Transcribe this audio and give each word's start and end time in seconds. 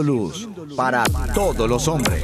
Luz 0.00 0.48
para 0.76 1.04
todos 1.34 1.68
los 1.68 1.88
hombres. 1.88 2.22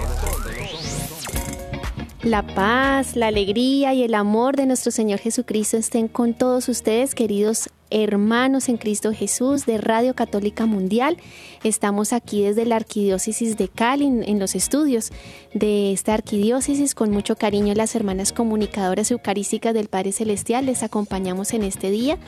La 2.22 2.46
paz, 2.46 3.16
la 3.16 3.26
alegría 3.26 3.94
y 3.94 4.02
el 4.02 4.14
amor 4.14 4.56
de 4.56 4.66
nuestro 4.66 4.92
Señor 4.92 5.18
Jesucristo 5.18 5.76
estén 5.76 6.08
con 6.08 6.34
todos 6.34 6.68
ustedes, 6.68 7.14
queridos 7.14 7.68
hermanos 7.90 8.68
en 8.68 8.76
Cristo 8.76 9.12
Jesús 9.12 9.66
de 9.66 9.78
Radio 9.78 10.14
Católica 10.14 10.66
Mundial. 10.66 11.16
Estamos 11.64 12.12
aquí 12.12 12.42
desde 12.42 12.64
la 12.66 12.76
Arquidiócesis 12.76 13.56
de 13.56 13.68
Cali, 13.68 14.06
en 14.06 14.38
los 14.38 14.54
estudios 14.54 15.10
de 15.54 15.92
esta 15.92 16.14
arquidiócesis. 16.14 16.94
Con 16.94 17.10
mucho 17.10 17.36
cariño, 17.36 17.74
las 17.74 17.94
hermanas 17.94 18.32
comunicadoras 18.32 19.10
eucarísticas 19.10 19.74
del 19.74 19.88
Padre 19.88 20.12
Celestial 20.12 20.66
les 20.66 20.82
acompañamos 20.82 21.52
en 21.54 21.62
este 21.62 21.90
día 21.90 22.18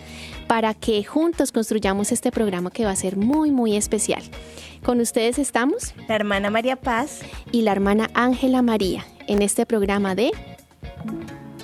para 0.47 0.75
que 0.75 1.05
juntos 1.05 1.53
construyamos 1.53 2.13
este 2.13 2.31
programa 2.31 2.71
que 2.71 2.85
va 2.85 2.91
a 2.91 2.97
ser 2.97 3.17
muy, 3.17 3.51
muy 3.51 3.77
especial. 3.77 4.23
Con 4.83 5.01
ustedes 5.01 5.39
estamos 5.39 5.95
la 6.09 6.17
hermana 6.17 6.51
María 6.51 6.77
Paz 6.77 7.21
y 7.53 7.63
la 7.63 7.73
hermana 7.73 8.11
Ángela 8.15 8.63
María 8.63 9.05
en 9.27 9.43
este 9.43 9.67
programa 9.67 10.15
de 10.15 10.31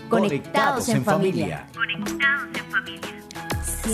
Conectados 0.09 0.89
en 0.89 1.05
familia. 1.05 1.67
Conectados 1.75 2.49
en 2.57 2.65
familia. 2.71 3.16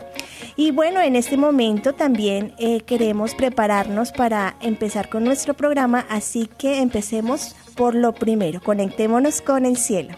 Y 0.56 0.72
bueno, 0.72 1.02
en 1.02 1.16
este 1.16 1.36
momento 1.36 1.94
también 1.94 2.54
eh, 2.60 2.82
queremos 2.82 3.34
prepararnos 3.34 4.12
para 4.12 4.56
empezar 4.62 5.10
con 5.10 5.24
nuestro 5.24 5.56
programa, 5.56 6.06
así 6.10 6.48
que 6.60 6.80
empecemos 6.80 7.56
por 7.76 7.96
lo 7.96 8.14
primero, 8.14 8.62
conectémonos 8.62 9.42
con 9.42 9.66
el 9.66 9.78
cielo. 9.78 10.16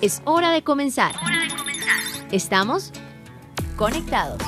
Es 0.00 0.22
hora 0.24 0.52
de 0.52 0.62
comenzar. 0.62 1.16
Estamos 2.30 2.92
conectados. 3.76 4.40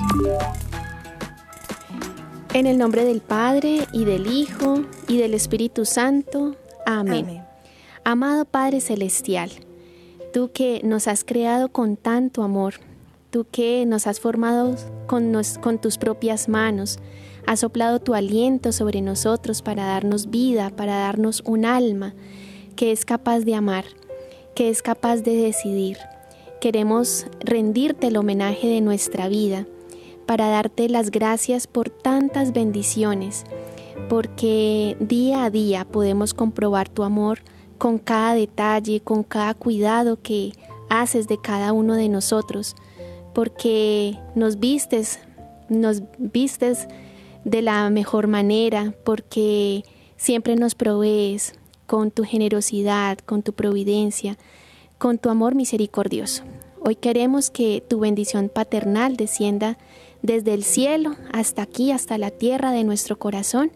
En 2.52 2.66
el 2.66 2.78
nombre 2.78 3.04
del 3.04 3.20
Padre 3.20 3.86
y 3.92 4.04
del 4.04 4.26
Hijo 4.26 4.82
y 5.06 5.18
del 5.18 5.34
Espíritu 5.34 5.84
Santo. 5.84 6.56
Amén. 6.84 7.24
Amén. 7.24 7.44
Amado 8.02 8.44
Padre 8.44 8.80
Celestial, 8.80 9.50
tú 10.32 10.50
que 10.52 10.80
nos 10.82 11.06
has 11.06 11.22
creado 11.22 11.68
con 11.68 11.96
tanto 11.96 12.42
amor, 12.42 12.74
tú 13.30 13.46
que 13.48 13.86
nos 13.86 14.08
has 14.08 14.18
formado 14.18 14.74
con, 15.06 15.32
con, 15.60 15.80
tus 15.80 15.96
propias 15.96 16.48
manos, 16.48 16.98
has 17.46 17.60
soplado 17.60 18.00
tu 18.00 18.14
aliento 18.14 18.72
sobre 18.72 19.00
nosotros 19.00 19.62
para 19.62 19.84
darnos 19.84 20.28
vida, 20.28 20.70
para 20.70 20.96
darnos 20.96 21.44
un 21.46 21.64
alma 21.64 22.14
que 22.74 22.90
es 22.90 23.04
capaz 23.04 23.40
de 23.40 23.54
amar, 23.54 23.84
que 24.56 24.70
es 24.70 24.82
capaz 24.82 25.18
de 25.18 25.36
decidir. 25.36 25.98
Queremos 26.60 27.26
rendirte 27.38 28.08
el 28.08 28.16
homenaje 28.16 28.66
de 28.66 28.80
nuestra 28.80 29.28
vida 29.28 29.66
para 30.30 30.46
darte 30.46 30.88
las 30.88 31.10
gracias 31.10 31.66
por 31.66 31.90
tantas 31.90 32.52
bendiciones, 32.52 33.42
porque 34.08 34.96
día 35.00 35.42
a 35.42 35.50
día 35.50 35.84
podemos 35.84 36.34
comprobar 36.34 36.88
tu 36.88 37.02
amor 37.02 37.40
con 37.78 37.98
cada 37.98 38.34
detalle, 38.34 39.00
con 39.00 39.24
cada 39.24 39.54
cuidado 39.54 40.22
que 40.22 40.52
haces 40.88 41.26
de 41.26 41.40
cada 41.40 41.72
uno 41.72 41.94
de 41.94 42.08
nosotros 42.08 42.76
porque 43.34 44.20
nos 44.36 44.60
vistes, 44.60 45.18
nos 45.68 46.04
vistes 46.18 46.86
de 47.44 47.62
la 47.62 47.90
mejor 47.90 48.28
manera, 48.28 48.94
porque 49.02 49.82
siempre 50.16 50.54
nos 50.54 50.76
provees 50.76 51.54
con 51.88 52.12
tu 52.12 52.22
generosidad, 52.22 53.18
con 53.18 53.42
tu 53.42 53.52
providencia, 53.52 54.38
con 54.96 55.18
tu 55.18 55.28
amor 55.28 55.56
misericordioso. 55.56 56.44
Hoy 56.82 56.94
queremos 56.94 57.50
que 57.50 57.84
tu 57.86 57.98
bendición 57.98 58.48
paternal 58.48 59.16
descienda 59.16 59.76
desde 60.22 60.54
el 60.54 60.64
cielo 60.64 61.16
hasta 61.32 61.62
aquí, 61.62 61.92
hasta 61.92 62.18
la 62.18 62.30
tierra 62.30 62.72
de 62.72 62.84
nuestro 62.84 63.18
corazón, 63.18 63.72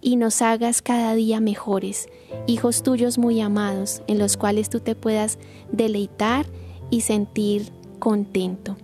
y 0.00 0.16
nos 0.16 0.42
hagas 0.42 0.80
cada 0.80 1.14
día 1.14 1.40
mejores, 1.40 2.08
hijos 2.46 2.82
tuyos 2.82 3.18
muy 3.18 3.40
amados, 3.40 4.02
en 4.06 4.18
los 4.18 4.36
cuales 4.36 4.70
tú 4.70 4.80
te 4.80 4.94
puedas 4.94 5.38
deleitar 5.72 6.46
y 6.90 7.00
sentir 7.00 7.72
contento. 7.98 8.76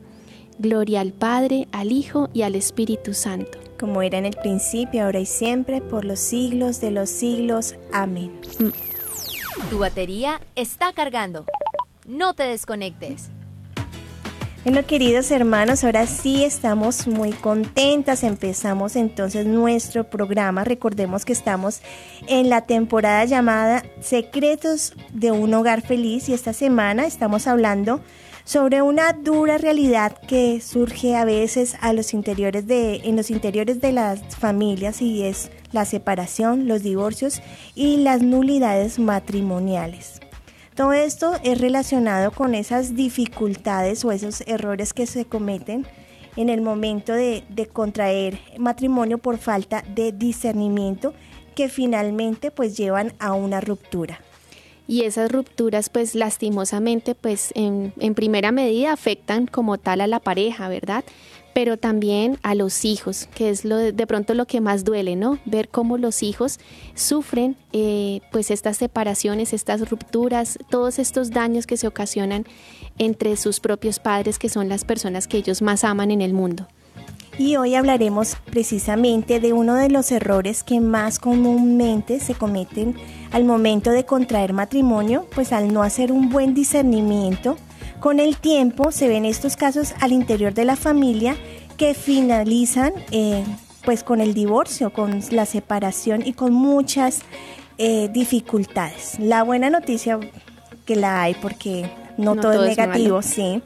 Gloria 0.58 1.00
al 1.00 1.12
Padre, 1.12 1.68
al 1.72 1.92
Hijo 1.92 2.30
y 2.32 2.42
al 2.42 2.54
Espíritu 2.54 3.14
Santo. 3.14 3.58
Como 3.78 4.02
era 4.02 4.18
en 4.18 4.24
el 4.24 4.36
principio, 4.36 5.04
ahora 5.04 5.20
y 5.20 5.26
siempre, 5.26 5.80
por 5.80 6.04
los 6.04 6.20
siglos 6.20 6.80
de 6.80 6.90
los 6.90 7.10
siglos. 7.10 7.74
Amén. 7.92 8.40
Tu 9.70 9.78
batería 9.78 10.40
está 10.54 10.92
cargando. 10.92 11.44
No 12.06 12.34
te 12.34 12.44
desconectes. 12.44 13.30
Bueno, 14.64 14.86
queridos 14.86 15.30
hermanos, 15.30 15.84
ahora 15.84 16.06
sí 16.06 16.42
estamos 16.42 17.06
muy 17.06 17.32
contentas. 17.32 18.24
Empezamos 18.24 18.96
entonces 18.96 19.44
nuestro 19.44 20.04
programa. 20.04 20.64
Recordemos 20.64 21.26
que 21.26 21.34
estamos 21.34 21.82
en 22.28 22.48
la 22.48 22.62
temporada 22.62 23.26
llamada 23.26 23.82
Secretos 24.00 24.94
de 25.12 25.32
un 25.32 25.52
Hogar 25.52 25.82
Feliz 25.82 26.30
y 26.30 26.32
esta 26.32 26.54
semana 26.54 27.04
estamos 27.04 27.46
hablando 27.46 28.00
sobre 28.44 28.80
una 28.80 29.12
dura 29.12 29.58
realidad 29.58 30.16
que 30.26 30.62
surge 30.62 31.14
a 31.14 31.26
veces 31.26 31.76
a 31.82 31.92
los 31.92 32.14
interiores 32.14 32.66
de, 32.66 33.02
en 33.04 33.16
los 33.16 33.30
interiores 33.30 33.82
de 33.82 33.92
las 33.92 34.34
familias 34.34 35.02
y 35.02 35.24
es 35.24 35.50
la 35.72 35.84
separación, 35.84 36.68
los 36.68 36.82
divorcios 36.82 37.42
y 37.74 37.98
las 37.98 38.22
nulidades 38.22 38.98
matrimoniales. 38.98 40.23
Todo 40.74 40.92
esto 40.92 41.34
es 41.44 41.60
relacionado 41.60 42.32
con 42.32 42.54
esas 42.56 42.96
dificultades 42.96 44.04
o 44.04 44.10
esos 44.10 44.40
errores 44.48 44.92
que 44.92 45.06
se 45.06 45.24
cometen 45.24 45.86
en 46.36 46.48
el 46.48 46.62
momento 46.62 47.12
de, 47.12 47.44
contraer 47.72 48.40
matrimonio 48.58 49.18
por 49.18 49.38
falta 49.38 49.84
de 49.94 50.10
discernimiento 50.10 51.14
que 51.54 51.68
finalmente 51.68 52.50
pues 52.50 52.76
llevan 52.76 53.12
a 53.20 53.34
una 53.34 53.60
ruptura 53.60 54.20
y 54.86 55.02
esas 55.02 55.30
rupturas 55.30 55.88
pues 55.88 56.14
lastimosamente 56.14 57.14
pues 57.14 57.52
en, 57.54 57.92
primera 58.14 58.52
medida 58.52 58.92
afectan 58.92 59.46
como 59.46 59.78
tal 59.78 60.00
a 60.00 60.06
la 60.06 60.20
pareja, 60.20 60.68
¿verdad? 60.68 61.04
Pero 61.54 61.76
también 61.76 62.38
a 62.42 62.54
los 62.54 62.84
hijos, 62.84 63.28
que 63.34 63.48
es 63.48 63.64
lo 63.64 63.76
de, 63.76 64.06
pronto 64.06 64.34
lo 64.34 64.46
que 64.46 64.60
más 64.60 64.84
duele, 64.84 65.16
¿no? 65.16 65.38
Ver 65.44 65.68
cómo 65.68 65.98
los 65.98 66.22
hijos 66.22 66.58
sufren 66.94 67.56
eh, 67.72 68.20
pues 68.32 68.50
estas 68.50 68.76
separaciones, 68.76 69.52
estas 69.52 69.88
rupturas, 69.88 70.58
todos 70.68 70.98
estos 70.98 71.30
daños 71.30 71.66
que 71.66 71.76
se 71.76 71.86
ocasionan 71.86 72.44
entre 72.98 73.36
sus 73.36 73.60
propios 73.60 74.00
padres, 74.00 74.38
que 74.38 74.48
son 74.48 74.68
las 74.68 74.84
personas 74.84 75.28
que 75.28 75.36
ellos 75.38 75.62
más 75.62 75.84
aman 75.84 76.10
en 76.10 76.20
el 76.20 76.32
mundo 76.32 76.66
y 77.38 77.56
hoy 77.56 77.74
hablaremos 77.74 78.36
precisamente 78.50 79.40
de 79.40 79.52
uno 79.52 79.74
de 79.74 79.88
los 79.88 80.12
errores 80.12 80.62
que 80.62 80.80
más 80.80 81.18
comúnmente 81.18 82.20
se 82.20 82.34
cometen 82.34 82.94
al 83.32 83.44
momento 83.44 83.90
de 83.90 84.04
contraer 84.04 84.52
matrimonio, 84.52 85.26
pues 85.34 85.52
al 85.52 85.72
no 85.72 85.82
hacer 85.82 86.12
un 86.12 86.30
buen 86.30 86.54
discernimiento, 86.54 87.56
con 88.04 88.20
el 88.20 88.36
tiempo 88.36 88.92
se 88.92 89.08
ven 89.08 89.24
estos 89.24 89.56
casos 89.56 89.94
al 89.98 90.12
interior 90.12 90.52
de 90.52 90.66
la 90.66 90.76
familia 90.76 91.38
que 91.78 91.94
finalizan 91.94 92.92
eh, 93.12 93.42
pues 93.82 94.04
con 94.04 94.20
el 94.20 94.34
divorcio, 94.34 94.92
con 94.92 95.22
la 95.30 95.46
separación 95.46 96.20
y 96.22 96.34
con 96.34 96.52
muchas 96.52 97.22
eh, 97.78 98.10
dificultades. 98.12 99.18
La 99.18 99.42
buena 99.42 99.70
noticia 99.70 100.20
que 100.84 100.96
la 100.96 101.22
hay 101.22 101.32
porque 101.32 101.90
no, 102.18 102.36
todo, 102.36 102.64
es 102.64 102.76
negativo, 102.76 103.22
sí 103.22 103.62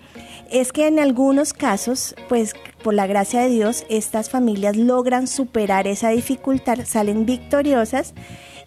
es 0.50 0.72
que 0.72 0.86
en 0.86 0.98
algunos 0.98 1.52
casos, 1.52 2.14
pues 2.28 2.54
por 2.82 2.94
la 2.94 3.06
gracia 3.06 3.40
de 3.40 3.48
Dios, 3.48 3.84
estas 3.90 4.30
familias 4.30 4.76
logran 4.76 5.26
superar 5.26 5.86
esa 5.86 6.10
dificultad, 6.10 6.78
salen 6.86 7.26
victoriosas 7.26 8.14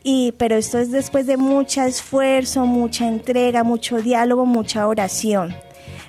y 0.04 0.34
pero 0.34 0.56
esto 0.56 0.80
es 0.80 0.92
después 0.92 1.28
de 1.28 1.38
mucho 1.38 1.82
esfuerzo, 1.82 2.66
mucha 2.66 3.08
entrega, 3.08 3.64
mucho 3.64 4.02
diálogo, 4.02 4.46
mucha 4.46 4.88
oración. 4.88 5.56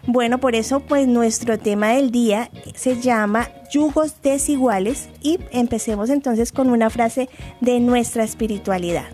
Bueno, 0.07 0.39
por 0.39 0.57
eso 0.57 0.81
pues 0.81 1.07
nuestro 1.07 1.59
tema 1.59 1.91
del 1.91 2.11
día 2.11 2.51
se 2.75 3.01
llama 3.01 3.49
yugos 3.71 4.21
desiguales 4.23 5.09
y 5.21 5.39
empecemos 5.53 6.11
entonces 6.11 6.51
con 6.51 6.71
una 6.71 6.91
frase 6.91 7.29
de 7.61 7.79
nuestra 7.79 8.25
espiritualidad. 8.25 9.07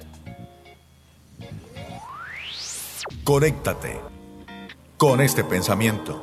Conéctate 3.25 4.01
con 4.97 5.21
este 5.21 5.45
pensamiento. 5.45 6.23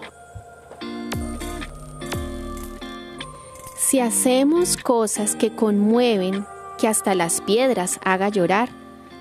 Si 3.77 3.99
hacemos 3.99 4.77
cosas 4.77 5.35
que 5.35 5.55
conmueven, 5.55 6.43
que 6.77 6.87
hasta 6.87 7.15
las 7.15 7.41
piedras 7.41 7.99
haga 8.03 8.29
llorar, 8.29 8.69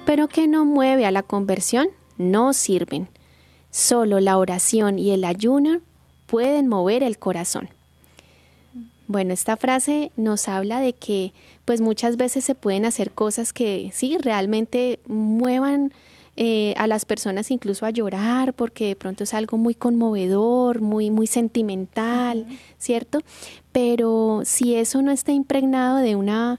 pero 0.07 0.29
que 0.29 0.47
no 0.49 0.65
mueve 0.65 1.07
a 1.07 1.11
la 1.11 1.23
conversión, 1.23 1.89
no 2.19 2.53
sirven. 2.53 3.09
Solo 3.71 4.21
la 4.21 4.39
oración 4.39 4.99
y 4.99 5.11
el 5.11 5.25
ayuno 5.25 5.81
pueden 6.27 6.69
mover 6.69 7.03
el 7.03 7.19
corazón. 7.19 7.69
Bueno, 9.07 9.35
esta 9.35 9.57
frase 9.57 10.11
nos 10.17 10.49
habla 10.49 10.81
de 10.81 10.95
que 10.95 11.33
pues 11.65 11.81
muchas 11.81 12.17
veces 12.17 12.45
se 12.45 12.55
pueden 12.55 12.87
hacer 12.87 13.11
cosas 13.11 13.53
que 13.53 13.91
sí 13.93 14.17
realmente 14.19 14.99
muevan 15.07 15.93
eh, 16.37 16.75
a 16.79 16.87
las 16.89 17.05
personas 17.05 17.53
incluso 17.53 17.87
a 17.87 17.91
llorar 17.91 18.55
porque 18.55 18.89
de 18.89 18.97
pronto 18.97 19.23
es 19.23 19.35
algo 19.35 19.57
muy 19.57 19.75
conmovedor, 19.75 20.81
muy, 20.81 21.11
muy 21.11 21.27
sentimental, 21.27 22.47
¿cierto? 22.79 23.21
Pero 23.73 24.43
si 24.45 24.75
eso 24.75 25.03
no 25.03 25.13
está 25.13 25.33
impregnado 25.33 25.99
de 25.99 26.17
una 26.17 26.59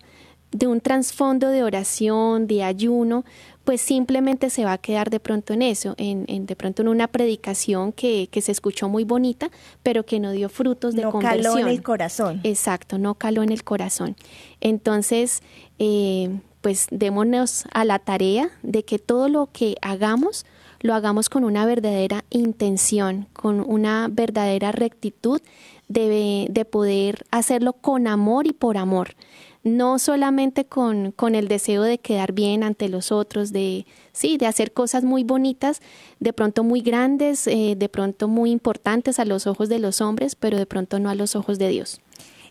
de 0.56 0.68
un 0.68 0.80
trasfondo 0.80 1.50
de 1.50 1.64
oración, 1.64 2.48
de 2.48 2.64
ayuno, 2.64 3.26
pues 3.66 3.82
simplemente 3.82 4.50
se 4.50 4.64
va 4.64 4.74
a 4.74 4.78
quedar 4.78 5.10
de 5.10 5.20
pronto 5.20 5.52
en 5.52 5.62
eso, 5.62 5.96
en, 5.98 6.46
de 6.46 6.56
pronto 6.56 6.82
en 6.82 6.88
una 6.88 7.08
predicación 7.08 7.92
que, 7.92 8.30
se 8.42 8.52
escuchó 8.52 8.88
muy 8.88 9.04
bonita, 9.04 9.50
pero 9.84 10.06
que 10.06 10.20
no 10.22 10.32
dio 10.32 10.48
frutos 10.48 10.96
de 10.96 11.02
no 11.02 11.12
conversión. 11.12 11.56
caló 11.56 11.58
en 11.58 11.68
el 11.68 11.84
corazón. 11.84 12.40
Exacto, 12.44 12.98
no 12.98 13.16
caló 13.16 13.44
en 13.44 13.52
el 13.52 13.66
corazón. 13.66 14.16
Entonces, 14.62 15.42
eh, 15.78 16.40
pues 16.62 16.88
démonos 16.90 17.66
a 17.74 17.84
la 17.84 18.00
tarea 18.00 18.50
de 18.64 18.86
que 18.86 18.98
todo 18.98 19.28
lo 19.28 19.50
que 19.52 19.76
hagamos, 19.82 20.46
lo 20.80 20.94
hagamos 20.94 21.28
con 21.28 21.44
una 21.44 21.66
verdadera 21.66 22.24
intención, 22.30 23.28
con 23.34 23.60
una 23.60 24.08
verdadera 24.10 24.72
rectitud 24.72 25.42
de, 25.90 26.48
de 26.50 26.66
poder 26.66 27.26
hacerlo 27.30 27.74
con 27.74 28.08
amor 28.08 28.48
y 28.48 28.54
por 28.54 28.78
amor 28.78 29.16
no 29.66 29.98
solamente 29.98 30.66
con, 30.66 31.12
con, 31.12 31.34
el 31.34 31.48
deseo 31.48 31.82
de 31.82 31.98
quedar 31.98 32.34
bien 32.34 32.64
ante 32.64 32.88
los 32.88 33.12
otros, 33.12 33.52
de 33.52 33.88
sí, 34.14 34.38
de 34.38 34.46
hacer 34.46 34.72
cosas 34.72 35.04
muy 35.04 35.24
bonitas, 35.24 35.82
de 36.20 36.34
pronto 36.34 36.64
muy 36.64 36.82
grandes, 36.82 37.48
eh, 37.48 37.74
de 37.76 37.90
pronto 37.90 38.28
muy 38.28 38.52
importantes 38.52 39.20
a 39.20 39.26
los 39.26 39.48
ojos 39.48 39.68
de 39.68 39.80
los 39.80 40.02
hombres, 40.02 40.36
pero 40.36 40.60
de 40.60 40.68
pronto 40.68 41.00
no 41.00 41.10
a 41.10 41.16
los 41.16 41.36
ojos 41.36 41.58
de 41.58 41.70
Dios. 41.70 42.00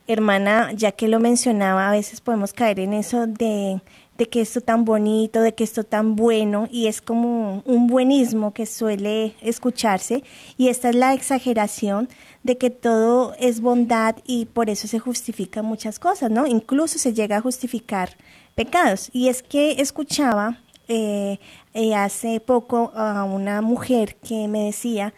Hermana, 0.09 0.73
ya 0.73 0.91
que 0.91 1.07
lo 1.07 1.21
mencionaba, 1.21 1.89
a 1.89 1.93
veces 1.93 2.21
podemos 2.21 2.53
caer 2.53 2.81
en 2.81 2.93
eso 2.93 3.29
de, 3.29 3.81
de 4.19 4.27
que 4.27 4.41
esto 4.41 4.61
tan 4.61 4.85
bonito, 4.85 5.41
de 5.41 5.55
que 5.55 5.65
esto 5.65 5.85
tan 5.85 6.17
bueno, 6.17 6.69
y 6.71 6.87
es 6.87 7.01
como 7.01 7.63
un 7.65 7.87
buenismo 7.87 8.53
que 8.53 8.67
suele 8.67 9.35
escucharse, 9.41 10.23
y 10.57 10.69
esta 10.69 10.91
es 10.91 10.95
la 10.95 11.15
exageración 11.15 12.09
de 12.43 12.59
que 12.59 12.71
todo 12.71 13.35
es 13.39 13.61
bondad 13.61 14.17
y 14.25 14.45
por 14.45 14.71
eso 14.71 14.87
se 14.87 14.99
justifican 14.99 15.65
muchas 15.65 15.99
cosas, 15.99 16.31
¿no? 16.31 16.47
Incluso 16.47 16.99
se 16.99 17.13
llega 17.13 17.39
a 17.39 17.41
justificar 17.41 18.17
pecados. 18.55 19.11
Y 19.13 19.29
es 19.29 19.43
que 19.43 19.81
escuchaba 19.81 20.59
eh, 20.87 21.39
eh, 21.73 21.95
hace 21.95 22.41
poco 22.41 22.93
a 22.95 23.25
una 23.25 23.63
mujer 23.63 24.17
que 24.17 24.47
me 24.49 24.67
decía 24.67 25.15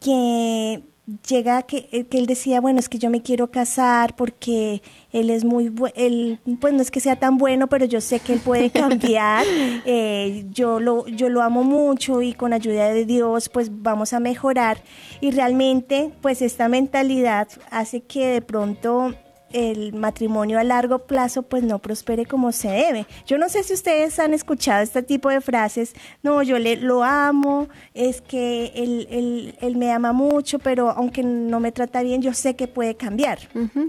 que 0.00 0.82
llega 1.28 1.62
que, 1.62 1.88
eh, 1.90 2.04
que, 2.04 2.18
él 2.18 2.26
decía, 2.26 2.60
bueno, 2.60 2.78
es 2.78 2.88
que 2.88 2.98
yo 2.98 3.10
me 3.10 3.22
quiero 3.22 3.50
casar 3.50 4.14
porque 4.14 4.82
él 5.12 5.30
es 5.30 5.44
muy 5.44 5.68
bueno, 5.68 6.38
pues 6.60 6.72
no 6.72 6.80
es 6.80 6.90
que 6.90 7.00
sea 7.00 7.16
tan 7.16 7.38
bueno, 7.38 7.66
pero 7.66 7.84
yo 7.86 8.00
sé 8.00 8.20
que 8.20 8.34
él 8.34 8.40
puede 8.40 8.70
cambiar, 8.70 9.44
eh, 9.84 10.44
yo, 10.50 10.78
lo, 10.78 11.06
yo 11.08 11.28
lo 11.28 11.42
amo 11.42 11.64
mucho 11.64 12.22
y 12.22 12.34
con 12.34 12.52
ayuda 12.52 12.88
de 12.90 13.04
Dios 13.04 13.48
pues 13.48 13.82
vamos 13.82 14.12
a 14.12 14.20
mejorar 14.20 14.82
y 15.20 15.32
realmente 15.32 16.12
pues 16.20 16.40
esta 16.40 16.68
mentalidad 16.68 17.48
hace 17.70 18.02
que 18.02 18.28
de 18.28 18.42
pronto 18.42 19.14
el 19.52 19.92
matrimonio 19.92 20.58
a 20.58 20.64
largo 20.64 21.00
plazo 21.00 21.42
pues 21.42 21.62
no 21.62 21.78
prospere 21.78 22.26
como 22.26 22.52
se 22.52 22.68
debe. 22.68 23.06
Yo 23.26 23.38
no 23.38 23.48
sé 23.48 23.62
si 23.62 23.74
ustedes 23.74 24.18
han 24.18 24.34
escuchado 24.34 24.82
este 24.82 25.02
tipo 25.02 25.30
de 25.30 25.40
frases, 25.40 25.94
no, 26.22 26.42
yo 26.42 26.58
le, 26.58 26.76
lo 26.76 27.02
amo, 27.02 27.68
es 27.94 28.20
que 28.20 28.72
él, 28.74 29.54
él, 29.60 29.76
me 29.76 29.90
ama 29.90 30.12
mucho, 30.12 30.58
pero 30.58 30.90
aunque 30.90 31.22
no 31.22 31.60
me 31.60 31.72
trata 31.72 32.02
bien, 32.02 32.22
yo 32.22 32.34
sé 32.34 32.54
que 32.54 32.68
puede 32.68 32.94
cambiar. 32.94 33.38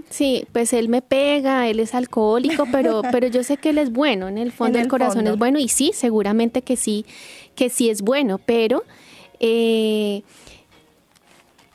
Sí, 0.08 0.46
pues 0.52 0.72
él 0.72 0.88
me 0.88 1.02
pega, 1.02 1.68
él 1.68 1.80
es 1.80 1.94
alcohólico, 1.94 2.66
pero, 2.72 3.02
pero 3.10 3.28
yo 3.28 3.42
sé 3.42 3.56
que 3.56 3.70
él 3.70 3.78
es 3.78 3.92
bueno, 3.92 4.28
en 4.28 4.38
el 4.38 4.52
fondo 4.52 4.78
del 4.78 4.88
corazón 4.88 5.26
es 5.26 5.36
bueno 5.36 5.58
y 5.58 5.68
sí, 5.68 5.92
seguramente 5.94 6.62
que 6.62 6.76
sí, 6.76 7.04
que 7.54 7.68
sí 7.68 7.90
es 7.90 8.02
bueno, 8.02 8.38
pero... 8.38 8.82
Eh, 9.40 10.22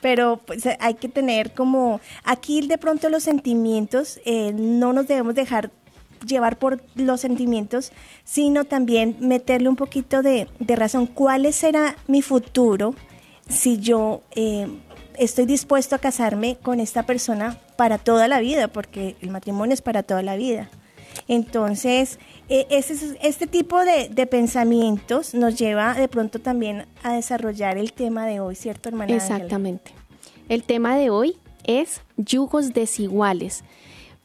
pero 0.01 0.37
pues, 0.45 0.63
hay 0.79 0.93
que 0.95 1.09
tener 1.09 1.53
como, 1.53 1.99
aquí 2.23 2.65
de 2.67 2.77
pronto 2.77 3.09
los 3.09 3.23
sentimientos, 3.23 4.19
eh, 4.25 4.53
no 4.53 4.93
nos 4.93 5.07
debemos 5.07 5.35
dejar 5.35 5.71
llevar 6.25 6.57
por 6.57 6.81
los 6.95 7.21
sentimientos, 7.21 7.91
sino 8.23 8.65
también 8.65 9.15
meterle 9.19 9.69
un 9.69 9.75
poquito 9.75 10.21
de, 10.21 10.47
razón. 10.67 11.07
¿Cuál 11.07 11.51
será 11.53 11.95
mi 12.07 12.21
futuro 12.21 12.95
si 13.47 13.77
yo 13.79 14.21
eh, 14.35 14.67
estoy 15.17 15.45
dispuesto 15.45 15.95
a 15.95 15.99
casarme 15.99 16.57
con 16.61 16.79
esta 16.79 17.03
persona 17.03 17.57
para 17.77 17.97
toda 17.97 18.27
la 18.27 18.39
vida? 18.39 18.67
Porque 18.67 19.15
el 19.21 19.29
matrimonio 19.29 19.73
es 19.73 19.81
para 19.81 20.03
toda 20.03 20.21
la 20.21 20.35
vida. 20.35 20.69
Entonces, 21.27 22.19
ese, 22.47 23.17
este 23.21 23.47
tipo 23.47 23.83
de, 23.83 24.09
de, 24.09 24.25
pensamientos 24.25 25.33
nos 25.33 25.57
lleva 25.57 25.93
de 25.93 26.07
pronto 26.07 26.39
también 26.39 26.85
a 27.03 27.13
desarrollar 27.13 27.77
el 27.77 27.93
tema 27.93 28.25
de 28.25 28.39
hoy, 28.39 28.55
¿cierto, 28.55 28.89
hermana? 28.89 29.15
Exactamente. 29.15 29.91
El 30.47 30.63
tema 30.63 30.97
de 30.97 31.09
hoy 31.09 31.37
es 31.63 32.01
yugos 32.17 32.73
desiguales. 32.73 33.63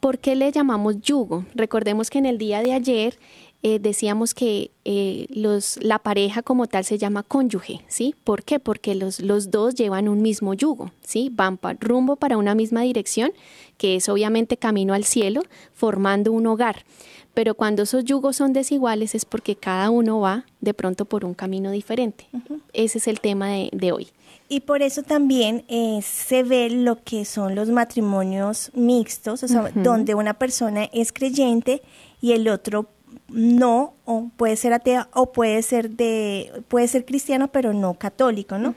¿Por 0.00 0.18
qué 0.18 0.34
le 0.34 0.52
llamamos 0.52 1.00
yugo? 1.00 1.44
Recordemos 1.54 2.10
que 2.10 2.18
en 2.18 2.26
el 2.26 2.38
día 2.38 2.62
de 2.62 2.72
ayer 2.72 3.18
eh, 3.66 3.78
decíamos 3.78 4.34
que 4.34 4.72
eh, 4.84 5.26
los, 5.30 5.78
la 5.82 5.98
pareja 5.98 6.42
como 6.42 6.66
tal 6.66 6.84
se 6.84 6.98
llama 6.98 7.22
cónyuge, 7.22 7.80
¿sí? 7.88 8.14
¿Por 8.22 8.42
qué? 8.42 8.60
Porque 8.60 8.94
los, 8.94 9.20
los 9.20 9.50
dos 9.50 9.74
llevan 9.74 10.06
un 10.06 10.20
mismo 10.20 10.52
yugo, 10.52 10.92
¿sí? 11.00 11.32
Van 11.32 11.58
rumbo 11.80 12.16
para 12.16 12.36
una 12.36 12.54
misma 12.54 12.82
dirección, 12.82 13.32
que 13.78 13.96
es 13.96 14.10
obviamente 14.10 14.58
camino 14.58 14.92
al 14.92 15.04
cielo, 15.04 15.40
formando 15.72 16.30
un 16.30 16.46
hogar. 16.46 16.84
Pero 17.32 17.54
cuando 17.54 17.84
esos 17.84 18.04
yugos 18.04 18.36
son 18.36 18.52
desiguales 18.52 19.14
es 19.14 19.24
porque 19.24 19.56
cada 19.56 19.88
uno 19.88 20.20
va 20.20 20.44
de 20.60 20.74
pronto 20.74 21.06
por 21.06 21.24
un 21.24 21.32
camino 21.32 21.70
diferente. 21.70 22.26
Ese 22.74 22.98
es 22.98 23.08
el 23.08 23.20
tema 23.20 23.48
de 23.48 23.92
hoy. 23.92 24.08
Y 24.46 24.60
por 24.60 24.82
eso 24.82 25.02
también 25.02 25.64
eh, 25.68 26.00
se 26.02 26.42
ve 26.42 26.68
lo 26.68 27.02
que 27.02 27.24
son 27.24 27.54
los 27.54 27.70
matrimonios 27.70 28.70
mixtos, 28.74 29.42
o 29.42 29.48
sea, 29.48 29.70
donde 29.74 30.14
una 30.14 30.34
persona 30.34 30.84
es 30.92 31.14
creyente 31.14 31.80
y 32.20 32.32
el 32.32 32.48
otro 32.48 32.88
no, 33.28 33.94
o 34.04 34.30
puede 34.36 34.56
ser 34.56 34.72
atea 34.72 35.08
o 35.12 35.32
puede 35.32 35.62
ser 35.62 35.90
de, 35.90 36.62
puede 36.68 36.88
ser 36.88 37.04
cristiano, 37.04 37.48
pero 37.48 37.72
no 37.72 37.94
católico, 37.94 38.58
¿no? 38.58 38.74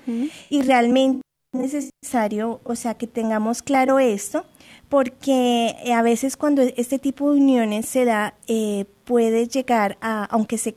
Y 0.50 0.62
realmente 0.62 1.22
es 1.54 1.74
necesario, 1.74 2.62
o 2.64 2.76
sea, 2.76 2.96
que 2.96 3.08
tengamos 3.08 3.62
claro 3.62 4.00
esto, 4.00 4.46
porque 4.90 5.76
a 5.94 6.02
veces 6.02 6.38
cuando 6.38 6.62
este 6.62 7.00
tipo 7.00 7.32
de 7.32 7.40
uniones 7.40 7.88
se 7.88 8.06
da, 8.06 8.36
eh, 8.48 8.86
puede 9.04 9.48
llegar 9.48 9.98
a, 10.02 10.26
aunque 10.26 10.58
se 10.58 10.76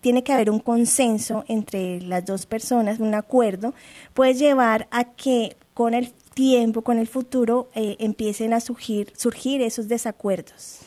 tiene 0.00 0.22
que 0.22 0.32
haber 0.32 0.50
un 0.50 0.58
consenso 0.58 1.44
entre 1.48 2.00
las 2.02 2.26
dos 2.26 2.44
personas, 2.44 3.00
un 3.00 3.14
acuerdo, 3.14 3.74
puede 4.12 4.34
llevar 4.34 4.86
a 4.90 5.04
que 5.04 5.56
con 5.72 5.94
el 5.94 6.12
tiempo, 6.34 6.82
con 6.82 6.98
el 6.98 7.06
futuro, 7.06 7.70
eh, 7.74 7.96
empiecen 7.98 8.52
a 8.52 8.60
surgir, 8.60 9.12
surgir 9.16 9.62
esos 9.62 9.88
desacuerdos. 9.88 10.80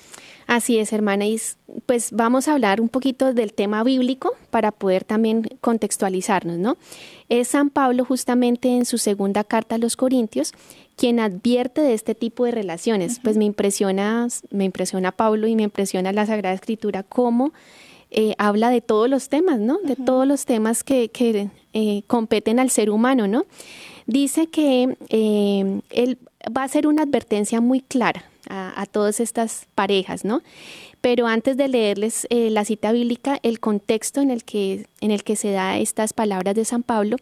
Así 0.48 0.80
es, 0.80 0.94
hermana. 0.94 1.26
Y 1.28 1.40
pues 1.86 2.14
vamos 2.14 2.48
a 2.48 2.54
hablar 2.54 2.80
un 2.80 2.88
poquito 2.88 3.34
del 3.34 3.54
tema 3.54 3.84
bíblico 3.84 4.34
para 4.50 4.72
poder 4.72 5.04
también 5.04 5.44
contextualizarnos, 5.60 6.58
¿no? 6.58 6.78
Es 7.28 7.50
San 7.50 7.70
Pablo 7.70 8.06
justamente 8.06 8.70
en 8.70 8.86
su 8.86 8.98
segunda 8.98 9.44
carta 9.44 9.76
a 9.76 9.78
los 9.78 9.98
Corintios 9.98 10.54
quien 10.96 11.20
advierte 11.20 11.82
de 11.82 11.94
este 11.94 12.16
tipo 12.16 12.46
de 12.46 12.52
relaciones. 12.52 13.20
Pues 13.22 13.38
me 13.38 13.46
impresiona, 13.46 14.28
me 14.50 14.64
impresiona 14.64 15.12
Pablo 15.12 15.48
y 15.48 15.56
me 15.56 15.64
impresiona 15.64 16.12
la 16.12 16.26
Sagrada 16.26 16.56
Escritura 16.56 17.04
cómo 17.04 17.52
eh, 18.10 18.34
habla 18.38 18.70
de 18.70 18.82
todos 18.82 19.10
los 19.10 19.30
temas, 19.30 19.60
¿no? 19.60 19.78
De 19.80 19.96
todos 19.96 20.26
los 20.26 20.46
temas 20.46 20.84
que, 20.84 21.12
eh, 21.74 22.02
competen 22.08 22.60
al 22.60 22.72
ser 22.72 22.90
humano, 22.90 23.28
¿no? 23.28 23.46
Dice 24.08 24.48
que 24.48 24.98
eh, 25.10 25.82
él 25.90 26.18
va 26.56 26.62
a 26.62 26.66
hacer 26.66 26.88
una 26.88 27.04
advertencia 27.04 27.60
muy 27.62 27.82
clara 27.82 28.24
a, 28.50 28.86
todas 28.86 29.20
estas 29.20 29.68
parejas, 29.76 30.26
¿no? 30.26 30.42
Pero 31.02 31.28
antes 31.28 31.58
de 31.58 31.68
leerles 31.68 32.28
eh, 32.30 32.50
la 32.50 32.66
cita 32.66 32.92
bíblica, 32.92 33.40
el 33.44 33.60
contexto 33.60 34.22
en 34.22 34.32
el, 34.32 34.44
que, 34.44 34.88
en 35.00 35.12
el 35.12 35.24
que 35.24 35.36
se 35.36 35.52
da 35.52 35.78
estas 35.78 36.14
palabras 36.14 36.56
de 36.56 36.66
San 36.66 36.84
Pablo 36.84 37.18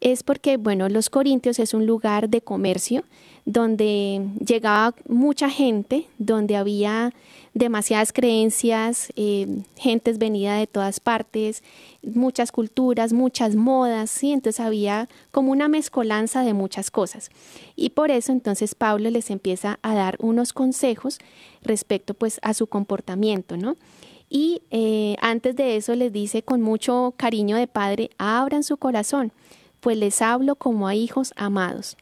es 0.00 0.22
porque, 0.22 0.56
bueno, 0.56 0.88
los 0.88 1.10
Corintios 1.10 1.58
es 1.58 1.74
un 1.74 1.86
lugar 1.86 2.28
de 2.28 2.40
comercio 2.40 3.04
donde 3.44 4.26
llegaba 4.44 4.94
mucha 5.08 5.48
gente, 5.50 6.06
donde 6.18 6.56
había 6.56 7.12
demasiadas 7.58 8.12
creencias, 8.12 9.12
eh, 9.16 9.62
gentes 9.76 10.18
venida 10.18 10.56
de 10.56 10.66
todas 10.66 11.00
partes, 11.00 11.62
muchas 12.02 12.52
culturas, 12.52 13.12
muchas 13.12 13.56
modas, 13.56 14.10
¿sí? 14.10 14.32
Entonces 14.32 14.60
había 14.60 15.08
como 15.30 15.52
una 15.52 15.68
mezcolanza 15.68 16.42
de 16.44 16.54
muchas 16.54 16.90
cosas. 16.90 17.30
Y 17.76 17.90
por 17.90 18.10
eso 18.10 18.32
entonces 18.32 18.74
Pablo 18.74 19.10
les 19.10 19.30
empieza 19.30 19.78
a 19.82 19.94
dar 19.94 20.16
unos 20.20 20.52
consejos 20.52 21.18
respecto 21.62 22.14
pues 22.14 22.38
a 22.42 22.54
su 22.54 22.66
comportamiento, 22.66 23.56
¿no? 23.56 23.76
Y 24.30 24.62
eh, 24.70 25.16
antes 25.20 25.56
de 25.56 25.76
eso 25.76 25.94
les 25.94 26.12
dice 26.12 26.42
con 26.42 26.60
mucho 26.60 27.14
cariño 27.16 27.56
de 27.56 27.66
padre, 27.66 28.10
abran 28.18 28.62
su 28.62 28.76
corazón, 28.76 29.32
pues 29.80 29.96
les 29.96 30.22
hablo 30.22 30.56
como 30.56 30.86
a 30.86 30.94
hijos 30.94 31.32
amados. 31.36 31.96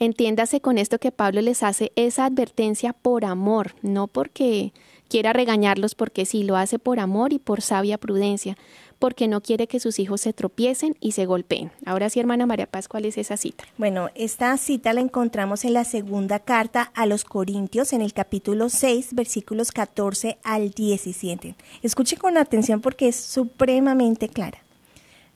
Entiéndase 0.00 0.60
con 0.60 0.78
esto 0.78 0.98
que 0.98 1.10
Pablo 1.10 1.40
les 1.40 1.64
hace 1.64 1.90
esa 1.96 2.24
advertencia 2.24 2.92
por 2.92 3.24
amor, 3.24 3.74
no 3.82 4.06
porque 4.06 4.72
quiera 5.08 5.32
regañarlos, 5.32 5.96
porque 5.96 6.24
sí, 6.24 6.44
lo 6.44 6.56
hace 6.56 6.78
por 6.78 7.00
amor 7.00 7.32
y 7.32 7.40
por 7.40 7.62
sabia 7.62 7.98
prudencia, 7.98 8.56
porque 9.00 9.26
no 9.26 9.40
quiere 9.40 9.66
que 9.66 9.80
sus 9.80 9.98
hijos 9.98 10.20
se 10.20 10.32
tropiecen 10.32 10.96
y 11.00 11.12
se 11.12 11.26
golpeen. 11.26 11.72
Ahora 11.84 12.10
sí, 12.10 12.20
hermana 12.20 12.46
María 12.46 12.66
Paz, 12.66 12.86
¿cuál 12.86 13.06
es 13.06 13.18
esa 13.18 13.36
cita? 13.36 13.64
Bueno, 13.76 14.10
esta 14.14 14.56
cita 14.56 14.92
la 14.92 15.00
encontramos 15.00 15.64
en 15.64 15.72
la 15.72 15.82
segunda 15.84 16.38
carta 16.38 16.92
a 16.94 17.06
los 17.06 17.24
Corintios, 17.24 17.92
en 17.92 18.00
el 18.00 18.12
capítulo 18.12 18.68
6, 18.68 19.14
versículos 19.14 19.72
14 19.72 20.38
al 20.44 20.70
17. 20.70 21.56
Escuche 21.82 22.16
con 22.16 22.36
atención 22.36 22.80
porque 22.80 23.08
es 23.08 23.16
supremamente 23.16 24.28
clara. 24.28 24.58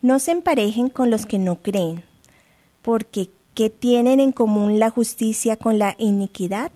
No 0.03 0.21
se 0.21 0.33
emparejen 0.33 0.89
con 0.89 1.11
los 1.11 1.27
que 1.27 1.39
no 1.39 1.63
creen, 1.63 2.05
porque 2.83 3.31
¿Qué 3.55 3.69
tienen 3.69 4.19
en 4.19 4.33
común 4.33 4.79
la 4.79 4.89
justicia 4.89 5.59
con 5.59 5.79
la 5.79 5.95
iniquidad? 5.99 6.73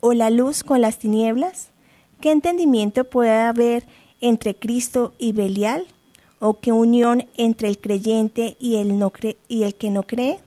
¿O 0.00 0.12
la 0.12 0.28
luz 0.28 0.64
con 0.64 0.80
las 0.80 0.98
tinieblas? 0.98 1.68
¿Qué 2.20 2.32
entendimiento 2.32 3.04
puede 3.04 3.30
haber 3.30 3.84
entre 4.20 4.56
Cristo 4.56 5.14
y 5.18 5.30
Belial? 5.30 5.86
¿O 6.40 6.58
qué 6.58 6.72
unión 6.72 7.28
entre 7.36 7.68
el 7.68 7.78
creyente 7.78 8.56
y 8.58 8.74
el, 8.76 9.00
y 9.46 9.62
el 9.62 9.74
que 9.76 9.90
no 9.90 10.02
cree? 10.02 10.40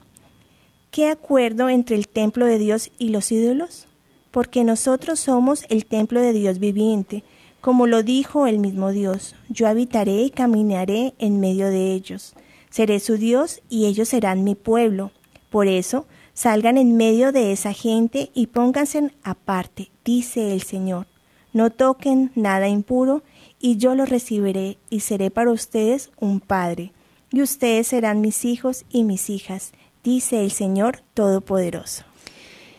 ¿Qué 0.90 1.08
acuerdo 1.08 1.70
entre 1.70 1.96
el 1.96 2.08
templo 2.08 2.44
de 2.44 2.58
Dios 2.58 2.90
y 2.98 3.08
los 3.08 3.32
ídolos? 3.32 3.86
Porque 4.32 4.64
nosotros 4.64 5.18
somos 5.18 5.64
el 5.70 5.86
templo 5.86 6.20
de 6.20 6.34
Dios 6.34 6.58
viviente, 6.58 7.24
como 7.62 7.86
lo 7.86 8.02
dijo 8.02 8.46
el 8.46 8.58
mismo 8.58 8.90
Dios. 8.90 9.34
Yo 9.48 9.66
habitaré 9.66 10.24
y 10.24 10.30
caminaré 10.30 11.14
en 11.18 11.40
medio 11.40 11.68
de 11.68 11.94
ellos. 11.94 12.34
Seré 12.68 13.00
su 13.00 13.16
Dios 13.16 13.62
y 13.70 13.86
ellos 13.86 14.10
serán 14.10 14.44
mi 14.44 14.54
pueblo. 14.54 15.10
Por 15.50 15.66
eso, 15.66 16.06
salgan 16.32 16.78
en 16.78 16.96
medio 16.96 17.32
de 17.32 17.52
esa 17.52 17.72
gente 17.72 18.30
y 18.32 18.46
pónganse 18.46 19.10
aparte, 19.22 19.90
dice 20.04 20.52
el 20.52 20.62
Señor. 20.62 21.06
No 21.52 21.70
toquen 21.70 22.30
nada 22.36 22.68
impuro, 22.68 23.22
y 23.58 23.76
yo 23.76 23.94
lo 23.94 24.06
recibiré 24.06 24.78
y 24.88 25.00
seré 25.00 25.30
para 25.30 25.50
ustedes 25.50 26.10
un 26.18 26.40
padre, 26.40 26.92
y 27.30 27.42
ustedes 27.42 27.88
serán 27.88 28.20
mis 28.20 28.44
hijos 28.44 28.84
y 28.88 29.04
mis 29.04 29.28
hijas, 29.28 29.72
dice 30.02 30.42
el 30.42 30.52
Señor 30.52 31.02
Todopoderoso. 31.14 32.04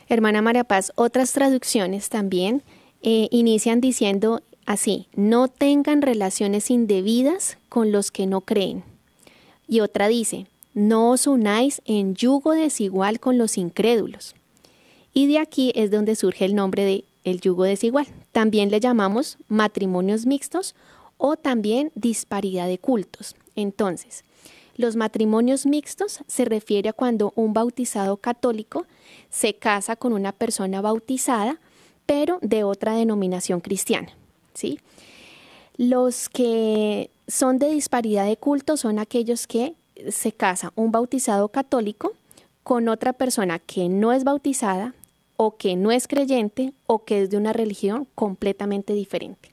Hermana 0.08 0.42
María 0.42 0.64
Paz, 0.64 0.92
otras 0.96 1.32
traducciones 1.32 2.10
también 2.10 2.64
eh, 3.02 3.28
inician 3.32 3.80
diciendo 3.80 4.42
así, 4.66 5.08
no 5.16 5.48
tengan 5.48 6.02
relaciones 6.02 6.70
indebidas 6.70 7.58
con 7.70 7.92
los 7.92 8.12
que 8.12 8.28
no 8.28 8.42
creen. 8.42 8.84
Y 9.68 9.80
otra 9.80 10.08
dice, 10.08 10.48
no 10.74 11.12
os 11.12 11.28
unáis 11.28 11.82
en 11.86 12.16
yugo 12.16 12.52
desigual 12.52 13.20
con 13.20 13.38
los 13.38 13.58
incrédulos. 13.58 14.36
Y 15.14 15.28
de 15.28 15.40
aquí 15.40 15.72
es 15.76 15.92
donde 15.92 16.16
surge 16.16 16.46
el 16.46 16.56
nombre 16.56 16.86
de 16.86 17.06
el 17.24 17.40
yugo 17.42 17.64
desigual. 17.64 18.08
También 18.32 18.72
le 18.72 18.80
llamamos 18.80 19.38
matrimonios 19.48 20.26
mixtos 20.26 20.76
o 21.18 21.36
también 21.36 21.92
disparidad 21.96 22.68
de 22.68 22.80
cultos. 22.80 23.36
Entonces, 23.56 24.24
los 24.78 24.96
matrimonios 24.96 25.66
mixtos 25.66 26.22
se 26.28 26.46
refiere 26.46 26.90
a 26.90 26.94
cuando 26.94 27.34
un 27.36 27.54
bautizado 27.54 28.18
católico 28.18 28.88
se 29.30 29.54
casa 29.54 29.96
con 29.96 30.14
una 30.14 30.32
persona 30.32 30.82
bautizada, 30.82 31.60
pero 32.06 32.40
de 32.42 32.64
otra 32.64 32.94
denominación 32.94 33.60
cristiana. 33.60 34.10
¿sí? 34.54 34.80
Los 35.78 36.30
que 36.30 37.12
son 37.28 37.60
de 37.60 37.70
disparidad 37.70 38.26
de 38.26 38.38
culto 38.38 38.78
son 38.78 38.98
aquellos 38.98 39.46
que 39.46 39.76
se 40.10 40.32
casa 40.32 40.74
un 40.76 40.92
bautizado 40.92 41.50
católico 41.50 42.14
con 42.64 42.90
otra 42.90 43.14
persona 43.14 43.60
que 43.60 43.90
no 43.90 44.14
es 44.14 44.24
bautizada 44.24 44.94
o 45.38 45.58
que 45.58 45.76
no 45.76 45.92
es 45.92 46.08
creyente 46.08 46.74
o 46.86 47.04
que 47.04 47.24
es 47.24 47.30
de 47.30 47.38
una 47.38 47.54
religión 47.54 48.08
completamente 48.16 48.94
diferente. 48.94 49.52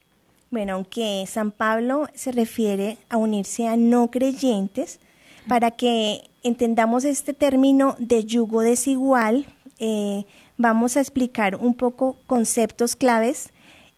Bueno, 0.51 0.73
aunque 0.73 1.25
San 1.27 1.51
Pablo 1.51 2.07
se 2.13 2.31
refiere 2.31 2.97
a 3.09 3.17
unirse 3.17 3.67
a 3.67 3.77
no 3.77 4.09
creyentes, 4.09 4.99
para 5.47 5.71
que 5.71 6.29
entendamos 6.43 7.05
este 7.05 7.33
término 7.33 7.95
de 7.97 8.23
yugo 8.23 8.61
desigual, 8.61 9.47
eh, 9.79 10.25
vamos 10.57 10.95
a 10.95 11.01
explicar 11.01 11.55
un 11.55 11.73
poco 11.73 12.17
conceptos 12.27 12.95
claves. 12.95 13.49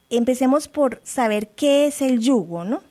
Empecemos 0.10 0.68
por 0.68 1.02
saber 1.04 1.50
qué 1.50 1.88
es 1.88 2.02
el 2.02 2.20
yugo, 2.20 2.64
¿no? 2.64 2.82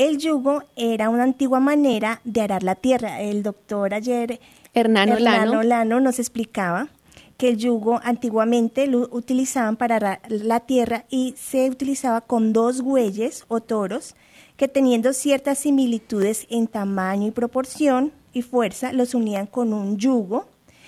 El 0.00 0.16
yugo 0.16 0.62
era 0.76 1.10
una 1.10 1.24
antigua 1.24 1.60
manera 1.60 2.22
de 2.24 2.40
arar 2.40 2.62
la 2.62 2.74
tierra. 2.74 3.20
El 3.20 3.42
doctor 3.42 3.92
ayer, 3.92 4.40
Hernán 4.72 5.22
Lano, 5.22 6.00
nos 6.00 6.18
explicaba 6.18 6.88
que 7.36 7.50
el 7.50 7.58
yugo 7.58 8.00
antiguamente 8.02 8.86
lo 8.86 9.10
utilizaban 9.12 9.76
para 9.76 9.96
arar 9.96 10.20
la 10.30 10.60
tierra 10.60 11.04
y 11.10 11.34
se 11.36 11.68
utilizaba 11.68 12.22
con 12.22 12.54
dos 12.54 12.80
bueyes 12.80 13.44
o 13.48 13.60
toros 13.60 14.16
que 14.56 14.68
teniendo 14.68 15.12
ciertas 15.12 15.58
similitudes 15.58 16.46
en 16.48 16.66
tamaño 16.66 17.26
y 17.26 17.32
proporción 17.32 18.10
y 18.32 18.40
fuerza 18.40 18.94
los 18.94 19.12
unían 19.12 19.46
con 19.46 19.74
un 19.74 19.98
yugo, 19.98 20.46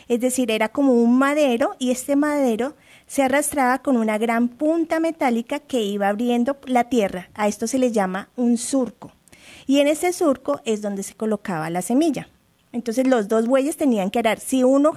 es 0.08 0.20
decir, 0.20 0.50
era 0.50 0.70
como 0.70 0.94
un 0.94 1.18
madero 1.18 1.76
y 1.78 1.90
este 1.90 2.16
madero 2.16 2.72
se 3.12 3.22
arrastraba 3.22 3.82
con 3.82 3.98
una 3.98 4.16
gran 4.16 4.48
punta 4.48 4.98
metálica 4.98 5.58
que 5.60 5.82
iba 5.82 6.08
abriendo 6.08 6.56
la 6.64 6.84
tierra. 6.84 7.28
A 7.34 7.46
esto 7.46 7.66
se 7.66 7.78
le 7.78 7.92
llama 7.92 8.30
un 8.36 8.56
surco. 8.56 9.12
Y 9.66 9.80
en 9.80 9.88
ese 9.88 10.14
surco 10.14 10.62
es 10.64 10.80
donde 10.80 11.02
se 11.02 11.12
colocaba 11.12 11.68
la 11.68 11.82
semilla. 11.82 12.30
Entonces 12.72 13.06
los 13.06 13.28
dos 13.28 13.46
bueyes 13.48 13.76
tenían 13.76 14.10
que 14.10 14.20
arar. 14.20 14.40
Si 14.40 14.64
uno 14.64 14.94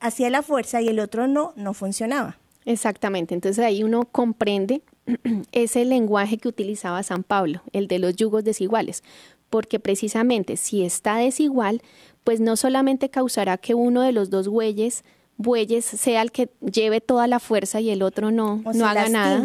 hacía 0.00 0.28
la 0.28 0.42
fuerza 0.42 0.82
y 0.82 0.88
el 0.88 1.00
otro 1.00 1.28
no, 1.28 1.54
no 1.56 1.72
funcionaba. 1.72 2.36
Exactamente. 2.66 3.34
Entonces 3.34 3.64
ahí 3.64 3.84
uno 3.84 4.04
comprende 4.04 4.82
ese 5.52 5.86
lenguaje 5.86 6.36
que 6.36 6.48
utilizaba 6.48 7.02
San 7.02 7.22
Pablo, 7.22 7.62
el 7.72 7.88
de 7.88 8.00
los 8.00 8.16
yugos 8.16 8.44
desiguales. 8.44 9.02
Porque 9.48 9.80
precisamente 9.80 10.58
si 10.58 10.84
está 10.84 11.16
desigual, 11.16 11.80
pues 12.22 12.38
no 12.38 12.56
solamente 12.56 13.08
causará 13.08 13.56
que 13.56 13.72
uno 13.72 14.02
de 14.02 14.12
los 14.12 14.28
dos 14.28 14.46
bueyes 14.46 15.04
bueyes 15.40 15.84
sea 15.84 16.20
el 16.22 16.32
que 16.32 16.50
lleve 16.60 17.00
toda 17.00 17.26
la 17.26 17.40
fuerza 17.40 17.80
y 17.80 17.90
el 17.90 18.02
otro 18.02 18.30
no, 18.30 18.62
no 18.74 18.86
haga 18.86 19.08
nada, 19.08 19.42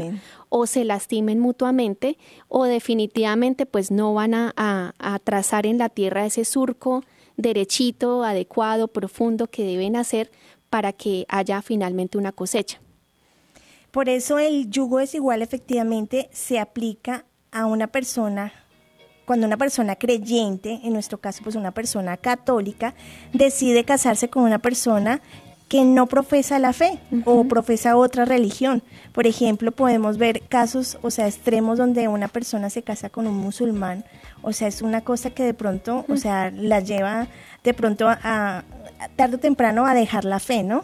o 0.49 0.67
se 0.67 0.83
lastimen 0.83 1.39
mutuamente, 1.39 2.17
o 2.49 2.65
definitivamente 2.65 3.65
pues 3.65 3.91
no 3.91 4.13
van 4.13 4.33
a, 4.33 4.53
a, 4.55 5.19
trazar 5.19 5.65
en 5.65 5.77
la 5.77 5.89
tierra 5.89 6.25
ese 6.25 6.43
surco 6.45 7.03
derechito, 7.37 8.23
adecuado, 8.23 8.87
profundo 8.87 9.47
que 9.47 9.63
deben 9.63 9.95
hacer 9.95 10.31
para 10.69 10.91
que 10.91 11.25
haya 11.29 11.61
finalmente 11.61 12.17
una 12.17 12.31
cosecha. 12.31 12.79
Por 13.91 14.09
eso 14.09 14.37
el 14.39 14.69
yugo 14.69 14.99
desigual 14.99 15.41
efectivamente 15.41 16.29
se 16.31 16.59
aplica 16.59 17.25
a 17.51 17.65
una 17.65 17.87
persona 17.87 18.51
cuando 19.25 19.47
una 19.47 19.57
persona 19.57 19.95
creyente, 19.95 20.81
en 20.83 20.93
nuestro 20.93 21.17
caso 21.17 21.41
pues 21.43 21.55
una 21.55 21.71
persona 21.71 22.15
católica, 22.15 22.93
decide 23.33 23.83
casarse 23.83 24.29
con 24.29 24.43
una 24.43 24.59
persona 24.59 25.21
que 25.67 25.83
no 25.83 26.05
profesa 26.05 26.59
la 26.59 26.73
fe 26.73 26.99
o 27.25 27.43
profesa 27.45 27.97
otra 27.97 28.25
religión. 28.25 28.83
Por 29.13 29.25
ejemplo, 29.25 29.71
podemos 29.71 30.17
ver 30.17 30.41
casos, 30.41 30.99
o 31.01 31.09
sea, 31.09 31.27
extremos 31.27 31.77
donde 31.77 32.07
una 32.07 32.27
persona 32.27 32.69
se 32.69 32.83
casa 32.83 33.09
con 33.09 33.25
un 33.25 33.37
musulmán. 33.37 34.05
O 34.43 34.53
sea, 34.53 34.67
es 34.67 34.81
una 34.81 35.01
cosa 35.01 35.31
que 35.31 35.43
de 35.43 35.55
pronto, 35.55 36.05
o 36.07 36.17
sea, 36.17 36.51
la 36.51 36.81
lleva 36.81 37.27
de 37.63 37.73
pronto 37.73 38.07
a, 38.07 38.63
tarde 39.15 39.37
o 39.37 39.39
temprano 39.39 39.85
a 39.85 39.95
dejar 39.95 40.23
la 40.23 40.39
fe, 40.39 40.63
¿no? 40.63 40.83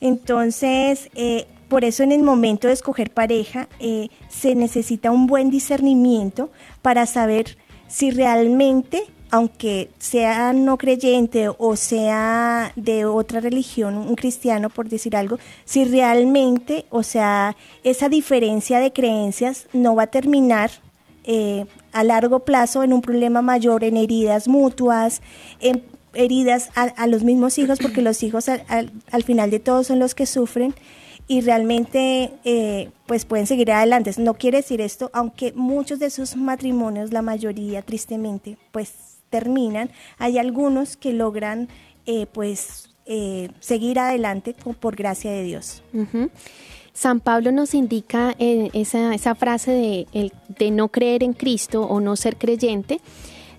Entonces, 0.00 1.10
eh, 1.14 1.46
por 1.68 1.84
eso 1.84 2.02
en 2.02 2.12
el 2.12 2.22
momento 2.22 2.68
de 2.68 2.74
escoger 2.74 3.10
pareja 3.10 3.68
eh, 3.80 4.08
se 4.28 4.54
necesita 4.54 5.10
un 5.10 5.26
buen 5.26 5.50
discernimiento 5.50 6.50
para 6.80 7.06
saber 7.06 7.56
si 7.88 8.10
realmente 8.10 9.04
aunque 9.32 9.88
sea 9.98 10.52
no 10.52 10.76
creyente 10.76 11.48
o 11.48 11.74
sea 11.74 12.70
de 12.76 13.06
otra 13.06 13.40
religión, 13.40 13.96
un 13.96 14.14
cristiano 14.14 14.68
por 14.68 14.90
decir 14.90 15.16
algo, 15.16 15.38
si 15.64 15.86
realmente, 15.86 16.84
o 16.90 17.02
sea, 17.02 17.56
esa 17.82 18.10
diferencia 18.10 18.78
de 18.78 18.92
creencias 18.92 19.68
no 19.72 19.96
va 19.96 20.02
a 20.02 20.06
terminar 20.08 20.70
eh, 21.24 21.64
a 21.92 22.04
largo 22.04 22.40
plazo 22.40 22.82
en 22.82 22.92
un 22.92 23.00
problema 23.00 23.40
mayor, 23.40 23.84
en 23.84 23.96
heridas 23.96 24.48
mutuas, 24.48 25.22
en 25.60 25.82
heridas 26.12 26.68
a, 26.74 27.06
los 27.06 27.24
mismos 27.24 27.56
hijos, 27.58 27.78
porque 27.80 28.02
los 28.02 28.22
hijos 28.22 28.50
al, 28.50 29.22
final 29.24 29.50
de 29.50 29.60
todo 29.60 29.82
son 29.82 29.98
los 29.98 30.14
que 30.14 30.26
sufren 30.26 30.74
y 31.26 31.40
realmente 31.40 32.32
eh, 32.44 32.90
pues 33.06 33.24
pueden 33.24 33.46
seguir 33.46 33.72
adelante. 33.72 34.12
No 34.18 34.34
quiere 34.34 34.58
decir 34.58 34.82
esto, 34.82 35.10
aunque 35.14 35.54
muchos 35.54 35.98
de 36.00 36.10
sus 36.10 36.36
matrimonios, 36.36 37.14
la 37.14 37.22
mayoría 37.22 37.80
tristemente, 37.80 38.58
pues 38.72 39.11
terminan, 39.32 39.90
hay 40.18 40.38
algunos 40.38 40.98
que 40.98 41.14
logran 41.14 41.68
eh, 42.04 42.26
pues 42.26 42.90
eh, 43.06 43.48
seguir 43.60 43.98
adelante 43.98 44.54
por 44.78 44.94
gracia 44.94 45.30
de 45.32 45.42
Dios. 45.42 45.82
San 46.92 47.20
Pablo 47.20 47.50
nos 47.50 47.72
indica 47.72 48.34
en 48.38 48.68
esa, 48.74 49.14
esa 49.14 49.34
frase 49.34 49.72
de, 49.72 50.32
de 50.48 50.70
no 50.70 50.88
creer 50.88 51.22
en 51.22 51.32
Cristo 51.32 51.82
o 51.82 51.98
no 52.00 52.14
ser 52.14 52.36
creyente, 52.36 53.00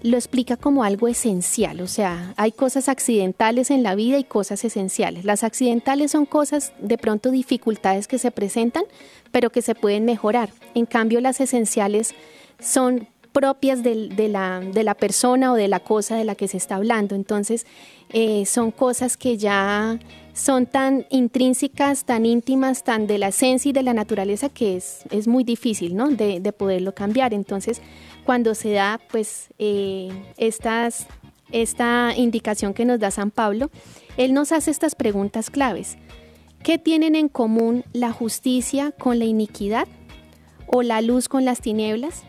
lo 0.04 0.18
explica 0.18 0.58
como 0.58 0.84
algo 0.84 1.08
esencial, 1.08 1.80
o 1.80 1.88
sea, 1.88 2.34
hay 2.36 2.52
cosas 2.52 2.90
accidentales 2.90 3.72
en 3.72 3.84
la 3.84 3.96
vida 3.96 4.20
y 4.20 4.26
cosas 4.26 4.64
esenciales. 4.66 5.24
Las 5.24 5.46
accidentales 5.46 6.12
son 6.12 6.26
cosas, 6.26 6.74
de 6.78 6.98
pronto 6.98 7.32
dificultades 7.32 8.08
que 8.08 8.20
se 8.20 8.30
presentan, 8.30 8.84
pero 9.32 9.50
que 9.50 9.62
se 9.62 9.76
pueden 9.76 10.04
mejorar. 10.04 10.50
En 10.76 10.86
cambio, 10.86 11.22
las 11.22 11.40
esenciales 11.40 12.14
son 12.60 13.08
propias 13.34 13.84
de, 13.84 14.30
la, 14.30 14.96
persona 14.96 15.52
o 15.52 15.56
de 15.56 15.68
la 15.68 15.80
cosa 15.80 16.16
de 16.16 16.24
la 16.24 16.36
que 16.36 16.48
se 16.48 16.58
está 16.58 16.76
hablando. 16.76 17.16
Entonces, 17.16 17.66
eh, 18.10 18.46
son 18.46 18.72
cosas 18.72 19.18
que 19.18 19.38
ya 19.38 20.00
son 20.34 20.68
tan 20.68 21.06
intrínsecas, 21.10 22.06
tan 22.06 22.26
íntimas, 22.26 22.84
tan 22.84 23.08
de 23.08 23.18
la 23.18 23.30
esencia 23.30 23.70
y 23.70 23.74
de 23.74 23.84
la 23.84 23.94
naturaleza 23.94 24.50
que 24.50 24.78
es, 24.78 25.04
es 25.10 25.28
muy 25.28 25.44
difícil 25.44 25.96
¿no? 25.96 26.10
de, 26.10 26.40
de, 26.40 26.54
poderlo 26.54 26.94
cambiar. 26.94 27.34
Entonces, 27.34 27.82
cuando 28.24 28.56
se 28.56 28.72
da 28.72 29.00
pues 29.12 29.50
eh, 29.58 30.12
esta 30.38 32.16
indicación 32.16 32.74
que 32.74 32.86
nos 32.86 33.00
da 33.00 33.12
San 33.12 33.32
Pablo, 33.32 33.72
él 34.16 34.34
nos 34.34 34.52
hace 34.52 34.72
estas 34.72 34.96
preguntas 34.96 35.50
claves. 35.50 35.98
¿Qué 36.64 36.78
tienen 36.78 37.16
en 37.16 37.30
común 37.30 37.84
la 37.94 38.12
justicia 38.12 38.92
con 38.92 39.20
la 39.20 39.26
iniquidad 39.26 39.88
o 40.68 40.82
la 40.84 41.02
luz 41.02 41.28
con 41.28 41.46
las 41.46 41.60
tinieblas? 41.60 42.24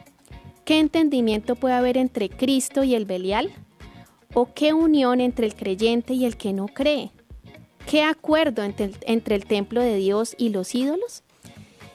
¿Qué 0.64 0.78
entendimiento 0.78 1.56
puede 1.56 1.75
haber 1.75 1.99
entre 1.99 2.30
Cristo 2.30 2.85
y 2.85 2.94
el 2.94 3.04
Belial? 3.04 3.52
¿O 4.33 4.54
qué 4.54 4.73
unión 4.73 5.21
entre 5.21 5.47
el 5.47 5.54
creyente 5.54 6.14
y 6.14 6.25
el 6.25 6.38
que 6.38 6.54
no 6.54 6.68
cree? 6.68 7.11
¿Qué 7.87 8.02
acuerdo 8.02 8.62
entre 8.62 9.35
el, 9.35 9.44
templo 9.44 9.83
de 9.83 9.97
Dios 9.97 10.35
y 10.38 10.49
los 10.49 10.75
ídolos? 10.75 11.23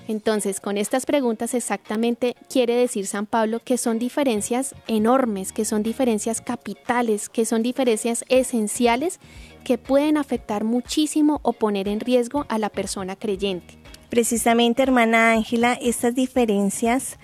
Entonces, 0.07 0.59
con 0.59 0.77
estas 0.77 1.07
preguntas 1.07 1.55
exactamente 1.55 2.35
quiere 2.47 2.75
decir 2.75 3.07
San 3.07 3.25
Pablo 3.25 3.59
que 3.59 3.79
son 3.79 3.97
diferencias 3.97 4.75
enormes, 4.87 5.51
que 5.51 5.65
son 5.65 5.81
diferencias 5.81 6.39
capitales, 6.39 7.27
que 7.27 7.45
son 7.45 7.63
diferencias 7.63 8.23
esenciales 8.29 9.19
que 9.63 9.79
pueden 9.79 10.15
afectar 10.15 10.63
muchísimo 10.63 11.39
o 11.41 11.53
poner 11.53 11.87
en 11.87 11.99
riesgo 11.99 12.45
a 12.49 12.59
la 12.59 12.69
persona 12.69 13.15
creyente. 13.15 13.79
Precisamente, 14.09 14.81
hermana 14.81 15.31
Ángela, 15.31 15.73
estas 15.73 16.15
diferencias 16.15 17.19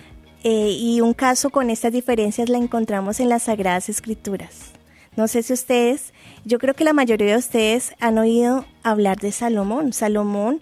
eh, 0.47 0.77
y 0.79 1.01
un 1.01 1.15
caso 1.15 1.49
con 1.49 1.71
estas 1.71 1.91
diferencias 1.91 2.49
la 2.49 2.59
encontramos 2.59 3.19
en 3.19 3.29
las 3.29 3.43
Sagradas 3.43 3.89
Escrituras. 3.89 4.73
No 5.15 5.27
sé 5.27 5.41
si 5.41 5.53
ustedes, 5.53 6.13
yo 6.43 6.59
creo 6.59 6.75
que 6.75 6.83
la 6.83 6.93
mayoría 6.93 7.31
de 7.31 7.37
ustedes 7.37 7.95
han 7.99 8.19
oído 8.19 8.63
hablar 8.83 9.17
de 9.17 9.31
Salomón. 9.31 9.91
Salomón 9.91 10.59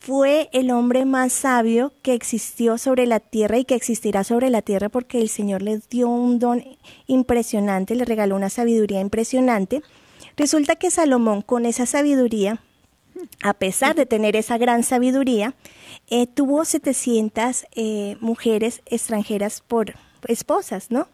fue 0.00 0.48
el 0.52 0.72
hombre 0.72 1.04
más 1.04 1.32
sabio 1.32 1.92
que 2.02 2.12
existió 2.12 2.76
sobre 2.76 3.06
la 3.06 3.20
tierra 3.20 3.58
y 3.58 3.64
que 3.64 3.76
existirá 3.76 4.24
sobre 4.24 4.50
la 4.50 4.62
tierra 4.62 4.88
porque 4.88 5.20
el 5.20 5.28
Señor 5.28 5.62
le 5.62 5.80
dio 5.88 6.08
un 6.08 6.40
don 6.40 6.64
impresionante, 7.06 7.94
le 7.94 8.04
regaló 8.04 8.34
una 8.34 8.50
sabiduría 8.50 9.00
impresionante. 9.00 9.80
Resulta 10.36 10.74
que 10.74 10.90
Salomón 10.90 11.42
con 11.42 11.66
esa 11.66 11.86
sabiduría, 11.86 12.60
a 13.42 13.54
pesar 13.54 13.94
de 13.94 14.06
tener 14.06 14.36
esa 14.36 14.58
gran 14.58 14.82
sabiduría, 14.82 15.54
eh, 16.08 16.26
tuvo 16.26 16.64
700 16.64 17.66
eh, 17.74 18.16
mujeres 18.20 18.82
extranjeras 18.86 19.60
por 19.60 19.94
esposas, 20.26 20.90
¿no? 20.90 21.08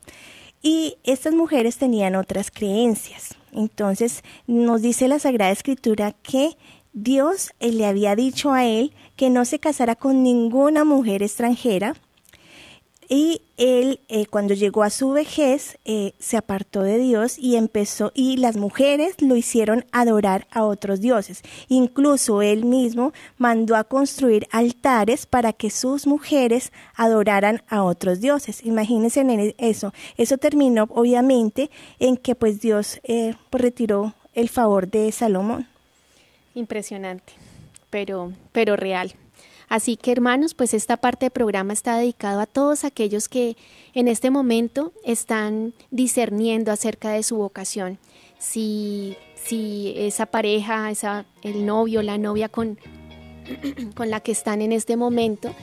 Y 0.62 0.97
estas 1.05 1.35
mujeres 1.35 1.77
tenían 1.77 2.14
otras 2.14 2.51
creencias. 2.51 3.37
Entonces 3.53 4.23
nos 4.47 4.83
dice 4.83 5.09
la 5.09 5.19
Sagrada 5.19 5.53
Escritura 5.53 6.12
que 6.23 6.57
Dios 6.93 7.51
eh, 7.61 7.73
le 7.73 7.87
había 7.87 8.17
dicho 8.17 8.53
a 8.53 8.64
él 8.64 8.93
que 9.17 9.31
no 9.31 9.45
se 9.45 9.59
casara 9.59 9.97
con 9.97 10.23
ninguna 10.23 10.85
mujer 10.85 11.23
extranjera, 11.23 11.95
y 13.09 13.43
él, 13.57 14.01
eh, 14.09 14.27
cuando 14.27 14.55
llegó 14.55 14.83
a 14.83 14.90
su 14.90 15.11
vejez, 15.11 15.79
eh, 15.85 16.12
se 16.19 16.37
apartó 16.37 16.83
de 16.83 16.99
Dios 16.99 17.38
y 17.38 17.57
empezó, 17.57 18.11
y 18.14 18.37
las 18.37 18.57
mujeres 18.57 19.21
lo 19.21 19.37
hicieron 19.37 19.85
adorar 19.93 20.47
a 20.51 20.64
otros 20.64 21.01
dioses. 21.01 21.43
Incluso 21.69 22.43
él 22.43 22.64
mismo 22.64 23.12
mandó 23.38 23.77
a 23.77 23.85
construir 23.85 24.49
altares 24.51 25.27
para 25.27 25.53
que 25.53 25.71
sus 25.71 26.07
mujeres 26.07 26.73
adoraran 26.95 27.62
a 27.69 27.85
otros 27.85 28.21
dioses. 28.21 28.64
Imagínense 28.64 29.21
en 29.21 29.55
eso. 29.59 29.93
Eso 30.17 30.38
terminó, 30.38 30.88
obviamente, 30.90 31.71
en 31.99 32.17
que 32.17 32.35
pues 32.35 32.61
Dios 32.61 33.01
eh, 33.05 33.35
pues, 33.51 33.62
retiró 33.62 34.14
el 34.35 34.49
favor 34.49 34.88
de 34.88 35.12
Salomón. 35.12 35.69
Impresionante, 36.55 37.33
pero, 37.90 38.33
pero 38.53 38.77
real. 38.77 39.14
Así 39.68 39.96
que 39.96 40.12
hermanos, 40.12 40.55
pues 40.55 40.74
esta 40.74 40.96
parte 40.96 41.27
del 41.27 41.33
programa 41.33 41.72
está 41.72 41.96
dedicado 41.96 42.40
a 42.40 42.46
todos 42.46 42.85
aquellos 42.85 43.29
que 43.29 43.57
en 43.94 44.09
este 44.09 44.31
momento 44.31 44.92
están 45.05 45.74
discerniendo 45.90 46.72
acerca 46.72 47.11
de 47.11 47.22
su 47.22 47.37
vocación. 47.37 47.98
Si, 48.38 49.16
si 49.35 49.94
esa 49.96 50.27
pareja, 50.27 50.90
esa, 50.90 51.24
el 51.42 51.64
novio, 51.64 52.03
la 52.03 52.18
novia 52.18 52.48
con, 52.48 52.79
con 53.94 54.11
la 54.11 54.20
que 54.20 54.33
están 54.33 54.62
en 54.62 54.72
este 54.72 54.96
momento, 54.96 55.55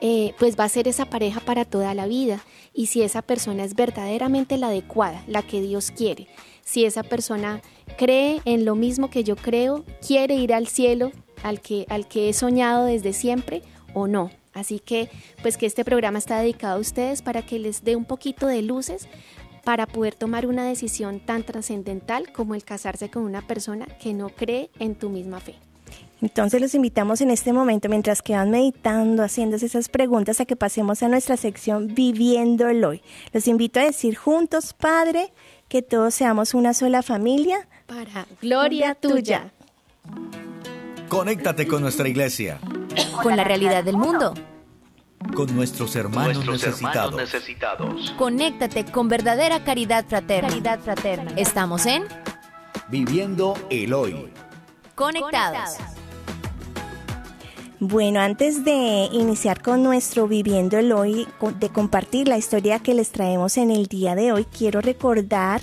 eh, 0.00 0.34
pues 0.38 0.58
va 0.58 0.64
a 0.64 0.68
ser 0.68 0.88
esa 0.88 1.06
pareja 1.06 1.40
para 1.40 1.64
toda 1.64 1.94
la 1.94 2.06
vida. 2.06 2.44
Y 2.74 2.86
si 2.86 3.02
esa 3.02 3.22
persona 3.22 3.64
es 3.64 3.74
verdaderamente 3.74 4.58
la 4.58 4.68
adecuada, 4.68 5.24
la 5.26 5.42
que 5.42 5.62
Dios 5.62 5.90
quiere, 5.90 6.28
si 6.62 6.84
esa 6.84 7.02
persona 7.02 7.62
cree 7.96 8.42
en 8.44 8.64
lo 8.64 8.74
mismo 8.74 9.08
que 9.08 9.24
yo 9.24 9.36
creo, 9.36 9.84
quiere 10.06 10.34
ir 10.34 10.52
al 10.52 10.66
cielo, 10.66 11.12
al 11.42 11.60
que, 11.60 11.86
al 11.88 12.06
que 12.08 12.28
he 12.28 12.32
soñado 12.32 12.86
desde 12.86 13.12
siempre 13.12 13.62
o 13.94 14.06
no. 14.06 14.30
Así 14.52 14.78
que 14.78 15.10
pues 15.42 15.56
que 15.56 15.66
este 15.66 15.84
programa 15.84 16.18
está 16.18 16.38
dedicado 16.40 16.78
a 16.78 16.80
ustedes 16.80 17.22
para 17.22 17.42
que 17.42 17.58
les 17.58 17.84
dé 17.84 17.94
un 17.94 18.06
poquito 18.06 18.46
de 18.46 18.62
luces 18.62 19.08
para 19.64 19.86
poder 19.86 20.14
tomar 20.14 20.46
una 20.46 20.64
decisión 20.64 21.20
tan 21.20 21.42
trascendental 21.42 22.32
como 22.32 22.54
el 22.54 22.64
casarse 22.64 23.10
con 23.10 23.24
una 23.24 23.42
persona 23.42 23.86
que 24.00 24.14
no 24.14 24.28
cree 24.28 24.70
en 24.78 24.94
tu 24.94 25.10
misma 25.10 25.40
fe. 25.40 25.56
Entonces 26.22 26.60
los 26.60 26.74
invitamos 26.74 27.20
en 27.20 27.30
este 27.30 27.52
momento, 27.52 27.88
mientras 27.88 28.22
que 28.22 28.34
van 28.34 28.50
meditando, 28.50 29.22
haciéndose 29.22 29.66
esas 29.66 29.88
preguntas, 29.88 30.40
a 30.40 30.46
que 30.46 30.56
pasemos 30.56 31.02
a 31.02 31.08
nuestra 31.08 31.36
sección 31.36 31.94
Viviendo 31.94 32.68
el 32.68 32.84
Hoy. 32.84 33.02
Los 33.32 33.48
invito 33.48 33.80
a 33.80 33.84
decir 33.84 34.16
juntos, 34.16 34.72
Padre, 34.72 35.32
que 35.68 35.82
todos 35.82 36.14
seamos 36.14 36.54
una 36.54 36.72
sola 36.72 37.02
familia. 37.02 37.68
Para 37.86 38.26
gloria 38.40 38.94
tuya. 38.94 39.52
Conéctate 41.08 41.66
con 41.68 41.82
nuestra 41.82 42.08
iglesia. 42.08 42.58
Con 43.22 43.36
la 43.36 43.44
realidad 43.44 43.84
del 43.84 43.96
mundo. 43.96 44.34
Con 45.34 45.54
nuestros 45.54 45.94
hermanos, 45.96 46.44
necesitados. 46.46 48.12
Conéctate 48.18 48.84
con 48.84 49.08
verdadera 49.08 49.64
caridad 49.64 50.04
fraterna. 50.08 50.48
Caridad 50.48 50.80
fraterna. 50.80 51.32
Estamos 51.36 51.86
en 51.86 52.04
Viviendo 52.88 53.54
el 53.70 53.92
Hoy. 53.94 54.32
Conectados. 54.94 55.76
Bueno, 57.78 58.20
antes 58.20 58.64
de 58.64 59.08
iniciar 59.12 59.62
con 59.62 59.82
nuestro 59.82 60.26
Viviendo 60.26 60.78
el 60.78 60.92
Hoy, 60.92 61.28
de 61.58 61.68
compartir 61.68 62.26
la 62.26 62.38
historia 62.38 62.78
que 62.78 62.94
les 62.94 63.10
traemos 63.12 63.58
en 63.58 63.70
el 63.70 63.86
día 63.86 64.14
de 64.14 64.32
hoy, 64.32 64.44
quiero 64.46 64.80
recordar 64.80 65.60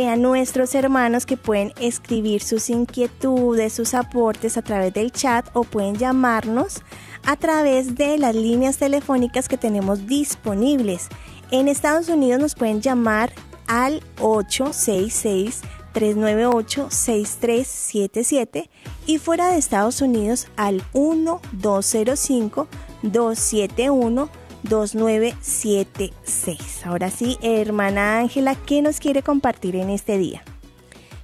a 0.00 0.16
nuestros 0.16 0.74
hermanos 0.74 1.26
que 1.26 1.36
pueden 1.36 1.72
escribir 1.78 2.42
sus 2.42 2.70
inquietudes, 2.70 3.74
sus 3.74 3.92
aportes 3.92 4.56
a 4.56 4.62
través 4.62 4.94
del 4.94 5.12
chat 5.12 5.46
o 5.52 5.64
pueden 5.64 5.96
llamarnos 5.96 6.80
a 7.24 7.36
través 7.36 7.94
de 7.94 8.16
las 8.16 8.34
líneas 8.34 8.78
telefónicas 8.78 9.48
que 9.48 9.58
tenemos 9.58 10.06
disponibles. 10.06 11.08
En 11.50 11.68
Estados 11.68 12.08
Unidos 12.08 12.40
nos 12.40 12.54
pueden 12.54 12.80
llamar 12.80 13.32
al 13.66 14.02
866 14.18 15.60
398 15.92 16.88
6377 16.90 18.70
y 19.06 19.18
fuera 19.18 19.50
de 19.50 19.58
Estados 19.58 20.00
Unidos 20.00 20.48
al 20.56 20.82
1205 20.94 22.66
271 23.02 24.30
2976. 24.62 26.86
Ahora 26.86 27.10
sí, 27.10 27.38
hermana 27.42 28.18
Ángela, 28.18 28.54
¿qué 28.54 28.82
nos 28.82 29.00
quiere 29.00 29.22
compartir 29.22 29.76
en 29.76 29.90
este 29.90 30.18
día? 30.18 30.42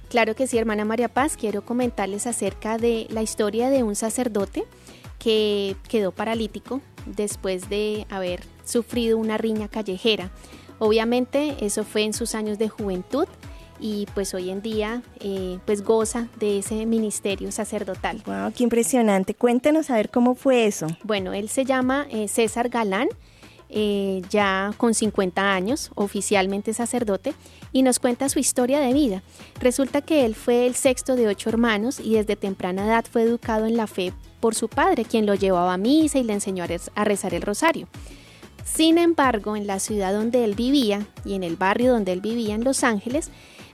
Claro 0.09 0.35
que 0.35 0.47
sí, 0.47 0.57
hermana 0.57 0.85
María 0.85 1.07
Paz, 1.07 1.37
quiero 1.37 1.63
comentarles 1.63 2.27
acerca 2.27 2.77
de 2.77 3.07
la 3.11 3.21
historia 3.21 3.69
de 3.69 3.83
un 3.83 3.95
sacerdote 3.95 4.65
que 5.19 5.75
quedó 5.87 6.11
paralítico 6.11 6.81
después 7.05 7.69
de 7.69 8.05
haber 8.09 8.41
sufrido 8.65 9.17
una 9.17 9.37
riña 9.37 9.67
callejera. 9.67 10.31
Obviamente 10.79 11.57
eso 11.61 11.83
fue 11.83 12.03
en 12.03 12.13
sus 12.13 12.35
años 12.35 12.57
de 12.57 12.69
juventud 12.69 13.27
y 13.79 14.07
pues 14.13 14.33
hoy 14.33 14.49
en 14.49 14.61
día 14.61 15.01
eh, 15.19 15.59
pues 15.65 15.83
goza 15.83 16.27
de 16.39 16.59
ese 16.59 16.85
ministerio 16.85 17.51
sacerdotal. 17.51 18.21
Wow, 18.25 18.51
qué 18.55 18.63
impresionante. 18.63 19.33
Cuéntenos 19.33 19.89
a 19.89 19.95
ver 19.95 20.09
cómo 20.09 20.35
fue 20.35 20.65
eso. 20.65 20.87
Bueno, 21.03 21.33
él 21.33 21.49
se 21.49 21.65
llama 21.65 22.07
eh, 22.09 22.27
César 22.27 22.69
Galán, 22.69 23.07
eh, 23.69 24.21
ya 24.29 24.73
con 24.77 24.93
50 24.93 25.53
años, 25.53 25.91
oficialmente 25.95 26.73
sacerdote, 26.73 27.33
y 27.71 27.83
nos 27.83 27.99
cuenta 27.99 28.29
su 28.29 28.39
historia 28.39 28.79
de 28.79 28.93
vida. 28.93 29.23
Resulta 29.59 30.01
que 30.01 30.25
él 30.25 30.35
fue 30.35 30.65
el 30.65 30.75
sexto 30.75 31.15
de 31.15 31.27
ocho 31.27 31.49
hermanos 31.49 31.99
y 31.99 32.15
desde 32.15 32.35
temprana 32.35 32.85
edad 32.85 33.05
fue 33.09 33.23
educado 33.23 33.65
en 33.65 33.77
la 33.77 33.87
fe 33.87 34.11
por 34.39 34.55
su 34.55 34.69
padre, 34.69 35.05
quien 35.05 35.25
lo 35.25 35.35
llevaba 35.35 35.73
a 35.73 35.77
misa 35.77 36.17
y 36.17 36.23
le 36.23 36.33
enseñó 36.33 36.65
a 36.95 37.03
rezar 37.03 37.33
el 37.33 37.41
rosario. 37.41 37.87
Sin 38.65 38.97
embargo, 38.97 39.55
en 39.55 39.67
la 39.67 39.79
ciudad 39.79 40.13
donde 40.13 40.43
él 40.43 40.55
vivía 40.55 41.05
y 41.25 41.33
en 41.33 41.43
el 41.43 41.55
barrio 41.55 41.91
donde 41.91 42.13
él 42.13 42.21
vivía 42.21 42.55
en 42.55 42.63
Los 42.63 42.83
Ángeles, 42.83 43.29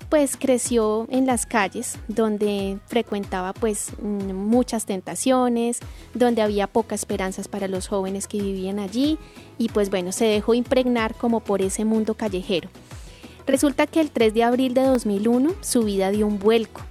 pues 0.10 0.38
creció 0.38 1.08
en 1.10 1.26
las 1.26 1.46
calles 1.46 1.98
donde 2.08 2.80
frecuentaba 2.88 3.54
pues 3.54 3.92
mm, 4.02 4.34
muchas 4.34 4.86
tentaciones, 4.86 5.80
donde 6.14 6.42
había 6.42 6.68
pocas 6.68 7.02
esperanzas 7.02 7.48
para 7.48 7.68
los 7.68 7.88
jóvenes 7.88 8.28
que 8.28 8.42
vivían 8.42 8.80
allí 8.80 9.18
y 9.58 9.70
pues 9.70 9.90
bueno, 9.90 10.12
se 10.12 10.26
dejó 10.26 10.54
impregnar 10.54 11.16
como 11.16 11.40
por 11.40 11.62
ese 11.62 11.86
mundo 11.86 12.14
callejero. 12.14 12.70
Resulta 13.48 13.88
que 13.88 14.02
el 14.02 14.12
3 14.12 14.34
de 14.34 14.44
abril 14.44 14.74
de 14.74 14.84
2001 14.84 15.54
su 15.62 15.84
vida 15.84 16.12
dio 16.12 16.28
un 16.28 16.40
vuelco. 16.40 16.82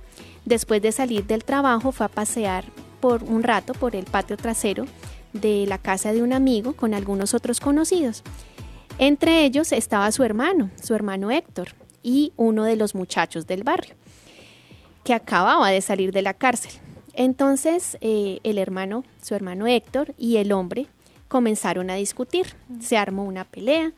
Después 0.45 0.83
de 0.83 0.93
salir 0.93 1.27
del 1.27 1.45
trabajo 1.45 1.91
fue 1.91 2.07
a 2.07 2.11
pasear 2.11 2.65
por 3.01 3.25
un 3.25 3.43
rato 3.43 3.75
por 3.75 3.97
el 3.97 4.05
patio 4.05 4.37
trasero 4.37 4.87
de 5.33 5.67
la 5.67 5.79
casa 5.79 6.13
de 6.13 6.23
un 6.23 6.33
amigo 6.33 6.75
con 6.75 6.95
algunos 6.95 7.35
otros 7.35 7.61
conocidos. 7.61 8.23
Entre 8.99 9.45
ellos 9.45 9.73
estaba 9.73 10.13
su 10.13 10.23
hermano, 10.23 10.71
su 10.81 10.95
hermano 10.95 11.33
Héctor, 11.33 11.75
y 12.05 12.33
uno 12.37 12.63
de 12.63 12.77
los 12.77 12.95
muchachos 12.95 13.49
del 13.49 13.65
barrio, 13.65 13.97
que 15.03 15.15
acababa 15.15 15.71
de 15.71 15.81
salir 15.81 16.13
de 16.13 16.23
la 16.23 16.35
cárcel. 16.35 16.71
Entonces 17.15 17.99
eh, 18.01 18.39
el 18.45 18.59
hermano, 18.59 19.03
su 19.21 19.35
hermano 19.35 19.67
Héctor 19.67 20.15
y 20.17 20.37
el 20.37 20.53
hombre 20.53 20.87
comenzaron 21.27 21.91
a 21.91 21.95
discutir, 21.97 22.47
se 22.81 22.97
armó 22.97 23.25
una 23.25 23.45
pelea 23.45 23.93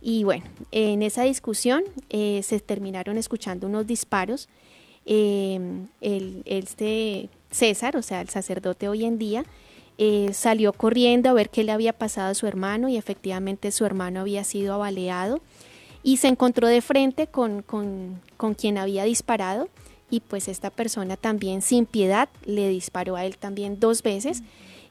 y 0.00 0.24
bueno, 0.24 0.44
en 0.70 1.02
esa 1.02 1.24
discusión 1.24 1.82
eh, 2.08 2.40
se 2.44 2.60
terminaron 2.60 3.18
escuchando 3.18 3.66
unos 3.66 3.86
disparos. 3.86 4.48
Em, 5.04 5.88
el, 6.00 6.42
este 6.44 7.30
César, 7.50 7.96
o 7.96 8.02
sea, 8.02 8.20
el 8.20 8.28
sacerdote 8.28 8.88
hoy 8.88 9.04
en 9.04 9.18
día, 9.18 9.44
eh, 9.96 10.30
salió 10.32 10.72
corriendo 10.72 11.30
a 11.30 11.32
ver 11.32 11.50
qué 11.50 11.64
le 11.64 11.72
había 11.72 11.92
pasado 11.92 12.30
a 12.30 12.34
su 12.34 12.46
hermano 12.46 12.88
y 12.88 12.96
efectivamente 12.96 13.72
su 13.72 13.84
hermano 13.84 14.20
había 14.20 14.44
sido 14.44 14.74
abaleado 14.74 15.40
y 16.02 16.18
se 16.18 16.28
encontró 16.28 16.68
de 16.68 16.80
frente 16.80 17.26
con, 17.26 17.64
quien 18.56 18.78
había 18.78 19.04
disparado 19.04 19.68
y 20.10 20.20
pues 20.20 20.48
esta 20.48 20.70
persona 20.70 21.16
también 21.16 21.60
sin 21.60 21.86
piedad 21.86 22.28
le 22.44 22.68
disparó 22.68 23.16
a 23.16 23.24
él 23.24 23.36
también 23.36 23.78
dos 23.78 24.02
veces 24.02 24.42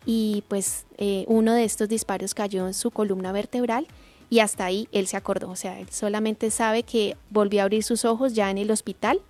y 0.05 0.43
pues 0.47 0.85
eh, 0.97 1.25
uno 1.27 1.53
de 1.53 1.63
estos 1.63 1.89
disparos 1.89 2.33
cayó 2.33 2.67
en 2.67 2.73
su 2.73 2.91
columna 2.91 3.31
vertebral 3.31 3.87
y 4.29 4.39
hasta 4.39 4.65
ahí 4.65 4.87
él 4.91 5.07
se 5.07 5.17
acordó, 5.17 5.49
o 5.49 5.55
sea, 5.55 5.79
él 5.79 5.87
solamente 5.89 6.51
sabe 6.51 6.83
que 6.83 7.15
volvió 7.29 7.61
a 7.61 7.63
abrir 7.63 7.83
sus 7.83 8.05
ojos 8.05 8.33
ya 8.33 8.51
en 8.51 8.57
el 8.57 8.71
hospital 8.71 9.21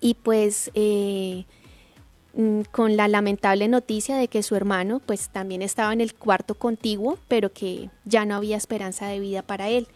y 0.00 0.14
pues 0.14 0.70
eh, 0.74 1.44
mm, 2.34 2.62
con 2.70 2.96
la 2.96 3.08
lamentable 3.08 3.68
noticia 3.68 4.16
de 4.16 4.28
que 4.28 4.42
su 4.42 4.54
hermano 4.54 5.00
pues 5.04 5.30
también 5.30 5.62
estaba 5.62 5.92
en 5.92 6.00
el 6.00 6.14
cuarto 6.14 6.54
contiguo, 6.54 7.18
pero 7.28 7.52
que 7.52 7.90
ya 8.04 8.24
no 8.24 8.36
había 8.36 8.56
esperanza 8.56 9.08
de 9.08 9.20
vida 9.20 9.42
para 9.42 9.68
él. 9.68 9.88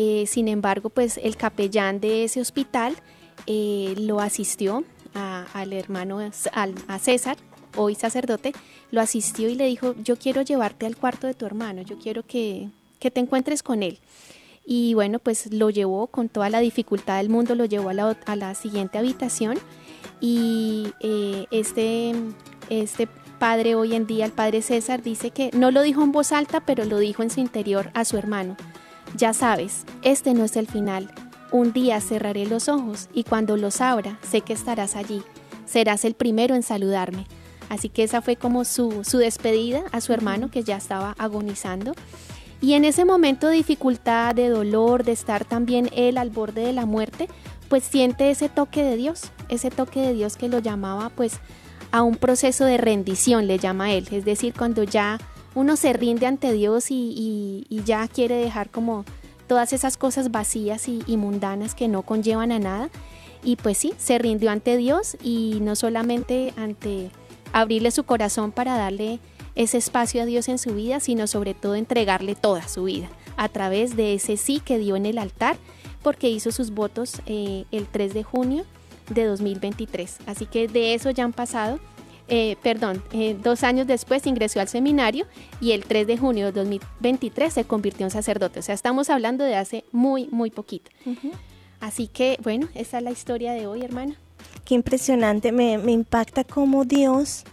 Eh, 0.00 0.26
sin 0.28 0.46
embargo, 0.46 0.90
pues 0.90 1.18
el 1.20 1.36
capellán 1.36 1.98
de 1.98 2.22
ese 2.22 2.40
hospital 2.40 2.94
eh, 3.48 3.96
lo 3.98 4.20
asistió 4.20 4.84
al 5.12 5.72
hermano, 5.72 6.20
a 6.20 6.98
César, 7.00 7.36
hoy 7.74 7.96
sacerdote, 7.96 8.52
lo 8.92 9.00
asistió 9.00 9.48
y 9.48 9.56
le 9.56 9.66
dijo, 9.66 9.96
yo 10.00 10.14
quiero 10.16 10.42
llevarte 10.42 10.86
al 10.86 10.96
cuarto 10.96 11.26
de 11.26 11.34
tu 11.34 11.46
hermano, 11.46 11.82
yo 11.82 11.98
quiero 11.98 12.22
que, 12.22 12.68
te 13.00 13.18
encuentres 13.18 13.64
con 13.64 13.82
él. 13.82 13.98
Y 14.64 14.94
bueno, 14.94 15.18
pues 15.18 15.52
lo 15.52 15.68
llevó 15.68 16.06
con 16.06 16.28
toda 16.28 16.48
la 16.48 16.60
dificultad 16.60 17.16
del 17.16 17.28
mundo, 17.28 17.56
lo 17.56 17.64
llevó 17.64 17.88
a 17.88 18.36
la, 18.36 18.54
siguiente 18.54 18.98
habitación 18.98 19.58
y 20.20 20.92
eh, 21.00 21.46
este, 21.50 22.14
este 22.70 23.08
padre 23.40 23.74
hoy 23.74 23.96
en 23.96 24.06
día, 24.06 24.26
el 24.26 24.32
padre 24.32 24.62
César, 24.62 25.02
dice 25.02 25.32
que 25.32 25.50
no 25.54 25.72
lo 25.72 25.82
dijo 25.82 26.04
en 26.04 26.12
voz 26.12 26.30
alta, 26.30 26.60
pero 26.60 26.84
lo 26.84 26.98
dijo 26.98 27.24
en 27.24 27.30
su 27.30 27.40
interior 27.40 27.90
a 27.94 28.04
su 28.04 28.16
hermano. 28.16 28.56
Ya 29.16 29.32
sabes, 29.32 29.84
este 30.02 30.34
no 30.34 30.44
es 30.44 30.56
el 30.56 30.66
final. 30.66 31.10
Un 31.50 31.72
día 31.72 32.00
cerraré 32.00 32.46
los 32.46 32.68
ojos 32.68 33.08
y 33.14 33.24
cuando 33.24 33.56
los 33.56 33.80
abra 33.80 34.18
sé 34.22 34.42
que 34.42 34.52
estarás 34.52 34.96
allí. 34.96 35.22
Serás 35.66 36.04
el 36.04 36.14
primero 36.14 36.54
en 36.54 36.62
saludarme. 36.62 37.26
Así 37.68 37.88
que 37.88 38.02
esa 38.02 38.22
fue 38.22 38.36
como 38.36 38.64
su, 38.64 39.02
despedida 39.12 39.82
a 39.92 40.00
su 40.00 40.12
hermano 40.12 40.50
que 40.50 40.62
ya 40.62 40.76
estaba 40.76 41.14
agonizando. 41.18 41.94
Y 42.60 42.74
en 42.74 42.84
ese 42.84 43.04
momento 43.04 43.46
de 43.46 43.56
dificultad, 43.56 44.34
de 44.34 44.48
dolor, 44.48 45.04
de 45.04 45.12
estar 45.12 45.44
también 45.44 45.90
él 45.94 46.18
al 46.18 46.30
borde 46.30 46.62
de 46.62 46.72
la 46.72 46.86
muerte, 46.86 47.28
pues 47.68 47.84
siente 47.84 48.30
ese 48.30 48.48
toque 48.48 48.82
de 48.82 48.96
Dios, 48.96 49.30
ese 49.48 49.70
toque 49.70 50.00
de 50.00 50.14
Dios 50.14 50.36
que 50.36 50.48
lo 50.48 50.58
llamaba 50.58 51.10
pues 51.10 51.34
a 51.92 52.02
un 52.02 52.16
proceso 52.16 52.64
de 52.64 52.78
rendición, 52.78 53.46
le 53.46 53.58
llama 53.58 53.92
él. 53.92 54.08
Es 54.10 54.24
decir, 54.24 54.54
cuando 54.56 54.82
ya 54.82 55.18
uno 55.58 55.74
se 55.74 55.92
rinde 55.92 56.26
ante 56.26 56.52
Dios 56.52 56.86
y, 56.90 57.66
ya 57.84 58.06
quiere 58.06 58.36
dejar 58.36 58.70
como 58.70 59.04
todas 59.48 59.72
esas 59.72 59.96
cosas 59.96 60.30
vacías 60.30 60.86
y, 60.88 61.16
mundanas 61.16 61.74
que 61.74 61.88
no 61.88 62.02
conllevan 62.02 62.52
a 62.52 62.60
nada. 62.60 62.90
Y 63.42 63.56
pues 63.56 63.76
sí, 63.76 63.92
se 63.98 64.18
rindió 64.18 64.52
ante 64.52 64.76
Dios 64.76 65.16
y 65.20 65.58
no 65.60 65.74
solamente 65.74 66.54
ante 66.56 67.10
abrirle 67.52 67.90
su 67.90 68.04
corazón 68.04 68.52
para 68.52 68.76
darle 68.76 69.18
ese 69.56 69.78
espacio 69.78 70.22
a 70.22 70.26
Dios 70.26 70.48
en 70.48 70.58
su 70.58 70.74
vida, 70.74 71.00
sino 71.00 71.26
sobre 71.26 71.54
todo 71.54 71.74
entregarle 71.74 72.36
toda 72.36 72.68
su 72.68 72.84
vida 72.84 73.08
a 73.36 73.48
través 73.48 73.96
de 73.96 74.14
ese 74.14 74.36
sí 74.36 74.60
que 74.64 74.78
dio 74.78 74.94
en 74.94 75.06
el 75.06 75.18
altar, 75.18 75.56
porque 76.02 76.30
hizo 76.30 76.52
sus 76.52 76.70
votos 76.70 77.20
eh, 77.26 77.64
el 77.72 77.86
3 77.86 78.14
de 78.14 78.22
junio 78.22 78.64
de 79.10 79.24
2023. 79.24 80.18
Así 80.26 80.46
que 80.46 80.68
de 80.68 80.94
eso 80.94 81.10
ya 81.10 81.24
han 81.24 81.32
pasado 81.32 81.80
eh, 82.28 82.56
perdón, 82.62 83.02
eh, 83.12 83.36
dos 83.42 83.64
años 83.64 83.86
después 83.86 84.26
ingresó 84.26 84.60
al 84.60 84.68
seminario 84.68 85.26
y 85.60 85.72
el 85.72 85.84
3 85.84 86.06
de 86.06 86.18
junio 86.18 86.46
de 86.46 86.52
2023 86.52 87.52
se 87.52 87.64
convirtió 87.64 88.04
en 88.04 88.10
sacerdote. 88.10 88.60
O 88.60 88.62
sea, 88.62 88.74
estamos 88.74 89.08
hablando 89.08 89.44
de 89.44 89.56
hace 89.56 89.84
muy, 89.92 90.28
muy 90.30 90.50
poquito. 90.50 90.90
Así 91.80 92.08
que, 92.08 92.38
bueno, 92.42 92.68
esa 92.74 92.98
es 92.98 93.04
la 93.04 93.10
historia 93.10 93.52
de 93.52 93.66
hoy, 93.66 93.82
hermana. 93.82 94.16
Qué 94.64 94.74
impresionante, 94.74 95.52
me, 95.52 95.74
impacta 95.90 96.44
cómo 96.44 96.84
Dios 96.84 97.44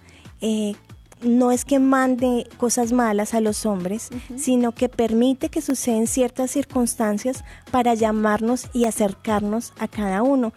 eh, 0.41 0.73
no 1.21 1.51
es 1.51 1.63
que 1.63 1.79
mande 1.79 2.47
cosas 2.57 2.91
malas 2.91 3.33
a 3.33 3.39
los 3.39 3.65
hombres, 3.65 4.09
sino 4.35 4.73
que 4.73 4.89
permite 4.89 5.49
que 5.49 5.61
suceden 5.61 6.07
ciertas 6.07 6.51
circunstancias 6.51 7.45
para 7.71 7.93
llamarnos 7.93 8.67
y 8.73 8.85
acercarnos 8.85 9.73
a 9.79 9.87
cada 9.87 10.21
uno 10.21 10.53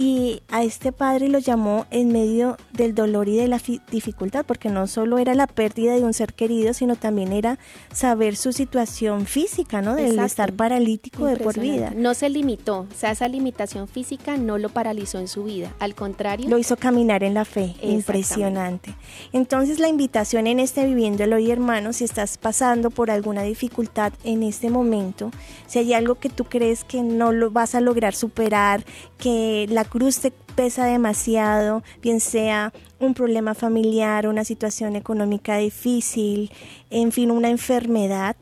y 0.00 0.40
a 0.48 0.62
este 0.62 0.92
padre 0.92 1.28
lo 1.28 1.40
llamó 1.40 1.84
en 1.90 2.10
medio 2.10 2.56
del 2.72 2.94
dolor 2.94 3.28
y 3.28 3.36
de 3.36 3.48
la 3.48 3.60
dificultad, 3.90 4.46
porque 4.46 4.70
no 4.70 4.86
solo 4.86 5.18
era 5.18 5.34
la 5.34 5.46
pérdida 5.46 5.94
de 5.94 6.02
un 6.04 6.14
ser 6.14 6.32
querido, 6.32 6.72
sino 6.72 6.96
también 6.96 7.34
era 7.34 7.58
saber 7.92 8.36
su 8.36 8.54
situación 8.54 9.26
física, 9.26 9.82
¿no? 9.82 9.94
Del 9.96 10.18
estar 10.20 10.54
paralítico 10.54 11.26
de 11.26 11.36
por 11.36 11.60
vida. 11.60 11.92
No 11.94 12.14
se 12.14 12.30
limitó, 12.30 12.86
o 12.90 12.94
sea, 12.96 13.10
esa 13.10 13.28
limitación 13.28 13.88
física 13.88 14.38
no 14.38 14.56
lo 14.56 14.70
paralizó 14.70 15.18
en 15.18 15.28
su 15.28 15.44
vida, 15.44 15.74
al 15.80 15.94
contrario. 15.94 16.48
Lo 16.48 16.56
hizo 16.56 16.78
caminar 16.78 17.22
en 17.22 17.34
la 17.34 17.44
fe, 17.44 17.74
impresionante. 17.82 18.94
Entonces 19.34 19.80
la 19.80 19.88
invitación 19.88 20.46
en 20.46 20.60
este 20.60 20.86
Viviéndolo 20.86 21.36
hoy, 21.36 21.50
hermano, 21.50 21.92
si 21.92 22.04
estás 22.04 22.38
pasando 22.38 22.88
por 22.88 23.10
alguna 23.10 23.42
dificultad 23.42 24.14
en 24.24 24.44
este 24.44 24.70
momento, 24.70 25.30
si 25.66 25.78
hay 25.78 25.92
algo 25.92 26.14
que 26.14 26.30
tú 26.30 26.44
crees 26.44 26.84
que 26.84 27.02
no 27.02 27.32
lo 27.32 27.50
vas 27.50 27.74
a 27.74 27.82
lograr 27.82 28.14
superar, 28.14 28.82
que 29.18 29.66
la 29.68 29.84
cruz 29.90 30.20
te 30.20 30.30
pesa 30.30 30.86
demasiado, 30.86 31.82
bien 32.00 32.20
sea 32.20 32.72
un 32.98 33.12
problema 33.12 33.54
familiar, 33.54 34.26
una 34.26 34.44
situación 34.44 34.96
económica 34.96 35.58
difícil, 35.58 36.50
en 36.88 37.12
fin, 37.12 37.30
una 37.30 37.50
enfermedad, 37.50 38.36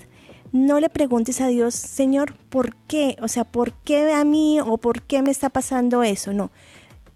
no 0.53 0.81
le 0.81 0.89
preguntes 0.89 1.41
a 1.41 1.49
Dios, 1.49 1.75
Señor, 1.75 2.35
¿por 2.49 2.75
qué? 2.87 3.17
O 3.21 3.29
sea, 3.29 3.45
¿por 3.45 3.73
qué 3.73 4.13
a 4.13 4.25
mí 4.25 4.61
o 4.61 4.79
por 4.79 5.03
qué 5.03 5.23
me 5.23 5.31
está 5.31 5.51
pasando 5.51 6.03
eso? 6.03 6.33
No. 6.33 6.51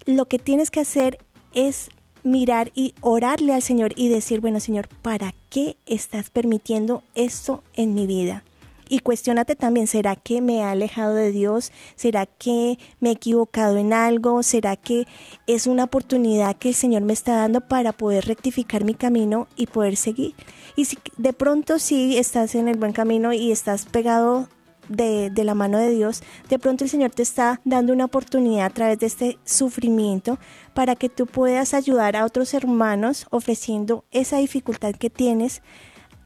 Lo 0.04 0.26
que 0.26 0.38
tienes 0.38 0.70
que 0.70 0.80
hacer 0.80 1.18
es 1.54 1.88
mirar 2.24 2.72
y 2.74 2.94
orarle 3.00 3.54
al 3.54 3.62
Señor 3.62 3.92
y 3.96 4.08
decir, 4.08 4.40
bueno 4.40 4.60
Señor, 4.60 4.88
¿para 5.02 5.34
qué 5.48 5.76
estás 5.86 6.30
permitiendo 6.30 7.02
esto 7.14 7.62
en 7.74 7.94
mi 7.94 8.06
vida? 8.06 8.44
Y 8.92 8.98
cuestionate 8.98 9.56
también, 9.56 9.86
¿será 9.86 10.16
que 10.16 10.42
me 10.42 10.56
he 10.58 10.62
alejado 10.62 11.14
de 11.14 11.32
Dios? 11.32 11.72
¿Será 11.96 12.26
que 12.26 12.78
me 13.00 13.08
he 13.08 13.12
equivocado 13.12 13.78
en 13.78 13.94
algo? 13.94 14.42
¿Será 14.42 14.76
que 14.76 15.06
es 15.46 15.66
una 15.66 15.84
oportunidad 15.84 16.56
que 16.56 16.68
el 16.68 16.74
Señor 16.74 17.00
me 17.00 17.14
está 17.14 17.36
dando 17.36 17.62
para 17.62 17.94
poder 17.94 18.26
rectificar 18.26 18.84
mi 18.84 18.92
camino 18.92 19.48
y 19.56 19.68
poder 19.68 19.96
seguir? 19.96 20.34
Y 20.76 20.84
si 20.84 20.98
de 21.16 21.32
pronto 21.32 21.78
sí 21.78 22.18
estás 22.18 22.54
en 22.54 22.68
el 22.68 22.76
buen 22.76 22.92
camino 22.92 23.32
y 23.32 23.50
estás 23.50 23.86
pegado 23.86 24.46
de, 24.90 25.30
de, 25.30 25.44
la 25.44 25.54
mano 25.54 25.78
de 25.78 25.88
Dios, 25.88 26.22
de 26.50 26.58
pronto 26.58 26.84
el 26.84 26.90
Señor 26.90 27.12
te 27.12 27.22
está 27.22 27.62
dando 27.64 27.94
una 27.94 28.04
oportunidad 28.04 28.66
a 28.66 28.74
través 28.74 28.98
de 28.98 29.06
este 29.06 29.38
sufrimiento 29.46 30.38
para 30.74 30.96
que 30.96 31.08
tú 31.08 31.24
puedas 31.24 31.72
ayudar 31.72 32.14
a 32.14 32.26
otros 32.26 32.52
hermanos 32.52 33.26
ofreciendo 33.30 34.04
esa 34.10 34.36
dificultad 34.36 34.92
que 34.96 35.08
tienes 35.08 35.62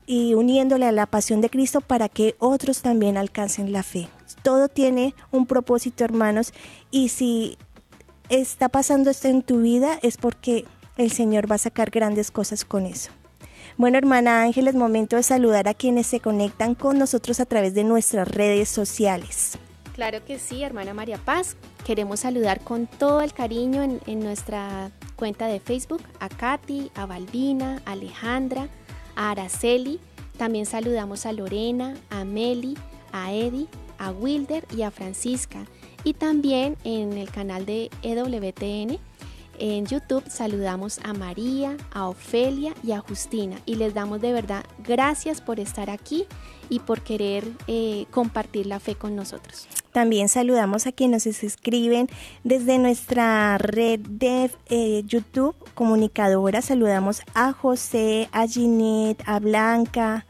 y 0.07 0.35
uniéndole 0.35 0.87
a 0.87 0.93
la 0.93 1.07
pasión 1.07 1.41
de 1.41 1.51
Cristo 1.51 1.81
para 1.81 2.09
que 2.09 2.37
otros 2.39 2.83
también 2.83 3.17
alcancen 3.17 3.73
la 3.73 3.83
fe. 3.83 4.09
Todo 4.43 4.69
tiene 4.69 5.15
un 5.33 5.47
propósito, 5.47 6.05
hermanos, 6.05 6.53
y 6.91 7.09
si 7.09 7.59
está 8.29 8.69
pasando 8.69 9.11
esto 9.11 9.29
en 9.29 9.43
tu 9.43 9.61
vida 9.61 9.99
es 10.03 10.17
porque 10.17 10.65
el 10.97 11.11
Señor 11.11 11.51
va 11.51 11.57
a 11.57 11.59
sacar 11.59 11.91
grandes 11.91 12.31
cosas 12.31 12.65
con 12.65 12.87
eso. 12.87 13.11
Bueno, 13.77 13.99
hermana 13.99 14.43
Ángel, 14.43 14.69
es 14.69 14.75
momento 14.75 15.17
de 15.17 15.23
saludar 15.23 15.69
a 15.69 15.75
quienes 15.75 16.07
se 16.07 16.21
conectan 16.21 16.75
con 16.75 16.99
nosotros 16.99 17.41
a 17.41 17.45
través 17.45 17.75
de 17.75 17.85
nuestras 17.85 18.27
redes 18.27 18.71
sociales. 18.71 19.59
Claro 19.95 20.25
que 20.25 20.39
sí, 20.39 20.63
hermana 20.63 20.95
María 20.95 21.19
Paz. 21.19 21.57
Queremos 21.85 22.21
saludar 22.21 22.61
con 22.61 22.87
todo 22.87 23.21
el 23.21 23.33
cariño 23.33 23.83
en, 23.83 24.21
nuestra 24.21 24.91
cuenta 25.17 25.47
de 25.47 25.61
Facebook 25.61 26.03
a 26.21 26.29
Katy, 26.29 26.91
a 26.95 27.07
Balbina, 27.07 27.83
a 27.85 27.93
Alejandra, 27.93 28.69
a 29.17 29.31
Araceli, 29.31 29.99
también 30.39 30.67
saludamos 30.67 31.27
a 31.27 31.33
Lorena, 31.33 31.97
a 32.11 32.25
Meli, 32.25 32.77
a 33.13 33.33
Eddie, 33.33 33.67
a 33.99 34.11
Wilder 34.11 34.65
y 34.77 34.83
a 34.83 34.91
Francisca. 34.91 35.67
Y 36.05 36.15
también 36.15 36.77
en 36.85 37.15
el 37.15 37.31
canal 37.31 37.67
de 37.67 37.91
EWTN 38.03 38.99
en 39.59 39.87
YouTube 39.87 40.25
saludamos 40.29 41.01
a 41.03 41.13
María, 41.13 41.77
a 41.93 42.09
Ofelia 42.09 42.75
y 42.83 42.93
a 42.93 43.01
Justina 43.01 43.57
y 43.67 43.77
les 43.77 43.95
damos 43.95 44.21
de 44.21 44.33
verdad 44.33 44.65
gracias 44.85 45.41
por 45.41 45.61
estar 45.61 45.91
aquí 45.91 46.27
y 46.69 46.81
por 46.81 47.01
querer 47.03 47.45
eh, 47.67 48.07
compartir 48.11 48.67
la 48.67 48.81
fe 48.81 48.95
con 48.95 49.15
nosotros. 49.15 49.69
También 49.93 50.29
saludamos 50.29 50.87
a 50.87 50.93
quienes 50.93 51.27
nos 51.27 51.43
escriben 51.43 52.09
desde 52.45 52.79
nuestra 52.79 53.57
red 53.59 54.01
de 54.01 54.51
eh, 54.67 55.03
YouTube 55.07 55.55
comunicadora. 55.75 56.61
Saludamos 56.61 57.23
a 57.35 57.53
José, 57.53 58.29
a 58.33 58.47
Ginette, 58.47 59.23
a 59.27 59.39
Blanca, 59.39 60.27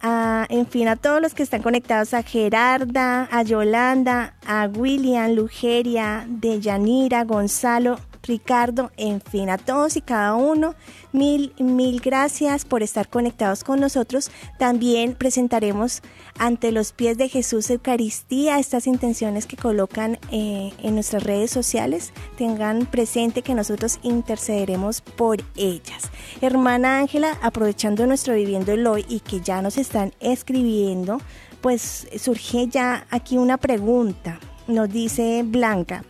a, 0.00 0.46
en 0.48 0.66
fin, 0.66 0.88
a 0.88 0.96
todos 0.96 1.20
los 1.20 1.34
que 1.34 1.42
están 1.42 1.62
conectados, 1.62 2.14
a 2.14 2.22
Gerarda, 2.22 3.28
a 3.30 3.42
Yolanda, 3.42 4.34
a 4.46 4.66
William, 4.66 5.32
Lugeria, 5.32 6.24
Deyanira, 6.28 7.24
Gonzalo, 7.24 7.98
Ricardo, 8.22 8.90
en 8.96 9.20
fin, 9.20 9.50
a 9.50 9.58
todos 9.58 9.96
y 9.96 10.00
cada 10.00 10.34
uno, 10.34 10.74
mil, 11.12 11.54
mil 11.58 12.00
gracias 12.00 12.64
por 12.64 12.82
estar 12.82 13.08
conectados 13.08 13.64
con 13.64 13.80
nosotros. 13.80 14.30
También 14.58 15.14
presentaremos 15.14 16.02
ante 16.38 16.72
los 16.72 16.92
pies 16.92 17.16
de 17.16 17.28
Jesús 17.28 17.70
Eucaristía 17.70 18.58
estas 18.58 18.86
intenciones 18.86 19.46
que 19.46 19.56
colocan 19.56 20.18
eh, 20.30 20.72
en 20.82 20.94
nuestras 20.94 21.22
redes 21.22 21.50
sociales. 21.50 22.12
Tengan 22.36 22.86
presente 22.86 23.42
que 23.42 23.54
nosotros 23.54 23.98
intercederemos 24.02 25.00
por 25.00 25.38
ellas. 25.56 26.10
Hermana 26.40 26.98
Ángela, 26.98 27.38
aprovechando 27.42 28.06
nuestro 28.06 28.34
viviendo 28.34 28.72
el 28.72 28.86
hoy 28.86 29.04
y 29.08 29.20
que 29.20 29.40
ya 29.40 29.62
nos 29.62 29.78
están 29.78 30.12
escribiendo, 30.20 31.20
pues 31.60 32.08
surge 32.18 32.68
ya 32.68 33.06
aquí 33.10 33.38
una 33.38 33.56
pregunta. 33.56 34.38
Nos 34.66 34.88
dice 34.88 35.42
Blanca, 35.44 36.04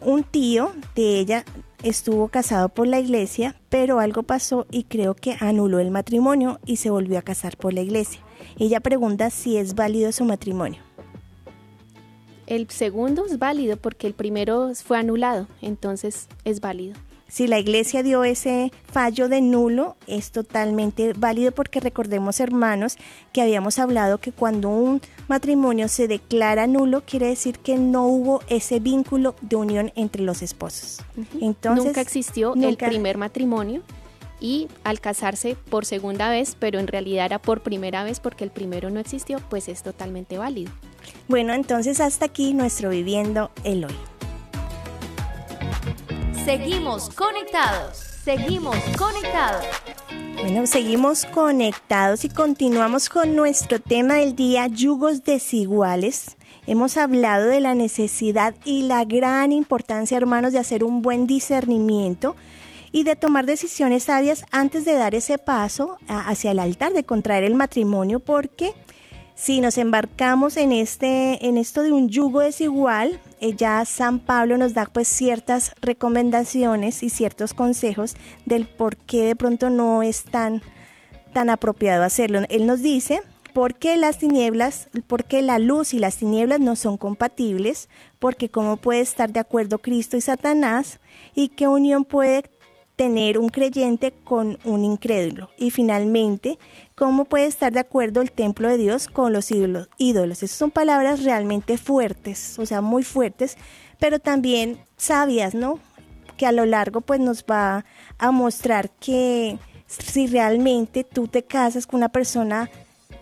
un 0.00 0.24
tío 0.24 0.72
de 0.94 1.18
ella 1.18 1.44
estuvo 1.82 2.28
casado 2.28 2.68
por 2.68 2.86
la 2.86 3.00
iglesia, 3.00 3.56
pero 3.68 4.00
algo 4.00 4.22
pasó 4.22 4.66
y 4.70 4.84
creo 4.84 5.14
que 5.14 5.36
anuló 5.40 5.78
el 5.78 5.90
matrimonio 5.90 6.60
y 6.66 6.76
se 6.76 6.90
volvió 6.90 7.18
a 7.18 7.22
casar 7.22 7.56
por 7.56 7.72
la 7.72 7.80
iglesia. 7.80 8.20
Ella 8.58 8.80
pregunta 8.80 9.30
si 9.30 9.56
es 9.56 9.74
válido 9.74 10.12
su 10.12 10.24
matrimonio. 10.24 10.82
El 12.46 12.70
segundo 12.70 13.26
es 13.26 13.38
válido 13.38 13.76
porque 13.76 14.06
el 14.06 14.14
primero 14.14 14.72
fue 14.74 14.98
anulado, 14.98 15.46
entonces 15.60 16.28
es 16.44 16.60
válido. 16.60 16.96
Si 17.28 17.46
la 17.46 17.58
iglesia 17.58 18.02
dio 18.02 18.24
ese 18.24 18.72
fallo 18.90 19.28
de 19.28 19.42
nulo, 19.42 19.96
es 20.06 20.32
totalmente 20.32 21.12
válido 21.12 21.52
porque 21.52 21.78
recordemos, 21.78 22.40
hermanos, 22.40 22.96
que 23.34 23.42
habíamos 23.42 23.78
hablado 23.78 24.18
que 24.18 24.32
cuando 24.32 24.70
un 24.70 25.02
matrimonio 25.28 25.88
se 25.88 26.08
declara 26.08 26.66
nulo, 26.66 27.02
quiere 27.04 27.26
decir 27.26 27.58
que 27.58 27.76
no 27.76 28.06
hubo 28.06 28.40
ese 28.48 28.80
vínculo 28.80 29.34
de 29.42 29.56
unión 29.56 29.92
entre 29.94 30.22
los 30.22 30.40
esposos. 30.40 31.04
Entonces, 31.40 31.84
nunca 31.84 32.00
existió 32.00 32.54
el 32.54 32.78
primer 32.78 33.18
matrimonio 33.18 33.82
y 34.40 34.68
al 34.84 35.00
casarse 35.00 35.56
por 35.68 35.84
segunda 35.84 36.30
vez, 36.30 36.56
pero 36.58 36.78
en 36.78 36.86
realidad 36.86 37.26
era 37.26 37.38
por 37.40 37.62
primera 37.62 38.04
vez 38.04 38.20
porque 38.20 38.44
el 38.44 38.50
primero 38.50 38.88
no 38.88 39.00
existió, 39.00 39.38
pues 39.50 39.68
es 39.68 39.82
totalmente 39.82 40.38
válido. 40.38 40.72
Bueno, 41.28 41.52
entonces 41.52 42.00
hasta 42.00 42.26
aquí 42.26 42.54
nuestro 42.54 42.88
Viviendo 42.88 43.50
el 43.64 43.84
Hoy. 43.84 44.17
Seguimos 46.48 47.10
conectados. 47.10 47.98
Seguimos 48.24 48.74
conectados. 48.96 49.66
Bueno, 50.40 50.66
seguimos 50.66 51.26
conectados 51.26 52.24
y 52.24 52.30
continuamos 52.30 53.10
con 53.10 53.36
nuestro 53.36 53.80
tema 53.80 54.14
del 54.14 54.34
día, 54.34 54.66
yugos 54.66 55.24
desiguales. 55.24 56.38
Hemos 56.66 56.96
hablado 56.96 57.48
de 57.48 57.60
la 57.60 57.74
necesidad 57.74 58.54
y 58.64 58.84
la 58.84 59.04
gran 59.04 59.52
importancia, 59.52 60.16
hermanos, 60.16 60.54
de 60.54 60.58
hacer 60.58 60.84
un 60.84 61.02
buen 61.02 61.26
discernimiento 61.26 62.34
y 62.92 63.04
de 63.04 63.14
tomar 63.14 63.44
decisiones 63.44 64.04
sabias 64.04 64.46
antes 64.50 64.86
de 64.86 64.94
dar 64.94 65.14
ese 65.14 65.36
paso 65.36 65.98
hacia 66.08 66.52
el 66.52 66.60
altar, 66.60 66.94
de 66.94 67.04
contraer 67.04 67.44
el 67.44 67.56
matrimonio, 67.56 68.20
porque 68.20 68.72
si 69.38 69.60
nos 69.60 69.78
embarcamos 69.78 70.56
en, 70.56 70.72
este, 70.72 71.46
en 71.46 71.58
esto 71.58 71.82
de 71.82 71.92
un 71.92 72.08
yugo 72.08 72.40
desigual, 72.40 73.20
eh, 73.40 73.54
ya 73.54 73.84
San 73.84 74.18
Pablo 74.18 74.58
nos 74.58 74.74
da 74.74 74.86
pues 74.86 75.06
ciertas 75.06 75.76
recomendaciones 75.80 77.04
y 77.04 77.08
ciertos 77.08 77.54
consejos 77.54 78.16
del 78.46 78.66
por 78.66 78.96
qué 78.96 79.26
de 79.26 79.36
pronto 79.36 79.70
no 79.70 80.02
es 80.02 80.24
tan, 80.24 80.60
tan 81.32 81.50
apropiado 81.50 82.02
hacerlo. 82.02 82.40
Él 82.48 82.66
nos 82.66 82.82
dice 82.82 83.22
por 83.54 83.76
qué 83.76 83.96
las 83.96 84.18
tinieblas, 84.18 84.88
por 85.06 85.22
qué 85.22 85.40
la 85.40 85.60
luz 85.60 85.94
y 85.94 86.00
las 86.00 86.16
tinieblas 86.16 86.58
no 86.58 86.74
son 86.74 86.96
compatibles, 86.96 87.88
porque 88.18 88.48
cómo 88.48 88.76
puede 88.76 89.00
estar 89.00 89.32
de 89.32 89.38
acuerdo 89.38 89.78
Cristo 89.78 90.16
y 90.16 90.20
Satanás 90.20 90.98
y 91.36 91.50
qué 91.50 91.68
unión 91.68 92.04
puede 92.04 92.50
tener 92.96 93.38
un 93.38 93.50
creyente 93.50 94.12
con 94.24 94.58
un 94.64 94.84
incrédulo. 94.84 95.50
Y 95.56 95.70
finalmente, 95.70 96.58
¿cómo 96.98 97.26
puede 97.26 97.46
estar 97.46 97.72
de 97.72 97.80
acuerdo 97.80 98.20
el 98.20 98.32
templo 98.32 98.68
de 98.68 98.76
Dios 98.76 99.06
con 99.06 99.32
los 99.32 99.50
ídolos? 99.52 99.88
ídolos? 99.98 100.42
Esas 100.42 100.56
son 100.58 100.72
palabras 100.72 101.22
realmente 101.22 101.78
fuertes, 101.78 102.58
o 102.58 102.66
sea, 102.66 102.80
muy 102.80 103.04
fuertes, 103.04 103.56
pero 104.00 104.18
también 104.18 104.84
sabias, 104.96 105.54
¿no? 105.54 105.78
Que 106.36 106.46
a 106.46 106.52
lo 106.52 106.66
largo 106.66 107.00
pues 107.00 107.20
nos 107.20 107.44
va 107.44 107.84
a 108.18 108.30
mostrar 108.32 108.90
que 108.90 109.58
si 109.86 110.26
realmente 110.26 111.04
tú 111.04 111.28
te 111.28 111.44
casas 111.44 111.86
con 111.86 111.98
una 111.98 112.08
persona 112.08 112.68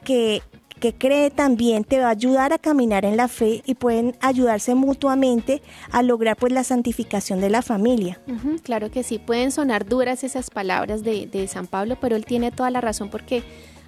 que 0.04 0.42
que 0.80 0.94
cree 0.94 1.30
también 1.30 1.84
te 1.84 1.98
va 1.98 2.08
a 2.08 2.10
ayudar 2.10 2.52
a 2.52 2.58
caminar 2.58 3.04
en 3.04 3.16
la 3.16 3.28
fe 3.28 3.62
y 3.64 3.74
pueden 3.74 4.16
ayudarse 4.20 4.74
mutuamente 4.74 5.62
a 5.90 6.02
lograr 6.02 6.36
pues 6.36 6.52
la 6.52 6.64
santificación 6.64 7.40
de 7.40 7.50
la 7.50 7.62
familia. 7.62 8.20
claro 8.62 8.90
que 8.90 9.02
sí, 9.02 9.18
pueden 9.18 9.52
sonar 9.52 9.86
duras 9.86 10.24
esas 10.24 10.50
palabras 10.50 11.02
de, 11.02 11.26
de 11.26 11.48
San 11.48 11.66
Pablo, 11.66 11.96
pero 12.00 12.16
él 12.16 12.24
tiene 12.24 12.50
toda 12.50 12.70
la 12.70 12.80
razón 12.80 13.10
porque, 13.10 13.42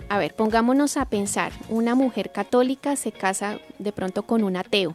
a 0.08 0.18
ver, 0.18 0.34
pongámonos 0.34 0.96
a 0.96 1.04
pensar, 1.04 1.52
una 1.68 1.94
mujer 1.94 2.32
católica 2.32 2.96
se 2.96 3.12
casa 3.12 3.58
de 3.78 3.92
pronto 3.92 4.22
con 4.22 4.42
un 4.44 4.56
ateo 4.56 4.94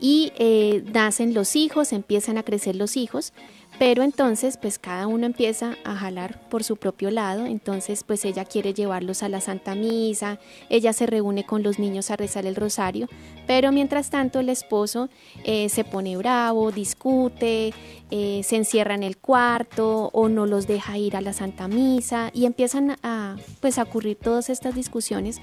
y 0.00 0.32
eh, 0.38 0.82
nacen 0.92 1.34
los 1.34 1.54
hijos, 1.56 1.92
empiezan 1.92 2.38
a 2.38 2.42
crecer 2.42 2.74
los 2.74 2.96
hijos 2.96 3.32
pero 3.80 4.02
entonces, 4.02 4.58
pues 4.58 4.78
cada 4.78 5.06
uno 5.06 5.24
empieza 5.24 5.78
a 5.84 5.96
jalar 5.96 6.38
por 6.50 6.64
su 6.64 6.76
propio 6.76 7.10
lado. 7.10 7.46
Entonces, 7.46 8.04
pues 8.04 8.26
ella 8.26 8.44
quiere 8.44 8.74
llevarlos 8.74 9.22
a 9.22 9.30
la 9.30 9.40
Santa 9.40 9.74
Misa, 9.74 10.38
ella 10.68 10.92
se 10.92 11.06
reúne 11.06 11.46
con 11.46 11.62
los 11.62 11.78
niños 11.78 12.10
a 12.10 12.16
rezar 12.16 12.44
el 12.44 12.56
rosario, 12.56 13.08
pero 13.46 13.72
mientras 13.72 14.10
tanto 14.10 14.38
el 14.38 14.50
esposo 14.50 15.08
eh, 15.44 15.70
se 15.70 15.84
pone 15.84 16.14
bravo, 16.18 16.72
discute, 16.72 17.72
eh, 18.10 18.42
se 18.44 18.56
encierra 18.56 18.94
en 18.94 19.02
el 19.02 19.16
cuarto 19.16 20.10
o 20.12 20.28
no 20.28 20.44
los 20.44 20.66
deja 20.66 20.98
ir 20.98 21.16
a 21.16 21.22
la 21.22 21.32
Santa 21.32 21.66
Misa 21.66 22.30
y 22.34 22.44
empiezan 22.44 22.98
a, 23.02 23.36
pues, 23.60 23.78
a 23.78 23.84
ocurrir 23.84 24.18
todas 24.18 24.50
estas 24.50 24.74
discusiones. 24.74 25.40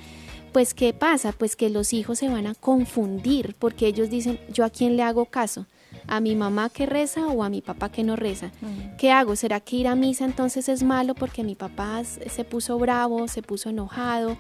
Pues, 0.54 0.76
¿qué 0.76 0.94
pasa? 0.94 1.32
Pues 1.32 1.56
que 1.56 1.72
los 1.72 1.92
hijos 1.92 2.20
se 2.20 2.30
van 2.30 2.46
a 2.46 2.54
confundir 2.54 3.56
porque 3.58 3.88
ellos 3.88 4.12
dicen, 4.12 4.40
¿yo 4.54 4.64
a 4.64 4.70
quién 4.70 4.96
le 4.96 5.02
hago 5.02 5.26
caso? 5.26 5.66
A 6.08 6.20
mi 6.20 6.36
mamá 6.36 6.70
que 6.70 6.86
reza 6.86 7.28
o 7.28 7.44
a 7.44 7.50
mi 7.50 7.62
papá 7.62 7.90
que 7.90 8.04
no 8.04 8.16
reza. 8.16 8.52
¿Qué 8.98 9.12
hago? 9.12 9.36
¿Será 9.36 9.60
que 9.60 9.76
ir 9.76 9.88
a 9.88 9.96
misa 9.96 10.26
entonces 10.26 10.70
es 10.70 10.84
malo 10.84 11.16
porque 11.16 11.44
mi 11.44 11.56
papá 11.56 12.04
se 12.04 12.44
puso 12.44 12.78
bravo, 12.78 13.28
se 13.28 13.42
puso 13.42 13.70
enojado 13.70 14.38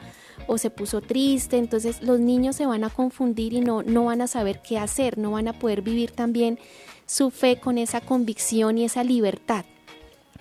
o 0.47 0.57
se 0.57 0.69
puso 0.69 1.01
triste? 1.01 1.57
Entonces 1.57 2.01
los 2.01 2.19
niños 2.19 2.55
se 2.55 2.65
van 2.65 2.83
a 2.83 2.89
confundir 2.89 3.53
y 3.53 3.59
no, 3.59 3.83
no 3.83 4.05
van 4.05 4.21
a 4.21 4.27
saber 4.27 4.61
qué 4.61 4.77
hacer, 4.77 5.17
no 5.17 5.31
van 5.31 5.47
a 5.47 5.53
poder 5.53 5.81
vivir 5.81 6.11
también 6.11 6.59
su 7.05 7.31
fe 7.31 7.59
con 7.59 7.77
esa 7.77 8.01
convicción 8.01 8.77
y 8.77 8.85
esa 8.85 9.03
libertad. 9.03 9.65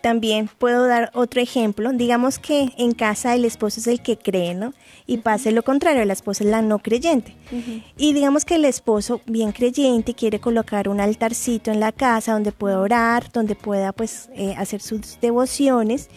También 0.00 0.48
puedo 0.58 0.86
dar 0.86 1.10
otro 1.14 1.40
ejemplo. 1.40 1.92
Digamos 1.92 2.38
que 2.38 2.72
en 2.78 2.92
casa 2.92 3.34
el 3.34 3.44
esposo 3.44 3.80
es 3.80 3.86
el 3.86 4.00
que 4.00 4.16
cree, 4.16 4.54
¿no? 4.54 4.72
Y 5.06 5.18
pase 5.18 5.52
lo 5.52 5.62
contrario, 5.62 6.04
la 6.04 6.12
esposa 6.12 6.44
es 6.44 6.50
la 6.50 6.62
no 6.62 6.78
creyente. 6.78 7.34
Y 7.96 8.12
digamos 8.12 8.44
que 8.44 8.56
el 8.56 8.64
esposo, 8.64 9.20
bien 9.26 9.52
creyente, 9.52 10.14
quiere 10.14 10.40
colocar 10.40 10.88
un 10.88 11.00
altarcito 11.00 11.70
en 11.70 11.80
la 11.80 11.92
casa 11.92 12.32
donde 12.32 12.52
pueda 12.52 12.80
orar, 12.80 13.30
donde 13.32 13.54
pueda 13.54 13.92
pues 13.92 14.28
eh, 14.34 14.54
hacer 14.56 14.80
sus 14.80 15.20
devociones 15.20 16.08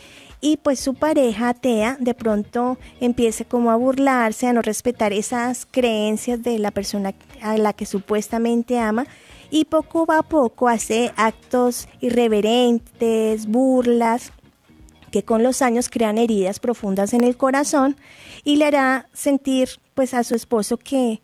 y 0.41 0.57
pues 0.57 0.79
su 0.79 0.93
pareja 0.93 1.49
atea 1.49 1.97
de 1.99 2.13
pronto 2.13 2.77
empiece 3.01 3.45
como 3.45 3.71
a 3.71 3.75
burlarse, 3.75 4.47
a 4.47 4.53
no 4.53 4.61
respetar 4.61 5.11
esas 5.13 5.67
creencias 5.69 6.41
de 6.43 6.59
la 6.59 6.71
persona 6.71 7.13
a 7.41 7.57
la 7.57 7.73
que 7.73 7.85
supuestamente 7.85 8.79
ama 8.79 9.05
y 9.51 9.65
poco 9.65 10.05
a 10.11 10.23
poco 10.23 10.67
hace 10.67 11.11
actos 11.15 11.87
irreverentes, 12.01 13.47
burlas, 13.47 14.31
que 15.09 15.23
con 15.23 15.43
los 15.43 15.61
años 15.61 15.89
crean 15.89 16.17
heridas 16.17 16.59
profundas 16.59 17.13
en 17.13 17.23
el 17.23 17.35
corazón 17.35 17.97
y 18.43 18.57
le 18.57 18.65
hará 18.65 19.09
sentir 19.13 19.69
pues 19.95 20.13
a 20.13 20.23
su 20.23 20.35
esposo 20.35 20.77
que, 20.77 21.21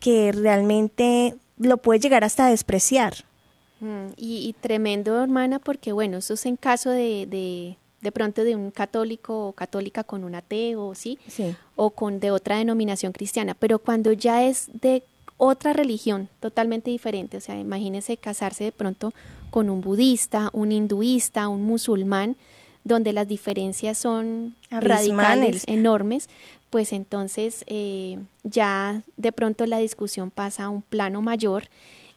que 0.00 0.32
realmente 0.32 1.36
lo 1.58 1.76
puede 1.78 2.00
llegar 2.00 2.24
hasta 2.24 2.46
a 2.46 2.50
despreciar. 2.50 3.14
Mm, 3.80 4.08
y, 4.16 4.54
tremendo, 4.60 5.22
hermana, 5.22 5.58
porque 5.58 5.92
bueno, 5.92 6.18
eso 6.18 6.34
es 6.34 6.46
en 6.46 6.56
caso 6.56 6.90
de, 6.90 7.26
de, 7.26 7.76
de, 8.00 8.12
pronto 8.12 8.42
de 8.42 8.56
un 8.56 8.70
católico 8.70 9.48
o 9.48 9.52
católica 9.52 10.02
con 10.02 10.24
un 10.24 10.34
ateo, 10.34 10.94
¿sí? 10.94 11.18
¿sí? 11.28 11.54
O 11.74 11.90
con 11.90 12.18
de 12.18 12.30
otra 12.30 12.56
denominación 12.56 13.12
cristiana, 13.12 13.54
pero 13.54 13.78
cuando 13.78 14.12
ya 14.12 14.44
es 14.44 14.70
de 14.72 15.04
otra 15.36 15.72
religión 15.72 16.28
totalmente 16.40 16.90
diferente. 16.90 17.36
O 17.36 17.40
sea, 17.40 17.58
imagínese 17.58 18.16
casarse 18.16 18.64
de 18.64 18.72
pronto 18.72 19.12
con 19.50 19.70
un 19.70 19.80
budista, 19.80 20.50
un 20.52 20.72
hinduista, 20.72 21.48
un 21.48 21.62
musulmán, 21.62 22.36
donde 22.84 23.12
las 23.12 23.26
diferencias 23.26 23.98
son 23.98 24.54
radicales, 24.70 25.64
enormes, 25.66 26.28
pues 26.70 26.92
entonces 26.92 27.64
eh, 27.66 28.18
ya 28.44 29.02
de 29.16 29.32
pronto 29.32 29.66
la 29.66 29.78
discusión 29.78 30.30
pasa 30.30 30.64
a 30.64 30.68
un 30.68 30.82
plano 30.82 31.20
mayor 31.20 31.64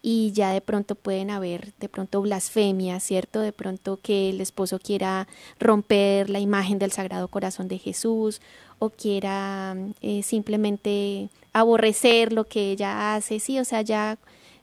y 0.02 0.32
ya 0.32 0.52
de 0.52 0.62
pronto 0.62 0.94
pueden 0.96 1.32
haber 1.32 1.74
de 1.80 1.90
pronto 1.90 2.22
blasfemias, 2.22 3.04
¿cierto? 3.04 3.42
De 3.42 3.52
pronto 3.52 4.00
que 4.02 4.30
el 4.30 4.42
esposo 4.42 4.80
quiera 4.80 5.28
romper 5.60 6.30
la 6.30 6.40
imagen 6.40 6.78
del 6.78 6.92
Sagrado 6.92 7.28
Corazón 7.28 7.68
de 7.68 7.80
Jesús 7.80 8.40
o 8.78 8.92
quiera 8.92 9.76
eh, 10.02 10.24
simplemente 10.24 11.30
aborrecer 11.54 12.34
lo 12.34 12.46
que 12.46 12.72
ella 12.72 13.16
hace, 13.16 13.40
sí, 13.40 13.60
o 13.60 13.66
sea, 13.66 13.82
ya 13.82 14.18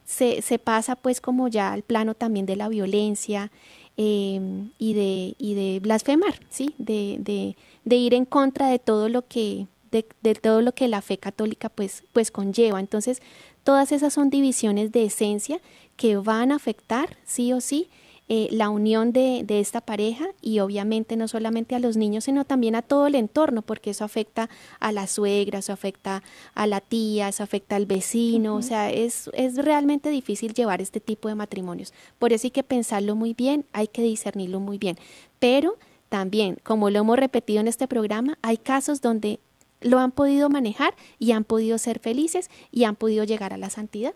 se, 0.05 0.41
se 0.41 0.57
pasa 0.57 0.95
pues 0.95 1.21
como 1.21 1.47
ya 1.47 1.73
al 1.73 1.83
plano 1.83 2.13
también 2.13 2.45
de 2.45 2.55
la 2.55 2.69
violencia 2.69 3.51
em, 3.97 4.71
y, 4.77 4.93
de, 4.93 5.35
y 5.37 5.53
de 5.53 5.79
blasfemar, 5.79 6.39
sí, 6.49 6.73
de, 6.77 7.17
de, 7.19 7.57
de 7.83 7.95
ir 7.95 8.13
en 8.13 8.25
contra 8.25 8.69
de 8.69 8.79
todo 8.79 9.09
lo 9.09 9.27
que 9.27 9.67
de, 9.91 10.05
de, 10.21 10.35
todo 10.35 10.61
lo 10.61 10.73
que 10.73 10.87
la 10.87 11.01
fe 11.01 11.17
católica 11.17 11.69
pues, 11.69 12.03
pues 12.11 12.29
conlleva. 12.29 12.79
Entonces, 12.79 13.21
todas 13.63 13.93
esas 13.93 14.13
son 14.13 14.29
divisiones 14.29 14.91
de 14.91 15.05
esencia 15.05 15.61
que 15.95 16.17
van 16.17 16.51
a 16.51 16.55
afectar 16.55 17.17
sí 17.25 17.53
o 17.53 17.61
sí 17.61 17.89
eh, 18.29 18.49
la 18.51 18.69
unión 18.69 19.13
de, 19.13 19.43
de, 19.45 19.61
esta 19.61 19.79
pareja 19.79 20.27
y 20.41 20.59
obviamente 20.59 21.15
no 21.15 21.29
solamente 21.29 21.75
a 21.75 21.79
los 21.79 21.95
niños, 21.95 22.25
sino 22.25 22.43
también 22.43 22.75
a 22.75 22.81
todo 22.81 23.07
el 23.07 23.15
entorno, 23.15 23.61
porque 23.61 23.91
eso 23.91 24.03
afecta 24.03 24.49
a 24.81 24.91
la 24.91 25.07
suegra, 25.07 25.59
eso 25.59 25.71
afecta 25.71 26.23
a 26.53 26.67
la 26.67 26.81
tía, 26.81 27.29
eso 27.29 27.43
afecta 27.43 27.77
al 27.77 27.85
vecino, 27.85 28.55
o 28.55 28.61
sea, 28.61 28.91
es, 28.91 29.29
es 29.33 29.55
realmente 29.55 30.09
difícil 30.09 30.53
llevar 30.53 30.81
este 30.81 30.99
tipo 30.99 31.29
de 31.29 31.35
matrimonios. 31.35 31.93
Por 32.19 32.33
eso 32.33 32.47
hay 32.47 32.51
que 32.51 32.63
pensarlo 32.63 33.15
muy 33.15 33.33
bien, 33.33 33.65
hay 33.71 33.87
que 33.87 34.01
discernirlo 34.01 34.59
muy 34.59 34.77
bien. 34.77 34.97
Pero 35.39 35.77
también, 36.09 36.57
como 36.63 36.89
lo 36.89 36.99
hemos 36.99 37.17
repetido 37.17 37.61
en 37.61 37.67
este 37.67 37.87
programa, 37.87 38.37
hay 38.41 38.57
casos 38.57 39.01
donde 39.01 39.39
lo 39.81 39.99
han 39.99 40.11
podido 40.11 40.49
manejar 40.49 40.95
y 41.19 41.31
han 41.31 41.43
podido 41.43 41.77
ser 41.77 41.99
felices 41.99 42.49
y 42.71 42.83
han 42.83 42.95
podido 42.95 43.23
llegar 43.23 43.53
a 43.53 43.57
la 43.57 43.69
santidad. 43.69 44.13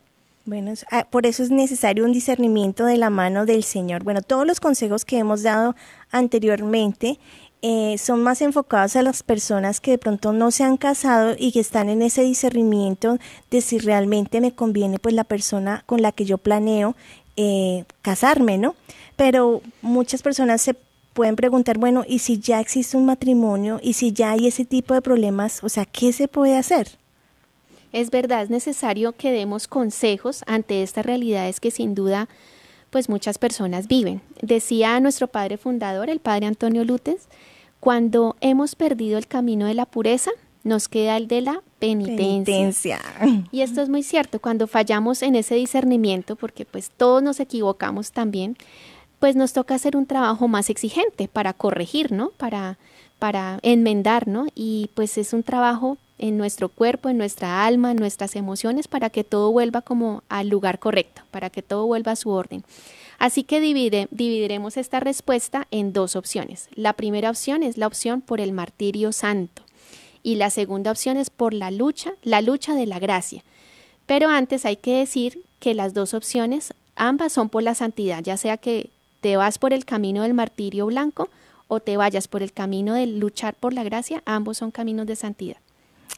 Bueno, 0.52 0.74
ah, 0.92 1.08
por 1.10 1.26
eso 1.26 1.44
es 1.44 1.50
necesario 1.50 2.04
un 2.04 2.12
discernimiento 2.12 2.84
de 2.84 2.98
la 2.98 3.10
mano 3.10 3.46
del 3.46 3.64
Señor. 3.64 4.04
Bueno, 4.04 4.22
todos 4.22 4.46
los 4.46 4.60
consejos 4.60 5.06
que 5.06 5.18
hemos 5.18 5.44
dado 5.44 5.78
anteriormente 6.12 7.20
eh, 7.62 7.98
son 7.98 8.22
más 8.22 8.42
enfocados 8.42 8.98
a 8.98 9.02
las 9.02 9.24
personas 9.24 9.80
que 9.80 9.92
de 9.92 9.98
pronto 9.98 10.34
no 10.34 10.52
se 10.52 10.66
han 10.66 10.76
casado 10.76 11.36
y 11.40 11.54
que 11.54 11.62
están 11.62 11.88
en 11.88 12.02
ese 12.02 12.24
discernimiento 12.24 13.18
de 13.50 13.62
si 13.62 13.78
realmente 13.78 14.42
me 14.42 14.54
conviene 14.54 15.00
pues 15.00 15.16
la 15.16 15.24
persona 15.24 15.86
con 15.86 16.02
la 16.02 16.12
que 16.12 16.26
yo 16.26 16.38
planeo 16.38 16.98
eh, 17.38 17.86
casarme, 18.02 18.58
¿no? 18.58 18.76
Pero 19.16 19.62
muchas 19.82 20.22
personas 20.22 20.62
se 20.62 20.76
pueden 21.14 21.38
preguntar, 21.38 21.78
bueno, 21.78 22.04
¿y 22.06 22.20
si 22.20 22.40
ya 22.40 22.60
existe 22.60 22.98
un 22.98 23.06
matrimonio? 23.06 23.80
¿Y 23.82 23.94
si 23.94 24.12
ya 24.12 24.32
hay 24.32 24.48
ese 24.48 24.66
tipo 24.66 24.94
de 24.96 25.02
problemas? 25.02 25.64
O 25.64 25.70
sea, 25.70 25.86
¿qué 25.86 26.12
se 26.12 26.28
puede 26.28 26.58
hacer? 26.58 27.00
Es 27.94 28.10
verdad, 28.10 28.44
es 28.44 28.50
necesario 28.50 29.14
que 29.14 29.32
demos 29.32 29.68
consejos 29.68 30.44
ante 30.48 30.84
estas 30.84 31.06
realidades 31.06 31.60
que 31.60 31.72
sin 31.72 31.96
duda 31.96 32.30
pues 32.90 33.10
muchas 33.10 33.38
personas 33.38 33.88
viven. 33.88 34.22
Decía 34.42 35.00
nuestro 35.00 35.28
padre 35.28 35.58
fundador, 35.58 36.10
el 36.10 36.20
padre 36.20 36.46
Antonio 36.46 36.84
Lutes, 36.84 37.28
cuando 37.80 38.36
hemos 38.42 38.76
perdido 38.76 39.18
el 39.18 39.28
camino 39.28 39.66
de 39.66 39.74
la 39.74 39.86
pureza, 39.86 40.32
nos 40.64 40.88
queda 40.88 41.18
el 41.18 41.28
de 41.28 41.42
la 41.42 41.64
penitencia. 41.80 43.00
Y 43.52 43.62
esto 43.62 43.82
es 43.82 43.90
muy 43.90 44.04
cierto, 44.04 44.40
cuando 44.40 44.68
fallamos 44.68 45.24
en 45.24 45.36
ese 45.36 45.56
discernimiento, 45.56 46.36
porque 46.36 46.66
pues 46.66 46.92
todos 46.96 47.24
nos 47.24 47.40
equivocamos 47.40 48.12
también, 48.12 48.58
pues 49.20 49.36
nos 49.36 49.54
toca 49.54 49.76
hacer 49.76 49.96
un 49.96 50.06
trabajo 50.06 50.48
más 50.48 50.70
exigente 50.70 51.28
para 51.28 51.54
corregir, 51.54 52.12
¿no? 52.12 52.30
Para, 52.38 52.78
para 53.20 53.60
enmendar, 53.64 54.28
¿no? 54.28 54.48
Y 54.54 54.90
pues 54.94 55.18
es 55.18 55.34
un 55.34 55.44
trabajo 55.44 55.98
en 56.22 56.38
nuestro 56.38 56.70
cuerpo, 56.70 57.10
en 57.10 57.18
nuestra 57.18 57.66
alma, 57.66 57.92
en 57.92 57.98
nuestras 57.98 58.36
emociones, 58.36 58.88
para 58.88 59.10
que 59.10 59.26
todo 59.26 59.52
vuelva 59.52 59.82
como 59.82 60.24
al 60.30 60.48
lugar 60.48 60.80
correcto, 60.80 61.24
para 61.32 61.50
que 61.50 61.62
todo 61.62 61.88
vuelva 61.88 62.14
a 62.14 62.16
su 62.16 62.30
orden. 62.30 62.64
Así 63.18 63.44
que 63.44 63.60
divide, 63.60 64.08
dividiremos 64.12 64.78
esta 64.78 65.00
respuesta 65.00 65.68
en 65.72 65.94
dos 65.94 66.16
opciones. 66.16 66.70
La 66.74 66.94
primera 66.94 67.30
opción 67.30 67.64
es 67.64 67.78
la 67.78 67.88
opción 67.88 68.22
por 68.22 68.40
el 68.40 68.54
martirio 68.54 69.12
santo 69.12 69.64
y 70.24 70.36
la 70.36 70.50
segunda 70.50 70.92
opción 70.92 71.18
es 71.18 71.30
por 71.30 71.54
la 71.54 71.72
lucha, 71.72 72.14
la 72.24 72.42
lucha 72.42 72.76
de 72.76 72.86
la 72.86 73.00
gracia. 73.00 73.44
Pero 74.06 74.30
antes 74.30 74.66
hay 74.66 74.76
que 74.76 74.98
decir 74.98 75.44
que 75.60 75.74
las 75.74 75.94
dos 75.94 76.14
opciones, 76.14 76.74
ambas 76.96 77.34
son 77.34 77.50
por 77.50 77.64
la 77.64 77.76
santidad, 77.76 78.24
ya 78.24 78.38
sea 78.38 78.58
que 78.58 78.90
te 79.22 79.38
vas 79.38 79.58
por 79.58 79.74
el 79.74 79.86
camino 79.86 80.24
del 80.24 80.34
martirio 80.34 80.88
blanco 80.88 81.30
o 81.68 81.80
te 81.80 81.98
vayas 81.98 82.28
por 82.28 82.44
el 82.44 82.52
camino 82.52 82.94
de 82.94 83.08
luchar 83.08 83.56
por 83.56 83.74
la 83.74 83.84
gracia, 83.84 84.22
ambos 84.26 84.58
son 84.58 84.72
caminos 84.72 85.08
de 85.08 85.16
santidad. 85.16 85.58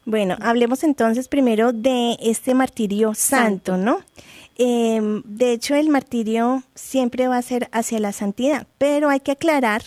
Bueno, 0.05 0.35
hablemos 0.41 0.83
entonces 0.83 1.27
primero 1.27 1.71
de 1.71 2.17
este 2.21 2.53
martirio 2.53 3.13
santo, 3.13 3.77
¿no? 3.77 3.99
Em, 4.55 5.23
de 5.25 5.53
hecho, 5.53 5.75
el 5.75 5.89
martirio 5.89 6.63
siempre 6.75 7.27
va 7.27 7.37
a 7.37 7.41
ser 7.41 7.69
hacia 7.71 7.99
la 7.99 8.11
santidad, 8.11 8.67
pero 8.77 9.09
hay 9.09 9.19
que 9.21 9.31
aclarar 9.31 9.81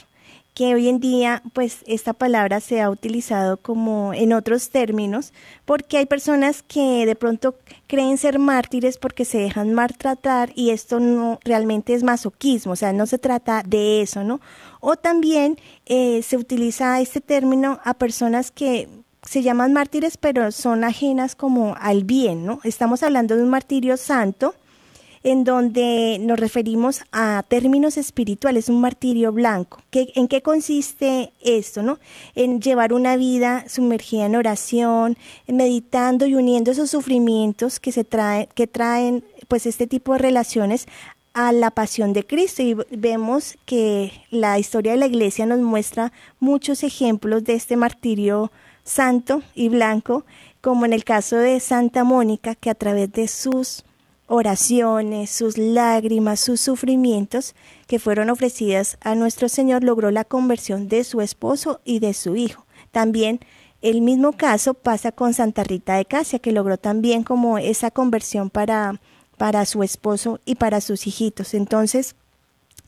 que 0.54 0.74
hoy 0.74 0.88
en 0.88 1.00
día, 1.00 1.42
pues, 1.52 1.80
esta 1.86 2.14
palabra 2.14 2.60
se 2.60 2.80
ha 2.80 2.88
utilizado 2.88 3.58
como 3.58 4.14
en 4.14 4.32
otros 4.32 4.70
términos, 4.70 5.34
porque 5.66 5.98
hay 5.98 6.06
personas 6.06 6.62
que 6.62 7.04
de 7.04 7.14
pronto 7.14 7.56
creen 7.86 8.16
ser 8.16 8.38
mártires 8.38 8.96
porque 8.96 9.26
se 9.26 9.36
dejan 9.36 9.74
maltratar 9.74 10.52
y 10.54 10.70
esto 10.70 10.98
no 10.98 11.38
realmente 11.44 11.92
es 11.92 12.02
masoquismo, 12.02 12.72
o 12.72 12.76
sea, 12.76 12.94
no 12.94 13.04
se 13.04 13.18
trata 13.18 13.62
de 13.66 14.00
eso, 14.00 14.24
¿no? 14.24 14.40
O 14.80 14.96
también 14.96 15.58
eh, 15.84 16.22
se 16.22 16.38
utiliza 16.38 17.02
este 17.02 17.20
término 17.20 17.78
a 17.84 17.92
personas 17.92 18.50
que 18.50 18.88
se 19.26 19.42
llaman 19.42 19.72
mártires, 19.72 20.16
pero 20.16 20.50
son 20.52 20.84
ajenas 20.84 21.34
como 21.34 21.74
al 21.78 22.04
bien, 22.04 22.46
¿no? 22.46 22.60
Estamos 22.64 23.02
hablando 23.02 23.36
de 23.36 23.42
un 23.42 23.50
martirio 23.50 23.96
santo 23.96 24.54
en 25.26 25.42
donde 25.42 26.18
nos 26.20 26.38
referimos 26.38 27.00
a 27.10 27.44
términos 27.48 27.96
espirituales, 27.96 28.68
un 28.68 28.80
martirio 28.80 29.32
blanco. 29.32 29.82
¿En 29.90 30.28
qué 30.28 30.40
consiste 30.40 31.32
esto, 31.42 31.82
no? 31.82 31.98
En 32.36 32.60
llevar 32.60 32.92
una 32.92 33.16
vida 33.16 33.64
sumergida 33.68 34.26
en 34.26 34.36
oración, 34.36 35.16
meditando 35.48 36.26
y 36.26 36.36
uniendo 36.36 36.70
esos 36.70 36.90
sufrimientos 36.90 37.80
que 37.80 37.90
se 37.90 38.04
traen, 38.04 38.46
que 38.54 38.68
traen, 38.68 39.24
pues, 39.48 39.66
este 39.66 39.88
tipo 39.88 40.12
de 40.12 40.20
relaciones 40.20 40.86
a 41.34 41.50
la 41.52 41.72
pasión 41.72 42.12
de 42.12 42.24
Cristo 42.24 42.62
y 42.62 42.76
vemos 42.96 43.58
que 43.66 44.12
la 44.30 44.60
historia 44.60 44.92
de 44.92 44.98
la 44.98 45.06
iglesia 45.06 45.44
nos 45.44 45.58
muestra 45.58 46.12
muchos 46.38 46.84
ejemplos 46.84 47.42
de 47.42 47.54
este 47.54 47.76
martirio 47.76 48.52
santo 48.86 49.42
y 49.54 49.68
blanco, 49.68 50.24
como 50.62 50.86
en 50.86 50.94
el 50.94 51.04
caso 51.04 51.36
de 51.36 51.60
Santa 51.60 52.04
Mónica, 52.04 52.54
que 52.54 52.70
a 52.70 52.74
través 52.74 53.12
de 53.12 53.28
sus 53.28 53.84
oraciones, 54.28 55.30
sus 55.30 55.58
lágrimas, 55.58 56.40
sus 56.40 56.60
sufrimientos 56.60 57.54
que 57.86 57.98
fueron 57.98 58.30
ofrecidas 58.30 58.96
a 59.02 59.14
nuestro 59.14 59.48
Señor, 59.48 59.84
logró 59.84 60.10
la 60.10 60.24
conversión 60.24 60.88
de 60.88 61.04
su 61.04 61.20
esposo 61.20 61.80
y 61.84 61.98
de 61.98 62.14
su 62.14 62.36
hijo. 62.36 62.64
También 62.92 63.40
el 63.82 64.00
mismo 64.00 64.32
caso 64.32 64.74
pasa 64.74 65.12
con 65.12 65.34
Santa 65.34 65.62
Rita 65.62 65.96
de 65.96 66.06
Casia, 66.06 66.38
que 66.38 66.52
logró 66.52 66.78
también 66.78 67.22
como 67.22 67.58
esa 67.58 67.90
conversión 67.90 68.50
para, 68.50 69.00
para 69.36 69.66
su 69.66 69.82
esposo 69.82 70.40
y 70.44 70.54
para 70.54 70.80
sus 70.80 71.06
hijitos. 71.06 71.54
Entonces, 71.54 72.16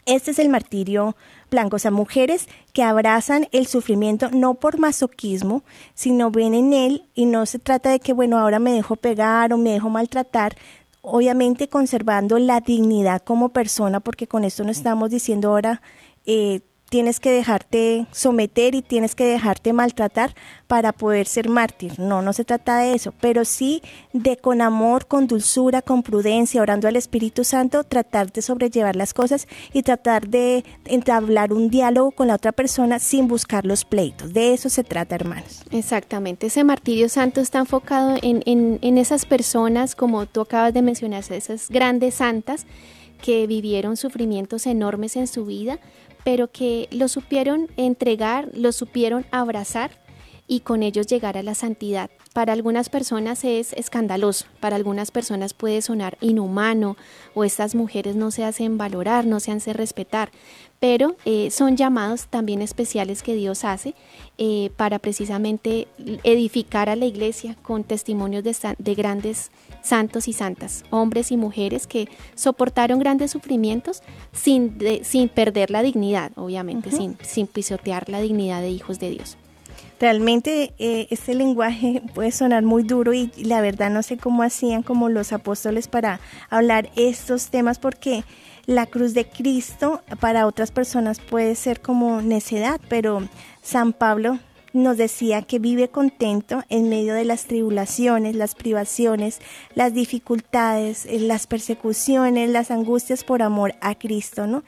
este 0.09 0.31
es 0.31 0.39
el 0.39 0.49
martirio 0.49 1.17
blanco, 1.51 1.77
o 1.77 1.79
sea, 1.79 1.91
mujeres 1.91 2.49
que 2.73 2.83
abrazan 2.83 3.47
el 3.53 3.67
sufrimiento 3.67 4.31
no 4.31 4.55
por 4.55 4.79
masoquismo, 4.79 5.63
sino 5.95 6.31
ven 6.31 6.55
en 6.55 6.73
él 6.73 7.05
y 7.15 7.27
no 7.27 7.45
se 7.47 7.59
trata 7.59 7.91
de 7.91 8.01
que, 8.01 8.15
bueno, 8.15 8.39
ahora 8.39 8.59
me 8.59 8.73
dejo 8.73 8.97
pegar 8.97 9.53
o 9.53 9.59
me 9.59 9.71
dejo 9.71 9.91
maltratar, 9.91 10.57
obviamente 11.03 11.69
conservando 11.69 12.39
la 12.39 12.61
dignidad 12.61 13.23
como 13.23 13.51
persona, 13.51 14.01
porque 14.01 14.27
con 14.27 14.45
esto 14.45 14.65
no 14.65 14.71
estamos 14.71 15.11
diciendo 15.11 15.51
ahora 15.51 15.83
eh, 16.25 16.61
tienes 16.89 17.21
que 17.21 17.31
dejarte 17.31 18.07
someter 18.13 18.75
y 18.75 18.83
tienes 18.83 19.15
que 19.15 19.25
dejarte 19.25 19.73
maltratar 19.73 20.35
para 20.67 20.93
poder 20.93 21.27
ser 21.27 21.49
mártir. 21.49 21.99
No, 21.99 22.23
no 22.23 22.33
se 22.33 22.45
trata 22.45 22.79
de 22.79 22.95
eso, 22.95 23.13
pero 23.21 23.45
sí 23.45 23.83
de 24.13 24.37
con 24.37 24.61
amor, 24.61 25.07
con 25.07 25.27
dulzura, 25.27 25.83
con 25.83 26.03
prudencia, 26.03 26.63
orando 26.63 26.89
al 26.89 26.97
Espíritu 26.97 27.45
Santo, 27.45 27.85
tratar 27.85 28.33
de 28.33 28.43
sobrellevar 28.43 28.97
las 28.97 29.15
cosas 29.15 29.49
y 29.73 29.83
tratar 29.83 30.29
de 30.29 30.65
entablar 30.85 31.53
un 31.53 31.71
diálogo 31.71 32.11
con 32.13 32.29
la 32.29 32.35
otra 32.35 32.53
persona 32.53 32.99
sin 32.99 33.29
buscar 33.29 33.65
los 33.65 33.85
pleitos. 33.85 34.33
De 34.33 34.55
eso 34.55 34.69
se 34.69 34.85
trata, 34.85 35.15
hermanos. 35.15 35.63
Exactamente, 35.71 36.47
ese 36.47 36.65
martirio 36.65 37.09
santo 37.09 37.41
está 37.41 37.59
enfocado 37.59 38.17
en, 38.23 38.43
en, 38.47 38.79
en 38.83 38.99
esas 38.99 39.27
personas, 39.27 39.95
como 39.95 40.27
tú 40.27 40.41
acabas 40.43 40.73
de 40.75 40.83
mencionar, 40.83 41.19
esas 41.31 41.69
grandes 41.69 42.15
santas 42.15 42.67
que 43.23 43.47
vivieron 43.47 43.97
sufrimientos 43.97 44.67
enormes 44.67 45.17
en 45.17 45.27
su 45.27 45.45
vida, 45.45 45.79
pero 46.25 46.51
que 46.51 46.89
lo 46.91 47.09
supieron 47.09 47.69
entregar, 47.77 48.49
lo 48.55 48.73
supieron 48.73 49.27
abrazar 49.31 49.91
y 50.49 50.61
con 50.61 50.83
ellos 50.83 51.07
llegar 51.07 51.37
a 51.37 51.43
la 51.43 51.55
santidad. 51.55 52.11
Para 52.33 52.53
algunas 52.53 52.89
personas 52.89 53.45
es 53.45 53.73
escandaloso, 53.75 54.47
para 54.61 54.77
algunas 54.77 55.11
personas 55.11 55.55
puede 55.55 55.83
sonar 55.83 56.17
inhumano 56.21 56.97
o 57.35 57.45
estas 57.45 57.75
mujeres 57.75 58.17
no 58.17 58.31
se 58.31 58.45
hacen 58.45 58.79
valorar, 58.79 59.27
no 59.27 59.41
se 59.41 59.53
hacen 59.53 59.75
respetar, 59.75 60.31
pero 60.81 61.17
eh, 61.25 61.51
son 61.51 61.77
llamados 61.77 62.29
también 62.29 62.63
especiales 62.63 63.23
que 63.23 63.35
Dios 63.35 63.65
hace 63.65 63.95
eh, 64.39 64.71
para 64.77 64.99
precisamente 64.99 65.89
edificar 66.25 66.89
a 66.89 66.97
la 66.97 67.07
iglesia 67.07 67.57
con 67.63 67.85
testimonios 67.85 68.45
de, 68.45 68.57
de 68.79 68.95
grandes 68.95 69.51
santos 69.89 70.29
y 70.29 70.35
santas, 70.35 70.85
hombres 70.91 71.33
y 71.33 71.37
mujeres 71.37 71.87
que 71.87 72.09
soportaron 72.35 72.99
grandes 72.99 73.31
sufrimientos 73.31 74.03
sin, 74.33 74.79
sin 75.03 75.29
perder 75.29 75.71
la 75.71 75.83
dignidad, 75.83 76.31
obviamente, 76.37 76.91
sin, 76.91 77.17
sin 77.23 77.47
pisotear 77.47 78.09
la 78.09 78.21
dignidad 78.21 78.61
de 78.61 78.71
hijos 78.71 78.99
de 78.99 79.11
Dios. 79.11 79.39
Realmente 79.99 80.75
eh, 80.79 81.09
este 81.11 81.35
lenguaje 81.35 82.03
puede 82.15 82.31
sonar 82.31 82.63
muy 82.63 82.83
duro 82.85 83.15
y, 83.15 83.33
la 83.37 83.61
verdad 83.61 83.91
no 83.91 84.03
sé 84.03 84.17
cómo 84.17 84.43
hacían 84.43 84.83
como 84.83 85.09
los 85.09 85.33
apóstoles 85.33 85.89
para 85.89 86.21
hablar 86.51 86.91
estos 86.95 87.49
temas 87.49 87.79
porque 87.79 88.25
la 88.67 88.87
cruz 88.87 89.15
de 89.15 89.27
Cristo 89.27 90.03
para 90.21 90.47
otras 90.47 90.71
personas 90.71 91.19
puede 91.21 91.55
ser 91.55 91.81
como 91.81 92.21
necedad, 92.21 92.81
pero 92.89 93.27
San 93.63 93.93
Pablo 93.93 94.39
nos 94.73 94.97
decía 94.97 95.43
que 95.43 95.59
vive 95.59 95.89
contento 95.89 96.63
en 96.69 96.89
medio 96.89 97.15
de 97.15 97.25
las 97.25 97.45
tribulaciones, 97.45 98.35
las 98.35 98.55
privaciones, 98.55 99.41
las 99.75 99.95
dificultades, 99.95 101.07
eh, 101.07 101.21
las 101.21 101.47
persecuciones, 101.47 102.51
las 102.51 102.71
angustias 102.71 103.25
por 103.25 103.43
amor 103.43 103.75
a 103.81 103.95
Cristo, 103.95 104.47
¿no? 104.47 104.63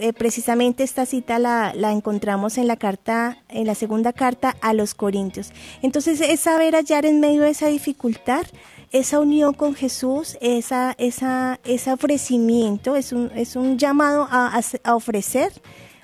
Eh, 0.00 0.12
precisamente 0.12 0.82
esta 0.82 1.06
cita 1.06 1.38
la, 1.38 1.72
encontramos 1.92 2.58
en 2.58 2.66
la 2.66 2.76
carta, 2.76 3.38
en 3.48 3.66
la 3.66 3.74
segunda 3.74 4.12
carta 4.12 4.56
a 4.60 4.72
los 4.72 4.94
Corintios. 4.94 5.52
Entonces 5.82 6.20
es 6.20 6.40
saber 6.40 6.74
hallar 6.74 7.06
en 7.06 7.20
medio 7.20 7.42
de 7.42 7.50
esa 7.50 7.68
dificultad 7.68 8.46
esa 8.90 9.18
unión 9.18 9.54
con 9.54 9.74
Jesús, 9.74 10.38
esa, 10.40 10.94
esa, 10.98 11.58
ese 11.64 11.92
ofrecimiento, 11.92 12.94
es 12.94 13.12
un, 13.12 13.32
es 13.34 13.56
un 13.56 13.76
llamado 13.76 14.28
a, 14.30 14.60
a 14.84 14.94
ofrecer 14.94 15.50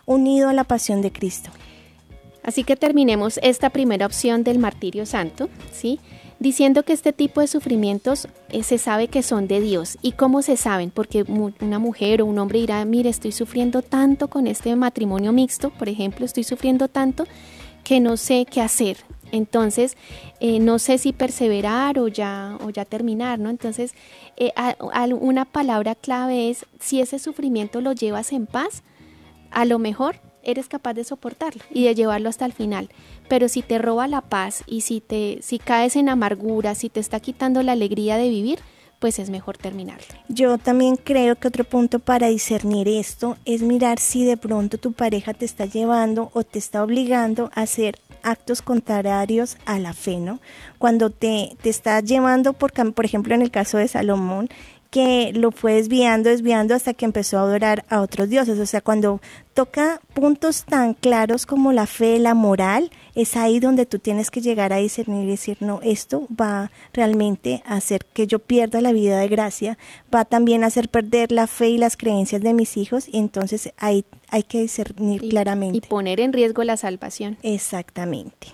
unido 0.07 0.49
a 0.49 0.53
la 0.53 0.65
pasión 0.65 1.01
de 1.01 1.13
Cristo. 1.13 1.51
Así 2.43 2.65
que 2.65 2.77
terminemos 2.77 3.39
esta 3.43 3.71
primera 3.71 4.07
opción 4.07 4.45
del 4.45 4.59
martirio 4.59 5.07
santo, 5.07 5.49
¿sí? 5.73 6.01
Diciendo 6.39 6.85
que 6.85 6.95
este 6.95 7.13
tipo 7.13 7.43
de 7.43 7.47
sufrimientos 7.47 8.27
eh, 8.49 8.63
se 8.63 8.79
sabe 8.79 9.09
que 9.09 9.23
son 9.23 9.47
de 9.47 9.61
Dios. 9.61 9.99
¿Y 10.01 10.13
cómo 10.13 10.41
se 10.41 10.57
saben? 10.57 10.91
Porque 10.91 11.23
una 11.23 11.79
mujer 11.79 12.23
o 12.23 12.27
un 12.27 12.39
hombre 12.39 12.61
dirá, 12.61 12.83
mire, 12.87 13.11
estoy 13.11 13.33
sufriendo 13.33 13.83
tanto 13.83 14.29
con 14.29 14.47
este 14.47 14.75
matrimonio 14.75 15.33
mixto, 15.33 15.69
por 15.71 15.91
ejemplo, 15.91 16.25
estoy 16.25 16.45
sufriendo 16.45 16.89
tanto 16.89 17.25
que 17.85 18.01
no 18.01 18.17
sé 18.17 18.47
qué 18.51 18.63
hacer. 18.63 18.97
Entonces, 19.33 19.97
eh, 20.41 20.59
no 20.61 20.79
sé 20.79 20.99
si 20.99 21.13
perseverar 21.13 21.99
o 21.99 22.09
ya, 22.09 22.57
o 22.65 22.71
ya 22.71 22.85
terminar, 22.85 23.39
¿no? 23.39 23.51
Entonces, 23.51 23.95
eh, 24.37 24.53
una 25.21 25.45
palabra 25.45 25.95
clave 25.95 26.51
es, 26.51 26.67
si 26.81 27.01
ese 27.01 27.19
sufrimiento 27.19 27.81
lo 27.81 27.93
llevas 27.93 28.33
en 28.33 28.47
paz, 28.47 28.83
a 29.51 29.65
lo 29.65 29.79
mejor 29.79 30.17
eres 30.43 30.69
capaz 30.69 30.95
de 30.95 31.05
soportarlo 31.05 31.63
y 31.71 31.85
de 31.85 31.95
llevarlo 31.95 32.29
hasta 32.29 32.47
el 32.47 32.53
final. 32.53 32.89
Pero 33.29 33.49
si 33.49 33.63
te 33.63 33.79
roba 33.79 34.09
la 34.09 34.21
paz 34.21 34.65
y 34.67 34.83
si 34.83 35.01
te 35.01 35.39
si 35.43 35.59
caes 35.59 35.97
en 35.97 36.09
amargura, 36.09 36.75
si 36.75 36.89
te 36.89 37.01
está 37.01 37.21
quitando 37.21 37.63
la 37.63 37.73
alegría 37.73 38.17
de 38.17 38.29
vivir, 38.29 38.59
pues 39.01 39.19
es 39.19 39.31
mejor 39.31 39.57
terminarlo. 39.57 40.07
Yo 40.29 40.59
también 40.59 40.97
creo 40.97 41.35
que 41.37 41.49
otro 41.49 41.65
punto 41.65 41.99
para 41.99 42.29
discernir 42.29 42.87
esto 42.87 43.37
es 43.47 43.63
mirar 43.63 43.99
si 43.99 44.25
de 44.25 44.37
pronto 44.37 44.79
tu 44.79 44.93
pareja 44.93 45.35
te 45.35 45.47
está 45.47 45.65
llevando 45.65 46.31
o 46.35 46.45
te 46.45 46.59
está 46.59 46.85
obligando 46.85 47.51
a 47.55 47.63
hacer 47.63 47.99
actos 48.23 48.61
contrarios 48.61 49.57
a 49.65 49.79
la 49.79 49.95
fe, 49.95 50.19
¿no? 50.19 50.41
Cuando 50.79 51.09
te, 51.09 51.57
te 51.63 51.71
está 51.71 52.01
llevando, 52.01 52.53
por, 52.53 52.73
por 52.93 53.05
ejemplo, 53.05 53.35
en 53.35 53.41
el 53.41 53.51
caso 53.51 53.79
de 53.79 53.89
Salomón, 53.89 54.51
que 54.91 55.33
lo 55.33 55.53
fue 55.53 55.75
desviando, 55.75 56.31
desviando 56.31 56.75
hasta 56.75 56.95
que 56.95 57.05
empezó 57.05 57.39
a 57.39 57.43
adorar 57.43 57.85
a 57.89 58.01
otros 58.01 58.29
dioses. 58.29 58.59
O 58.59 58.67
sea, 58.67 58.81
cuando 58.81 59.21
toca 59.55 60.01
puntos 60.15 60.65
tan 60.65 60.95
claros 60.95 61.47
como 61.47 61.73
la 61.73 61.87
fe, 61.87 62.19
la 62.19 62.35
moral, 62.35 62.91
es 63.15 63.37
ahí 63.37 63.61
donde 63.61 63.87
tú 63.87 64.01
tienes 64.01 64.33
que 64.33 64.41
llegar 64.41 64.73
a 64.73 64.79
discernir 64.79 65.25
y 65.27 65.31
decir, 65.31 65.59
no, 65.61 65.81
esto 65.83 66.27
va 66.29 66.73
realmente 66.93 67.63
a 67.67 67.77
hacer 67.77 68.05
que 68.13 68.27
yo 68.27 68.41
pierda 68.41 68.81
la 68.81 68.93
vida 68.93 69.19
de 69.19 69.29
gracia, 69.29 69.79
va 70.13 70.25
también 70.25 70.65
a 70.65 70.69
hacer 70.69 70.89
perder 70.89 71.31
la 71.31 71.47
fe 71.47 71.69
y 71.69 71.79
las 71.79 71.97
creencias 71.97 72.43
de 72.43 72.53
mis 72.53 72.77
hijos, 72.77 73.09
y 73.09 73.19
entonces 73.19 73.73
ahí 73.77 74.05
hay 74.29 74.43
que 74.43 74.61
discernir 74.61 75.21
claramente. 75.29 75.79
Y 75.79 75.81
poner 75.83 76.19
en 76.19 76.33
riesgo 76.33 76.65
la 76.65 76.77
salvación. 76.77 77.39
Exactamente. 77.43 78.49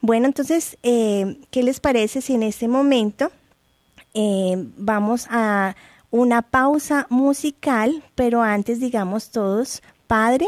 Bueno, 0.00 0.26
entonces, 0.26 0.78
eh, 0.82 1.38
¿qué 1.50 1.62
les 1.62 1.80
parece 1.80 2.20
si 2.20 2.34
en 2.34 2.42
este 2.42 2.68
momento 2.68 3.30
eh, 4.14 4.54
vamos 4.76 5.26
a 5.30 5.76
una 6.10 6.42
pausa 6.42 7.06
musical, 7.10 8.04
pero 8.14 8.42
antes 8.42 8.80
digamos 8.80 9.30
todos, 9.30 9.82
Padre, 10.06 10.46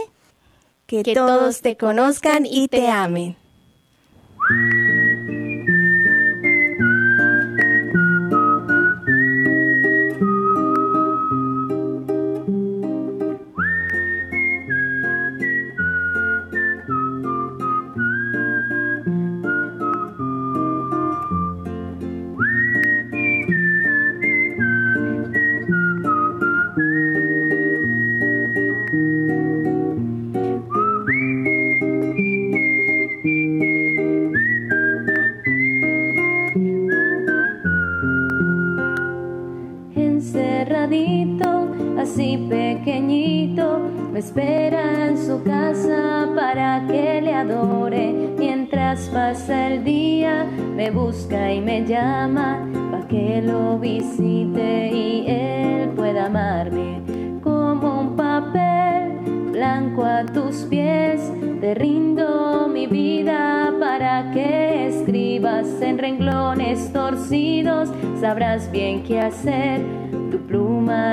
que, 0.87 1.03
todos 1.15 1.61
te 1.61 1.77
conozcan 1.77 2.47
y 2.47 2.69
te 2.69 2.89
amen. 2.89 3.37
Espera 44.27 45.07
en 45.07 45.19
su 45.19 45.41
casa 45.45 46.29
para 46.35 46.85
que 46.89 47.21
le 47.23 47.33
adore. 47.33 48.13
Mientras 48.37 49.09
pasa 49.11 49.69
el 49.69 49.85
día, 49.85 50.45
me 50.75 50.91
busca 50.91 51.53
y 51.53 51.61
me 51.61 51.87
llama 51.87 52.67
para 52.91 53.07
que 53.07 53.41
lo 53.41 53.79
visite 53.79 54.91
y 54.93 55.27
él 55.29 55.91
pueda 55.91 56.27
amarme 56.27 57.03
como 57.41 58.01
un 58.01 58.17
papel 58.17 59.53
blanco 59.53 60.05
a 60.05 60.27
tus 60.27 60.57
pies. 60.65 61.21
Te 61.61 61.75
rindo 61.75 62.69
mi 62.69 62.89
vida 62.89 63.73
para 63.79 64.33
que 64.33 64.89
escribas 64.89 65.69
en 65.81 65.99
renglones 65.99 66.93
torcidos. 66.93 67.91
Sabrás 68.21 68.73
bien 68.73 69.05
qué 69.05 69.21
hacer 69.21 69.83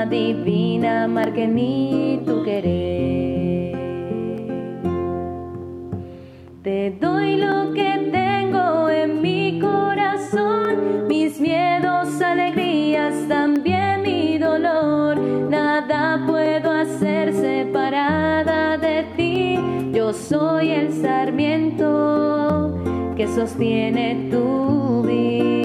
divina 0.08 1.08
marque 1.08 1.46
ni 1.46 2.20
tu 2.24 2.42
querer. 2.44 3.74
Te 6.62 6.90
doy 7.00 7.36
lo 7.36 7.72
que 7.72 8.08
tengo 8.12 8.88
en 8.88 9.20
mi 9.20 9.58
corazón, 9.60 11.08
mis 11.08 11.40
miedos, 11.40 12.20
alegrías, 12.22 13.14
también 13.28 14.02
mi 14.02 14.38
dolor. 14.38 15.18
Nada 15.18 16.24
puedo 16.26 16.70
hacer 16.70 17.32
separada 17.34 18.78
de 18.78 19.04
ti. 19.16 19.58
Yo 19.92 20.12
soy 20.12 20.70
el 20.70 20.92
sarmiento 20.92 22.74
que 23.16 23.26
sostiene 23.26 24.28
tu 24.30 25.02
vida. 25.02 25.63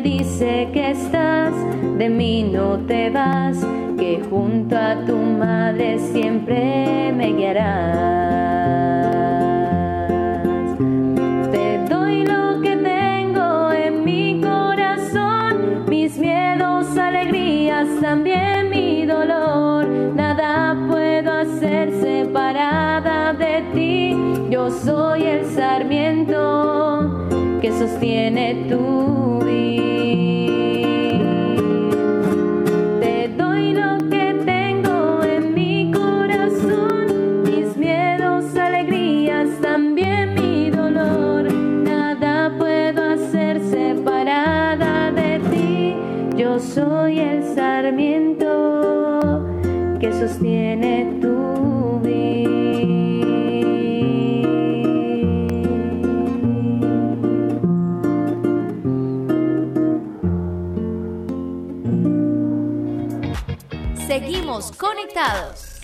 Dice 0.00 0.68
que 0.72 0.90
estás, 0.90 1.52
de 1.98 2.08
mí 2.08 2.42
no 2.42 2.78
te 2.86 3.10
vas 3.10 3.58
que 3.98 4.20
junto 4.30 4.76
a 4.76 5.04
tu 5.04 5.16
madre 5.16 5.98
siempre 5.98 7.12
me 7.14 7.32
guiarás. 7.34 7.98
Te 11.50 11.78
doy 11.88 12.24
lo 12.24 12.60
que 12.62 12.76
tengo 12.76 13.72
en 13.72 14.04
mi 14.04 14.40
corazón, 14.40 15.84
mis 15.88 16.16
miedos, 16.18 16.96
alegrías, 16.96 17.86
también 18.00 18.70
mi 18.70 19.04
dolor. 19.04 19.86
Nada 20.14 20.76
puedo 20.88 21.32
hacer 21.32 21.92
separada 22.00 23.34
de 23.34 23.62
ti. 23.74 24.16
Yo 24.48 24.70
soy 24.70 25.24
el 25.24 25.44
sarmiento 25.44 27.28
que 27.60 27.70
sostiene 27.72 28.66
tu 28.70 29.19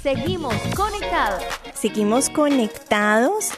Seguimos 0.02 0.54
conectados. 0.74 1.42
Seguimos 1.74 2.30
conectados. 2.30 3.50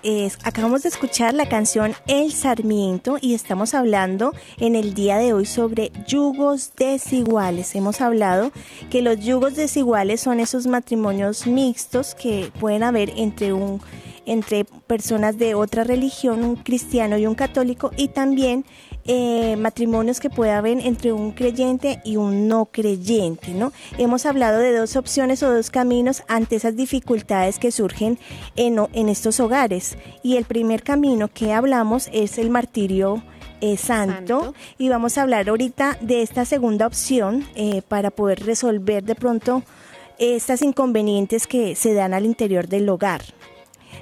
acabamos 0.42 0.82
de 0.82 0.88
escuchar 0.88 1.34
la 1.34 1.48
canción 1.48 1.94
El 2.08 2.32
Sarmiento 2.32 3.18
y 3.20 3.34
estamos 3.34 3.74
hablando 3.74 4.32
en 4.58 4.74
el 4.74 4.94
día 4.94 5.18
de 5.18 5.34
hoy 5.34 5.46
sobre 5.46 5.92
yugos 6.06 6.72
desiguales. 6.74 7.76
Hemos 7.76 8.00
hablado 8.00 8.50
que 8.90 9.02
los 9.02 9.20
yugos 9.20 9.54
desiguales 9.54 10.20
son 10.20 10.40
esos 10.40 10.66
matrimonios 10.66 11.46
mixtos 11.46 12.16
que 12.16 12.50
pueden 12.58 12.82
haber 12.82 13.10
entre 13.16 13.52
un 13.52 13.80
entre 14.28 14.64
personas 14.64 15.38
de 15.38 15.54
otra 15.54 15.84
religión, 15.84 16.44
un 16.44 16.56
cristiano 16.56 17.16
y 17.16 17.26
un 17.26 17.34
católico, 17.34 17.92
y 17.96 18.08
también 18.08 18.66
eh, 19.10 19.56
matrimonios 19.56 20.20
que 20.20 20.28
puede 20.28 20.50
haber 20.50 20.86
entre 20.86 21.12
un 21.12 21.32
creyente 21.32 22.02
y 22.04 22.16
un 22.16 22.46
no 22.46 22.66
creyente, 22.66 23.54
¿no? 23.54 23.72
Hemos 23.96 24.26
hablado 24.26 24.58
de 24.58 24.76
dos 24.76 24.96
opciones 24.96 25.42
o 25.42 25.50
dos 25.50 25.70
caminos 25.70 26.22
ante 26.28 26.56
esas 26.56 26.76
dificultades 26.76 27.58
que 27.58 27.72
surgen 27.72 28.18
en, 28.54 28.78
en 28.92 29.08
estos 29.08 29.40
hogares. 29.40 29.96
Y 30.22 30.36
el 30.36 30.44
primer 30.44 30.82
camino 30.82 31.28
que 31.28 31.54
hablamos 31.54 32.10
es 32.12 32.36
el 32.36 32.50
martirio 32.50 33.22
eh, 33.62 33.78
santo, 33.78 34.54
y 34.76 34.90
vamos 34.90 35.16
a 35.16 35.22
hablar 35.22 35.48
ahorita 35.48 35.96
de 36.02 36.20
esta 36.20 36.44
segunda 36.44 36.86
opción 36.86 37.46
eh, 37.54 37.80
para 37.88 38.10
poder 38.10 38.44
resolver 38.44 39.02
de 39.04 39.14
pronto 39.14 39.62
estas 40.18 40.60
inconvenientes 40.60 41.46
que 41.46 41.74
se 41.74 41.94
dan 41.94 42.12
al 42.12 42.26
interior 42.26 42.68
del 42.68 42.88
hogar. 42.90 43.22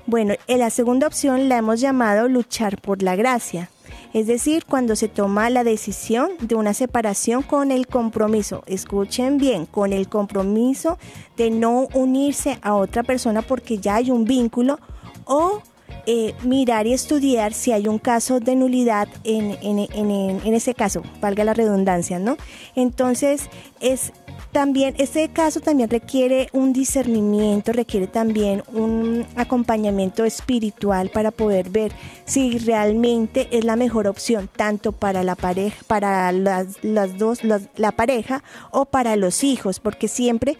Bueno, 0.04 0.34
la 0.48 0.70
segunda 0.70 1.06
opción 1.06 1.48
la 1.48 1.58
hemos 1.58 1.80
llamado 1.80 2.28
luchar 2.28 2.80
por 2.80 3.02
la 3.02 3.14
gracia 3.14 3.70
es 4.12 4.26
decir, 4.26 4.64
cuando 4.64 4.96
se 4.96 5.08
toma 5.08 5.50
la 5.50 5.64
decisión 5.64 6.30
de 6.40 6.54
una 6.54 6.74
separación 6.74 7.42
con 7.42 7.70
el 7.70 7.86
compromiso, 7.86 8.62
escuchen 8.66 9.38
bien, 9.38 9.66
con 9.66 9.92
el 9.92 10.08
compromiso 10.08 10.98
de 11.36 11.50
no 11.50 11.88
unirse 11.94 12.58
a 12.62 12.74
otra 12.74 13.02
persona 13.02 13.42
porque 13.42 13.78
ya 13.78 13.96
hay 13.96 14.10
un 14.10 14.24
vínculo 14.24 14.78
o 15.24 15.60
eh, 16.06 16.34
mirar 16.42 16.86
y 16.86 16.92
estudiar 16.92 17.52
si 17.52 17.72
hay 17.72 17.88
un 17.88 17.98
caso 17.98 18.38
de 18.38 18.54
nulidad 18.54 19.08
en, 19.24 19.56
en 19.60 20.54
ese 20.54 20.74
caso, 20.74 21.02
valga 21.20 21.42
la 21.44 21.52
redundancia, 21.52 22.18
¿no? 22.18 22.36
Entonces, 22.76 23.50
es 23.80 24.12
también 24.56 24.94
este 24.96 25.28
caso 25.28 25.60
también 25.60 25.90
requiere 25.90 26.48
un 26.54 26.72
discernimiento, 26.72 27.74
requiere 27.74 28.06
también 28.06 28.62
un 28.72 29.26
acompañamiento 29.36 30.24
espiritual 30.24 31.10
para 31.10 31.30
poder 31.30 31.68
ver 31.68 31.92
si 32.24 32.56
realmente 32.56 33.48
es 33.50 33.66
la 33.66 33.76
mejor 33.76 34.06
opción 34.06 34.48
tanto 34.56 34.92
para 34.92 35.22
la 35.24 35.34
pareja, 35.34 35.76
para 35.86 36.32
las, 36.32 36.82
las 36.82 37.18
dos, 37.18 37.40
la 37.44 37.92
pareja 37.92 38.42
o 38.70 38.86
para 38.86 39.16
los 39.16 39.44
hijos, 39.44 39.78
porque 39.78 40.08
siempre 40.08 40.56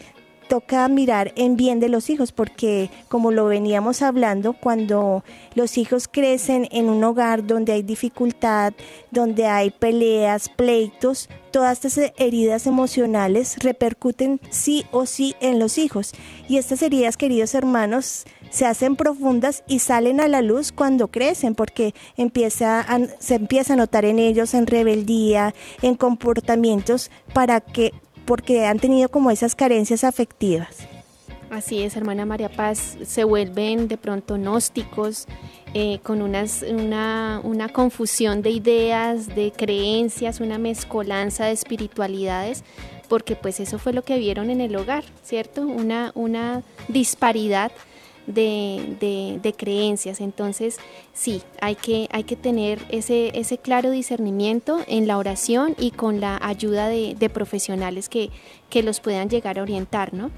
toca 0.48 0.88
mirar 0.88 1.32
en 1.36 1.56
bien 1.56 1.80
de 1.80 1.88
los 1.88 2.10
hijos, 2.10 2.32
porque 2.32 2.90
como 3.08 3.30
lo 3.30 3.46
veníamos 3.46 4.02
hablando, 4.02 4.52
cuando 4.52 5.24
los 5.54 5.78
hijos 5.78 6.08
crecen 6.08 6.68
en 6.70 6.88
un 6.88 7.02
hogar 7.04 7.46
donde 7.46 7.72
hay 7.72 7.82
dificultad, 7.82 8.72
donde 9.10 9.46
hay 9.46 9.70
peleas, 9.70 10.48
pleitos, 10.48 11.28
todas 11.50 11.84
estas 11.84 12.12
heridas 12.18 12.66
emocionales 12.66 13.56
repercuten 13.60 14.40
sí 14.50 14.84
o 14.90 15.06
sí 15.06 15.34
en 15.40 15.58
los 15.58 15.78
hijos. 15.78 16.12
Y 16.48 16.58
estas 16.58 16.82
heridas, 16.82 17.16
queridos 17.16 17.54
hermanos, 17.54 18.24
se 18.50 18.66
hacen 18.66 18.96
profundas 18.96 19.64
y 19.66 19.80
salen 19.80 20.20
a 20.20 20.28
la 20.28 20.42
luz 20.42 20.72
cuando 20.72 21.08
crecen, 21.08 21.54
porque 21.54 21.94
empieza 22.16 22.86
se 23.18 23.34
empieza 23.34 23.72
a 23.72 23.76
notar 23.76 24.04
en 24.04 24.18
ellos 24.18 24.54
en 24.54 24.66
rebeldía, 24.66 25.54
en 25.82 25.94
comportamientos 25.94 27.10
para 27.32 27.60
que 27.60 27.92
porque 28.26 28.66
han 28.66 28.78
tenido 28.78 29.08
como 29.08 29.30
esas 29.30 29.54
carencias 29.54 30.04
afectivas. 30.04 30.86
Así 31.48 31.82
es, 31.82 31.96
hermana 31.96 32.26
María 32.26 32.48
Paz, 32.48 32.98
se 33.06 33.22
vuelven 33.22 33.86
de 33.86 33.96
pronto 33.96 34.34
gnósticos, 34.34 35.26
eh, 35.74 36.00
con 36.02 36.20
unas, 36.20 36.62
una, 36.62 37.40
una, 37.44 37.68
confusión 37.68 38.42
de 38.42 38.50
ideas, 38.50 39.28
de 39.28 39.52
creencias, 39.56 40.40
una 40.40 40.58
mezcolanza 40.58 41.46
de 41.46 41.52
espiritualidades, 41.52 42.64
porque 43.08 43.36
pues 43.36 43.60
eso 43.60 43.78
fue 43.78 43.92
lo 43.92 44.02
que 44.02 44.18
vieron 44.18 44.50
en 44.50 44.60
el 44.60 44.74
hogar, 44.74 45.04
¿cierto? 45.22 45.62
Una, 45.62 46.10
una 46.14 46.62
disparidad 46.88 47.70
de, 48.26 49.54
creencias. 49.56 50.20
Entonces, 50.20 50.78
sí, 51.12 51.42
hay 51.60 51.76
que, 51.76 52.08
hay 52.12 52.24
que 52.24 52.36
tener 52.36 52.80
ese, 52.88 53.38
ese 53.38 53.58
claro 53.58 53.90
discernimiento 53.90 54.80
en 54.86 55.06
la 55.06 55.18
oración 55.18 55.74
y 55.78 55.90
con 55.90 56.20
la 56.20 56.38
ayuda 56.42 56.88
de, 56.88 57.30
profesionales 57.32 58.08
que, 58.08 58.30
que, 58.70 58.82
los 58.82 59.00
puedan 59.00 59.28
llegar 59.28 59.58
a 59.58 59.62
orientar, 59.62 60.14
¿no? 60.14 60.30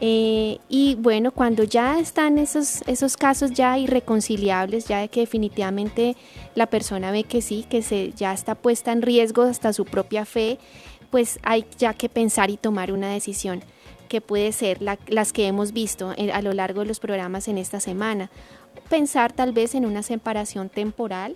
Eh, 0.00 0.58
y 0.68 0.96
bueno, 0.96 1.30
cuando 1.30 1.62
ya 1.62 1.98
están 1.98 2.38
esos, 2.38 2.82
esos 2.86 3.16
casos 3.16 3.52
ya 3.52 3.78
irreconciliables, 3.78 4.86
ya 4.86 4.98
de 4.98 5.08
que 5.08 5.20
definitivamente 5.20 6.16
la 6.54 6.66
persona 6.66 7.10
ve 7.10 7.24
que 7.24 7.40
sí, 7.40 7.64
que 7.70 7.80
se, 7.80 8.12
ya 8.12 8.32
está 8.32 8.54
puesta 8.54 8.92
en 8.92 9.02
riesgo 9.02 9.42
hasta 9.42 9.72
su 9.72 9.84
propia 9.84 10.24
fe, 10.24 10.58
pues 11.10 11.38
hay 11.42 11.64
ya 11.78 11.94
que 11.94 12.08
pensar 12.08 12.50
y 12.50 12.56
tomar 12.56 12.92
una 12.92 13.08
decisión 13.08 13.62
que 14.14 14.20
puede 14.20 14.52
ser 14.52 14.78
las 14.80 15.32
que 15.32 15.48
hemos 15.48 15.72
visto 15.72 16.14
a 16.32 16.40
lo 16.40 16.52
largo 16.52 16.82
de 16.82 16.86
los 16.86 17.00
programas 17.00 17.48
en 17.48 17.58
esta 17.58 17.80
semana. 17.80 18.30
Pensar 18.88 19.32
tal 19.32 19.50
vez 19.50 19.74
en 19.74 19.84
una 19.84 20.04
separación 20.04 20.68
temporal 20.68 21.34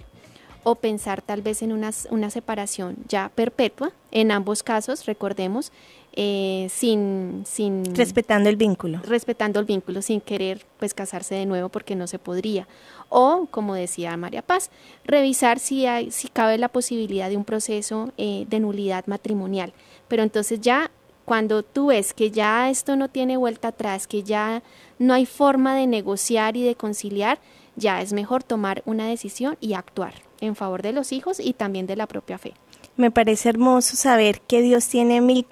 o 0.63 0.77
pensar 0.77 1.21
tal 1.21 1.43
vez 1.43 1.63
en 1.63 1.73
una, 1.73 1.91
una 2.11 2.31
separación 2.31 2.95
ya 3.09 3.33
perpetua. 3.35 3.91
En 4.13 4.31
ambos 4.31 4.63
casos, 4.63 5.07
recordemos, 5.07 5.73
eh, 6.13 6.69
sin, 6.71 7.43
sin... 7.47 7.97
Respetando 7.97 8.49
el 8.49 8.55
vínculo. 8.55 9.01
Respetando 9.03 9.59
el 9.59 9.67
vínculo, 9.67 10.01
sin 10.01 10.21
querer 10.21 10.65
pues 10.79 10.95
casarse 10.95 11.35
de 11.35 11.47
nuevo 11.47 11.69
porque 11.69 11.97
no 11.97 12.07
se 12.07 12.21
podría. 12.21 12.69
O, 13.09 13.49
como 13.51 13.75
decía 13.75 14.17
María 14.17 14.43
Paz, 14.43 14.71
revisar 15.05 15.59
si, 15.59 15.87
hay, 15.87 16.13
si 16.13 16.29
cabe 16.29 16.59
la 16.59 16.69
posibilidad 16.69 17.29
de 17.29 17.37
un 17.37 17.45
proceso 17.45 18.13
eh, 18.19 18.47
de 18.49 18.61
nulidad 18.61 19.05
matrimonial. 19.09 19.73
Pero 20.07 20.23
entonces 20.23 20.61
ya 20.61 20.93
cuando 21.29 21.63
tú 21.63 21.89
ves 21.89 22.15
que 22.15 22.31
ya 22.31 22.71
esto 22.71 22.97
no 22.97 23.11
tiene 23.11 23.37
vuelta 23.37 23.69
atrás, 23.69 24.07
que 24.07 24.23
ya 24.23 24.63
no 24.99 25.13
hay 25.13 25.27
forma 25.27 25.77
de 25.77 25.87
negociar 25.87 26.57
y 26.57 26.63
de 26.63 26.75
conciliar, 26.75 27.39
ya 27.77 28.01
es 28.01 28.15
mejor 28.15 28.43
tomar 28.43 28.83
una 28.87 29.07
decisión 29.07 29.59
y 29.61 29.75
actuar 29.75 30.15
en 30.41 30.57
favor 30.57 30.81
de 30.81 30.93
los 30.93 31.13
hijos 31.13 31.39
y 31.39 31.53
también 31.53 31.87
de 31.87 31.97
la 31.97 32.07
propia 32.07 32.39
fe. 32.39 32.55
Me 32.97 33.11
parece 33.11 33.51
hermoso 33.51 33.95
saber 33.95 34.41
que 34.41 34.63
Dios 34.63 34.89
tiene 34.89 35.21
mil, 35.21 35.47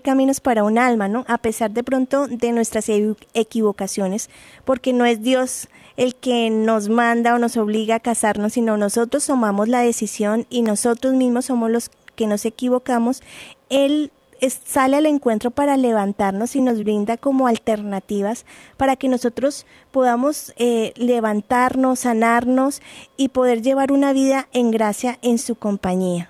caminos 0.00 0.40
para 0.40 0.64
un 0.64 0.78
alma, 0.78 1.08
¿no? 1.08 1.26
A 1.28 1.36
pesar 1.36 1.72
de 1.72 1.84
pronto 1.84 2.26
de 2.26 2.52
nuestras 2.52 2.86
equivocaciones, 3.34 4.30
porque 4.64 4.94
no 4.94 5.04
es 5.04 5.22
Dios 5.22 5.68
el 5.98 6.16
que 6.16 6.48
nos 6.48 6.88
manda 6.88 7.34
o 7.34 7.38
nos 7.38 7.58
obliga 7.58 7.96
a 7.96 8.00
casarnos, 8.00 8.54
sino 8.54 8.78
nosotros 8.78 9.26
tomamos 9.26 9.68
la 9.68 9.82
decisión 9.82 10.46
y 10.48 10.62
nosotros 10.62 11.12
mismos 11.12 11.44
somos 11.44 11.70
los 11.70 11.90
que 12.16 12.26
nos 12.26 12.46
equivocamos. 12.46 13.22
Él 13.68 14.10
sale 14.50 14.96
al 14.96 15.06
encuentro 15.06 15.50
para 15.50 15.76
levantarnos 15.76 16.56
y 16.56 16.60
nos 16.60 16.78
brinda 16.78 17.16
como 17.16 17.46
alternativas 17.46 18.44
para 18.76 18.96
que 18.96 19.08
nosotros 19.08 19.66
podamos 19.90 20.52
eh, 20.56 20.92
levantarnos, 20.96 22.00
sanarnos 22.00 22.82
y 23.16 23.28
poder 23.28 23.62
llevar 23.62 23.92
una 23.92 24.12
vida 24.12 24.48
en 24.52 24.70
gracia 24.70 25.18
en 25.22 25.38
su 25.38 25.54
compañía. 25.54 26.28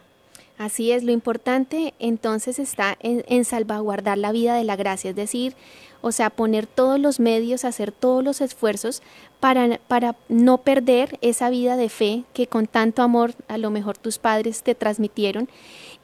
Así 0.58 0.92
es, 0.92 1.02
lo 1.02 1.10
importante 1.10 1.94
entonces 1.98 2.58
está 2.58 2.96
en, 3.00 3.24
en, 3.26 3.44
salvaguardar 3.44 4.18
la 4.18 4.30
vida 4.30 4.54
de 4.54 4.62
la 4.62 4.76
gracia, 4.76 5.10
es 5.10 5.16
decir, 5.16 5.56
o 6.02 6.12
sea, 6.12 6.30
poner 6.30 6.66
todos 6.66 7.00
los 7.00 7.18
medios, 7.18 7.64
hacer 7.64 7.90
todos 7.90 8.22
los 8.22 8.40
esfuerzos 8.40 9.02
para, 9.40 9.80
para 9.88 10.14
no 10.28 10.58
perder 10.58 11.18
esa 11.20 11.48
vida 11.48 11.76
de 11.76 11.88
fe 11.88 12.24
que 12.32 12.46
con 12.46 12.66
tanto 12.66 13.02
amor 13.02 13.34
a 13.48 13.58
lo 13.58 13.70
mejor 13.70 13.96
tus 13.96 14.18
padres 14.18 14.62
te 14.62 14.74
transmitieron 14.74 15.48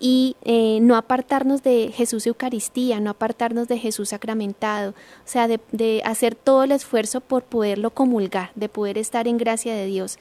y 0.00 0.36
eh, 0.44 0.78
no 0.80 0.96
apartarnos 0.96 1.62
de 1.62 1.90
Jesús 1.92 2.26
Eucaristía, 2.26 3.00
no 3.00 3.10
apartarnos 3.10 3.68
de 3.68 3.78
Jesús 3.78 4.10
sacramentado, 4.10 4.90
o 4.90 4.94
sea, 5.24 5.48
de, 5.48 6.02
hacer 6.04 6.34
todo 6.34 6.64
el 6.64 6.72
esfuerzo 6.72 7.20
por 7.20 7.42
poderlo 7.42 7.90
comulgar, 7.90 8.50
de 8.54 8.68
poder 8.68 8.98
estar 8.98 9.26
en 9.26 9.38
gracia 9.38 9.74
de 9.74 9.86
Dios. 9.86 10.18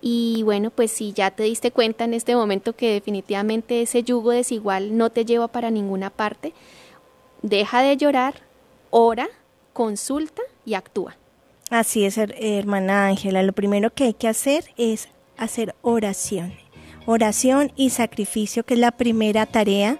Y 0.00 0.42
bueno, 0.44 0.70
pues 0.70 0.92
si 0.92 1.12
ya 1.12 1.30
te 1.32 1.42
diste 1.42 1.72
cuenta 1.72 2.04
en 2.04 2.14
este 2.14 2.36
momento 2.36 2.74
que 2.74 2.92
definitivamente 2.92 3.82
ese 3.82 4.02
yugo 4.02 4.30
desigual 4.30 4.96
no 4.96 5.10
te 5.10 5.24
lleva 5.24 5.48
para 5.48 5.70
ninguna 5.70 6.10
parte, 6.10 6.52
deja 7.42 7.82
de 7.82 7.96
llorar, 7.96 8.42
ora, 8.90 9.28
consulta 9.72 10.42
y 10.64 10.74
actúa. 10.74 11.16
Así 11.70 12.04
es, 12.04 12.16
hermana 12.16 13.06
Ángela. 13.06 13.42
Lo 13.42 13.52
primero 13.52 13.92
que 13.92 14.04
hay 14.04 14.14
que 14.14 14.28
hacer 14.28 14.64
es 14.76 15.08
hacer 15.36 15.74
oración 15.82 16.52
oración 17.08 17.72
y 17.74 17.88
sacrificio, 17.88 18.64
que 18.64 18.74
es 18.74 18.80
la 18.80 18.90
primera 18.90 19.46
tarea 19.46 19.98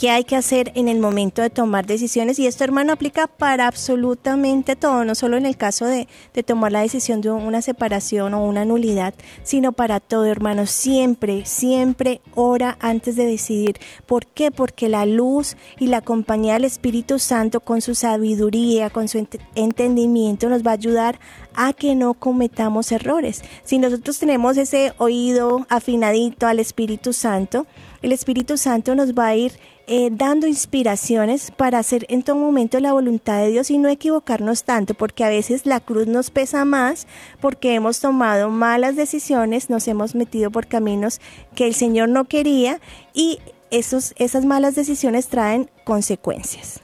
que 0.00 0.08
hay 0.08 0.24
que 0.24 0.34
hacer 0.34 0.72
en 0.76 0.88
el 0.88 0.98
momento 0.98 1.42
de 1.42 1.50
tomar 1.50 1.84
decisiones 1.84 2.38
y 2.38 2.46
esto 2.46 2.64
hermano 2.64 2.94
aplica 2.94 3.26
para 3.26 3.66
absolutamente 3.66 4.74
todo, 4.74 5.04
no 5.04 5.14
solo 5.14 5.36
en 5.36 5.44
el 5.44 5.58
caso 5.58 5.84
de, 5.84 6.08
de, 6.32 6.42
tomar 6.42 6.72
la 6.72 6.80
decisión 6.80 7.20
de 7.20 7.30
una 7.30 7.60
separación 7.60 8.32
o 8.32 8.42
una 8.42 8.64
nulidad, 8.64 9.12
sino 9.42 9.72
para 9.72 10.00
todo 10.00 10.24
hermano, 10.24 10.64
siempre, 10.64 11.44
siempre 11.44 12.22
ora 12.34 12.78
antes 12.80 13.14
de 13.14 13.26
decidir. 13.26 13.76
¿Por 14.06 14.24
qué? 14.24 14.50
Porque 14.50 14.88
la 14.88 15.04
luz 15.04 15.58
y 15.78 15.88
la 15.88 16.00
compañía 16.00 16.54
del 16.54 16.64
Espíritu 16.64 17.18
Santo 17.18 17.60
con 17.60 17.82
su 17.82 17.94
sabiduría, 17.94 18.88
con 18.88 19.06
su 19.06 19.26
entendimiento 19.54 20.48
nos 20.48 20.66
va 20.66 20.70
a 20.70 20.74
ayudar 20.74 21.20
a 21.54 21.74
que 21.74 21.94
no 21.94 22.14
cometamos 22.14 22.90
errores. 22.90 23.42
Si 23.64 23.76
nosotros 23.76 24.18
tenemos 24.18 24.56
ese 24.56 24.94
oído 24.96 25.66
afinadito 25.68 26.46
al 26.46 26.58
Espíritu 26.58 27.12
Santo, 27.12 27.66
el 28.02 28.12
Espíritu 28.12 28.56
Santo 28.56 28.94
nos 28.94 29.14
va 29.14 29.26
a 29.28 29.36
ir 29.36 29.52
eh, 29.86 30.08
dando 30.12 30.46
inspiraciones 30.46 31.50
para 31.50 31.78
hacer 31.78 32.06
en 32.08 32.22
todo 32.22 32.36
momento 32.36 32.78
la 32.80 32.92
voluntad 32.92 33.40
de 33.40 33.50
Dios 33.50 33.70
y 33.70 33.78
no 33.78 33.88
equivocarnos 33.88 34.64
tanto, 34.64 34.94
porque 34.94 35.24
a 35.24 35.28
veces 35.28 35.66
la 35.66 35.80
cruz 35.80 36.06
nos 36.06 36.30
pesa 36.30 36.64
más 36.64 37.06
porque 37.40 37.74
hemos 37.74 38.00
tomado 38.00 38.48
malas 38.50 38.96
decisiones, 38.96 39.68
nos 39.68 39.88
hemos 39.88 40.14
metido 40.14 40.50
por 40.50 40.66
caminos 40.66 41.20
que 41.54 41.66
el 41.66 41.74
Señor 41.74 42.08
no 42.08 42.26
quería 42.26 42.80
y 43.12 43.38
esos, 43.70 44.14
esas 44.16 44.44
malas 44.44 44.74
decisiones 44.74 45.28
traen 45.28 45.70
consecuencias. 45.84 46.80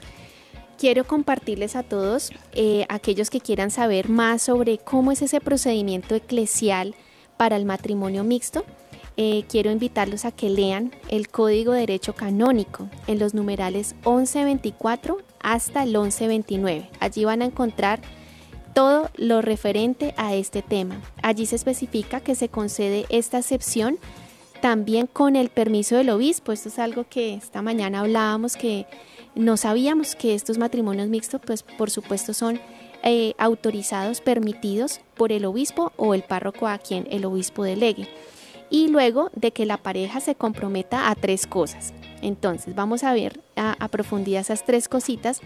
Quiero 0.79 1.07
compartirles 1.07 1.75
a 1.75 1.83
todos, 1.83 2.33
eh, 2.53 2.85
aquellos 2.91 3.31
que 3.31 3.41
quieran 3.41 3.71
saber 3.71 4.11
más 4.11 4.43
sobre 4.43 4.77
cómo 4.79 5.11
es 5.11 5.23
ese 5.23 5.41
procedimiento 5.41 6.14
eclesial 6.14 6.95
para 7.39 7.57
el 7.57 7.64
matrimonio 7.64 8.25
mixto, 8.25 8.64
eh, 9.17 9.45
quiero 9.49 9.71
invitarlos 9.71 10.25
a 10.25 10.31
que 10.31 10.51
lean 10.51 10.93
el 11.09 11.29
Código 11.29 11.73
de 11.73 11.81
Derecho 11.81 12.14
Canónico 12.14 12.89
en 13.07 13.19
los 13.19 13.33
numerales 13.33 13.95
1124 14.05 15.19
hasta 15.41 15.85
el 15.85 15.91
1129. 15.91 16.91
Allí 17.01 17.25
van 17.25 17.41
a 17.41 17.47
encontrar 17.47 18.01
todo 18.75 19.11
lo 19.17 19.41
referente 19.41 20.12
a 20.19 20.35
este 20.35 20.61
tema. 20.61 21.01
Allí 21.23 21.47
se 21.47 21.57
especifica 21.57 22.21
que 22.21 22.35
se 22.35 22.51
concede 22.51 23.07
esta 23.09 23.39
excepción 23.39 23.99
también 24.61 25.07
con 25.07 25.35
el 25.35 25.49
permiso 25.49 25.97
del 25.97 26.11
obispo. 26.11 26.53
Esto 26.53 26.69
es 26.69 26.79
algo 26.79 27.07
que 27.09 27.35
esta 27.35 27.62
mañana 27.62 28.01
hablábamos 28.01 28.57
que 28.57 28.87
no 29.35 29.57
sabíamos 29.57 30.14
que 30.14 30.35
estos 30.35 30.59
matrimonios 30.59 31.09
mixtos, 31.09 31.41
pues 31.45 31.62
por 31.62 31.91
supuesto 31.91 32.35
son 32.35 32.61
eh, 33.03 33.33
autorizados, 33.39 34.21
permitidos 34.21 35.01
por 35.14 35.33
el 35.33 35.47
obispo 35.47 35.93
o 35.97 36.12
el 36.12 36.23
párroco 36.23 36.67
a 36.67 36.77
quien 36.77 37.07
el 37.11 37.25
obispo 37.25 37.64
delegue 37.64 38.09
y 38.71 38.89
luego 38.89 39.31
de 39.35 39.53
que 39.53 39.67
la 39.67 39.77
pareja 39.77 40.21
se 40.21 40.35
comprometa 40.35 41.11
a 41.11 41.14
tres 41.14 41.47
cosas. 41.47 41.93
Entonces 42.23 42.75
vamos 42.75 43.05
a 43.05 43.12
ver 43.12 43.41
a, 43.57 43.89
profundidad 43.89 44.41
esas 44.41 44.64
tres 44.64 44.89
cositas 44.89 45.41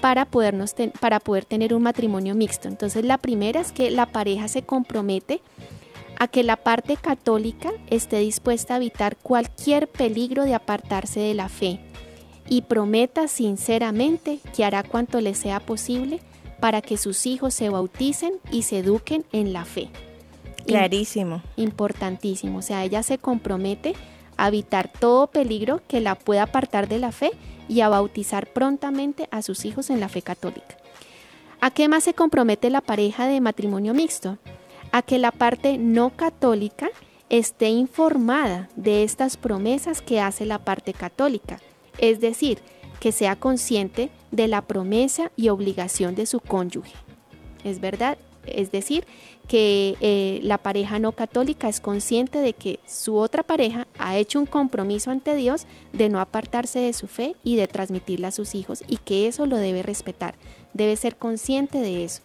para, 0.00 0.24
podernos 0.24 0.74
para 1.00 1.20
poder 1.20 1.44
tener 1.44 1.74
un 1.74 1.82
matrimonio 1.82 2.34
mixto. 2.34 2.68
Entonces 2.68 3.04
la 3.04 3.18
primera 3.18 3.60
es 3.60 3.72
que 3.72 3.90
la 3.90 4.06
pareja 4.06 4.48
se 4.48 4.62
compromete 4.62 5.40
a 6.18 6.26
que 6.26 6.42
la 6.42 6.56
parte 6.56 6.96
católica 6.96 7.70
esté 7.90 8.18
dispuesta 8.18 8.74
a 8.74 8.76
evitar 8.78 9.16
cualquier 9.16 9.88
peligro 9.88 10.44
de 10.44 10.54
apartarse 10.54 11.20
de 11.20 11.34
la 11.34 11.48
fe 11.48 11.80
y 12.48 12.62
prometa 12.62 13.28
sinceramente 13.28 14.40
que 14.56 14.64
hará 14.64 14.82
cuanto 14.82 15.20
le 15.20 15.34
sea 15.34 15.60
posible 15.60 16.20
para 16.60 16.82
que 16.82 16.96
sus 16.96 17.26
hijos 17.26 17.54
se 17.54 17.68
bauticen 17.68 18.34
y 18.50 18.62
se 18.62 18.78
eduquen 18.78 19.24
en 19.32 19.52
la 19.52 19.64
fe. 19.64 19.90
Clarísimo. 20.68 21.42
Importantísimo. 21.56 22.58
O 22.58 22.62
sea, 22.62 22.84
ella 22.84 23.02
se 23.02 23.18
compromete 23.18 23.94
a 24.36 24.48
evitar 24.48 24.90
todo 24.92 25.26
peligro 25.26 25.80
que 25.88 26.00
la 26.00 26.14
pueda 26.14 26.44
apartar 26.44 26.88
de 26.88 26.98
la 26.98 27.12
fe 27.12 27.32
y 27.68 27.80
a 27.80 27.88
bautizar 27.88 28.46
prontamente 28.46 29.28
a 29.30 29.42
sus 29.42 29.64
hijos 29.64 29.90
en 29.90 30.00
la 30.00 30.08
fe 30.08 30.22
católica. 30.22 30.76
¿A 31.60 31.70
qué 31.70 31.88
más 31.88 32.04
se 32.04 32.14
compromete 32.14 32.70
la 32.70 32.80
pareja 32.80 33.26
de 33.26 33.40
matrimonio 33.40 33.94
mixto? 33.94 34.38
A 34.92 35.02
que 35.02 35.18
la 35.18 35.32
parte 35.32 35.76
no 35.76 36.10
católica 36.10 36.88
esté 37.28 37.68
informada 37.68 38.68
de 38.76 39.02
estas 39.02 39.36
promesas 39.36 40.00
que 40.00 40.20
hace 40.20 40.46
la 40.46 40.60
parte 40.60 40.94
católica, 40.94 41.60
es 41.98 42.20
decir, 42.20 42.60
que 43.00 43.12
sea 43.12 43.36
consciente 43.36 44.10
de 44.30 44.48
la 44.48 44.62
promesa 44.62 45.30
y 45.36 45.48
obligación 45.48 46.14
de 46.14 46.26
su 46.26 46.40
cónyuge. 46.40 46.94
Es 47.64 47.80
verdad, 47.80 48.18
es 48.46 48.72
decir, 48.72 49.04
que 49.48 49.96
eh, 50.00 50.40
la 50.42 50.58
pareja 50.58 50.98
no 50.98 51.12
católica 51.12 51.68
es 51.68 51.80
consciente 51.80 52.38
de 52.38 52.52
que 52.52 52.78
su 52.86 53.16
otra 53.16 53.42
pareja 53.42 53.88
ha 53.98 54.16
hecho 54.18 54.38
un 54.38 54.46
compromiso 54.46 55.10
ante 55.10 55.34
Dios 55.34 55.66
de 55.94 56.10
no 56.10 56.20
apartarse 56.20 56.78
de 56.78 56.92
su 56.92 57.08
fe 57.08 57.34
y 57.42 57.56
de 57.56 57.66
transmitirla 57.66 58.28
a 58.28 58.32
sus 58.32 58.54
hijos 58.54 58.84
y 58.86 58.98
que 58.98 59.26
eso 59.26 59.46
lo 59.46 59.56
debe 59.56 59.82
respetar, 59.82 60.34
debe 60.74 60.94
ser 60.96 61.16
consciente 61.16 61.78
de 61.78 62.04
eso. 62.04 62.20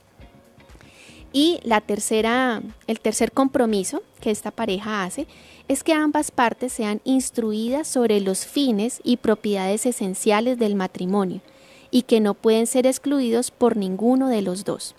Y 1.32 1.60
la 1.64 1.82
tercera, 1.82 2.62
el 2.86 3.00
tercer 3.00 3.32
compromiso 3.32 4.04
que 4.22 4.30
esta 4.30 4.52
pareja 4.52 5.04
hace 5.04 5.26
es 5.68 5.84
que 5.84 5.94
ambas 5.94 6.30
partes 6.30 6.74
sean 6.74 7.02
instruidas 7.06 7.88
sobre 7.88 8.20
los 8.20 8.46
fines 8.46 9.00
y 9.04 9.18
propiedades 9.18 9.86
esenciales 9.86 10.60
del 10.60 10.76
matrimonio 10.76 11.42
y 11.90 12.04
que 12.04 12.20
no 12.20 12.34
pueden 12.34 12.68
ser 12.68 12.86
excluidos 12.86 13.50
por 13.50 13.78
ninguno 13.78 14.28
de 14.28 14.42
los 14.42 14.66
dos. 14.66 14.94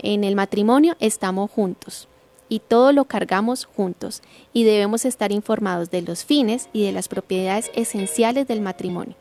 En 0.00 0.24
el 0.24 0.36
matrimonio 0.36 0.96
estamos 1.00 1.50
juntos 1.50 2.08
y 2.48 2.60
todo 2.60 2.92
lo 2.92 3.04
cargamos 3.04 3.64
juntos 3.64 4.22
y 4.52 4.64
debemos 4.64 5.04
estar 5.04 5.32
informados 5.32 5.90
de 5.90 6.02
los 6.02 6.24
fines 6.24 6.68
y 6.72 6.84
de 6.84 6.92
las 6.92 7.08
propiedades 7.08 7.70
esenciales 7.74 8.46
del 8.46 8.60
matrimonio. 8.60 9.16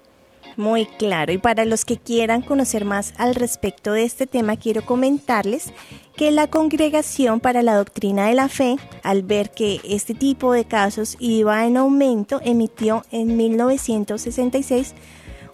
Muy 0.55 0.87
claro. 0.87 1.31
Y 1.31 1.37
para 1.37 1.65
los 1.65 1.85
que 1.85 1.97
quieran 1.97 2.41
conocer 2.41 2.83
más 2.83 3.13
al 3.17 3.35
respecto 3.35 3.93
de 3.93 4.03
este 4.03 4.25
tema, 4.25 4.57
quiero 4.57 4.83
comentarles 4.85 5.71
que 6.15 6.31
la 6.31 6.47
Congregación 6.47 7.39
para 7.39 7.61
la 7.61 7.75
Doctrina 7.75 8.27
de 8.27 8.33
la 8.33 8.49
Fe, 8.49 8.77
al 9.03 9.21
ver 9.21 9.51
que 9.51 9.79
este 9.83 10.15
tipo 10.15 10.51
de 10.53 10.65
casos 10.65 11.15
iba 11.19 11.65
en 11.67 11.77
aumento, 11.77 12.41
emitió 12.43 13.05
en 13.11 13.37
1966 13.37 14.95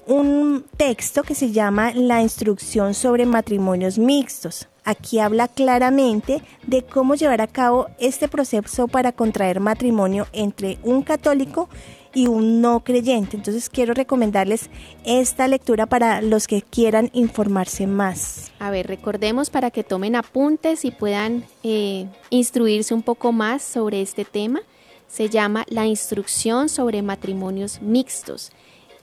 un 0.08 0.66
texto 0.78 1.24
que 1.24 1.36
se 1.36 1.52
llama 1.52 1.94
La 1.94 2.22
Instrucción 2.22 2.94
sobre 2.94 3.26
Matrimonios 3.26 3.98
Mixtos. 3.98 4.68
Aquí 4.86 5.20
habla 5.20 5.48
claramente 5.48 6.42
de 6.68 6.84
cómo 6.84 7.16
llevar 7.16 7.42
a 7.42 7.48
cabo 7.48 7.88
este 8.00 8.28
proceso 8.28 8.88
para 8.88 9.14
contraer 9.14 9.62
matrimonio 9.62 10.28
entre 10.34 10.78
un 10.84 11.04
católico 11.04 11.70
y 12.14 12.28
un 12.28 12.62
no 12.62 12.84
creyente. 12.84 13.38
Entonces 13.38 13.70
quiero 13.70 13.94
recomendarles 13.94 14.70
esta 15.06 15.48
lectura 15.48 15.86
para 15.86 16.22
los 16.22 16.48
que 16.48 16.62
quieran 16.62 17.10
informarse 17.14 17.88
más. 17.88 18.52
A 18.60 18.70
ver, 18.70 18.88
recordemos 18.88 19.50
para 19.50 19.72
que 19.72 19.84
tomen 19.84 20.16
apuntes 20.16 20.84
y 20.86 20.92
puedan 20.92 21.46
eh, 21.64 22.08
instruirse 22.30 22.94
un 22.94 23.04
poco 23.04 23.32
más 23.32 23.64
sobre 23.64 24.02
este 24.02 24.26
tema. 24.26 24.62
Se 25.08 25.30
llama 25.30 25.66
La 25.70 25.86
Instrucción 25.86 26.70
sobre 26.70 27.02
Matrimonios 27.02 27.82
Mixtos, 27.82 28.52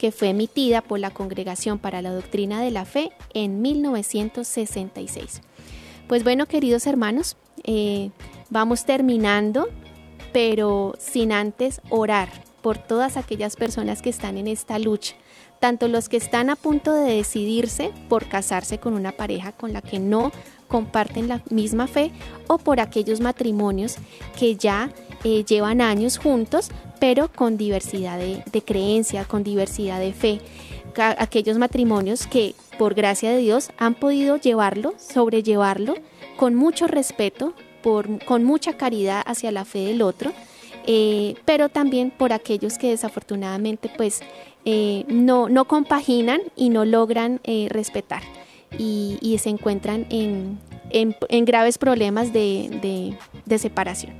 que 0.01 0.13
fue 0.13 0.31
emitida 0.31 0.81
por 0.81 0.99
la 0.99 1.11
Congregación 1.11 1.79
para 1.79 2.01
la 2.01 2.11
Doctrina 2.11 2.63
de 2.63 2.71
la 2.71 2.87
Fe 2.87 3.13
en 3.35 3.61
1966. 3.61 5.43
Pues 6.09 6.25
bueno, 6.25 6.47
queridos 6.47 6.87
hermanos, 6.87 7.37
eh, 7.65 8.11
vamos 8.49 8.87
terminando, 8.87 9.69
pero 10.33 10.95
sin 10.99 11.33
antes 11.33 11.83
orar 11.91 12.31
por 12.63 12.79
todas 12.79 13.19
aquellas 13.19 13.57
personas 13.57 14.01
que 14.01 14.09
están 14.09 14.39
en 14.39 14.49
esta 14.49 14.79
lucha, 14.79 15.17
tanto 15.59 15.87
los 15.87 16.09
que 16.09 16.17
están 16.17 16.49
a 16.49 16.57
punto 16.57 16.95
de 16.95 17.17
decidirse 17.17 17.93
por 18.09 18.27
casarse 18.27 18.79
con 18.79 18.95
una 18.95 19.13
pareja 19.13 19.53
con 19.53 19.75
la 19.75 19.83
que 19.83 19.99
no 19.99 20.33
comparten 20.71 21.29
la 21.29 21.43
misma 21.51 21.87
fe 21.87 22.13
o 22.47 22.57
por 22.57 22.81
aquellos 22.81 23.21
matrimonios 23.21 23.97
que 24.39 24.57
ya 24.57 24.91
eh, 25.25 25.45
llevan 25.45 25.83
años 25.83 26.17
juntos 26.17 26.71
pero 27.01 27.31
con 27.33 27.57
diversidad 27.57 28.19
de, 28.19 28.63
creencia, 28.63 29.25
con 29.25 29.43
diversidad 29.43 29.99
de 30.01 30.13
fe. 30.13 30.41
Aquellos 30.97 31.57
matrimonios 31.57 32.27
que 32.27 32.55
por 32.79 32.93
gracia 32.93 33.31
de 33.31 33.39
Dios 33.39 33.71
han 33.79 33.95
podido 33.95 34.37
llevarlo, 34.37 34.95
sobrellevarlo 34.99 35.95
con 36.37 36.55
mucho 36.55 36.87
respeto, 36.87 37.55
con 37.83 38.45
mucha 38.45 38.77
caridad 38.77 39.23
hacia 39.25 39.51
la 39.51 39.65
fe 39.65 39.79
del 39.87 40.03
otro 40.03 40.33
eh, 40.87 41.37
pero 41.45 41.69
también 41.69 42.11
por 42.11 42.33
aquellos 42.33 42.77
que 42.77 42.91
desafortunadamente 42.91 43.91
pues 43.97 44.21
eh, 44.65 45.05
no, 45.09 45.49
no, 45.49 45.67
compaginan 45.67 46.41
y 46.57 46.69
no 46.69 46.85
logran 46.85 47.41
respetar 47.71 48.23
y, 48.79 49.37
se 49.39 49.51
encuentran 49.51 50.07
en, 50.11 50.59
en, 50.91 51.45
graves 51.45 51.79
problemas 51.79 52.33
de, 52.33 53.17
de 53.45 53.59
separación. 53.59 54.15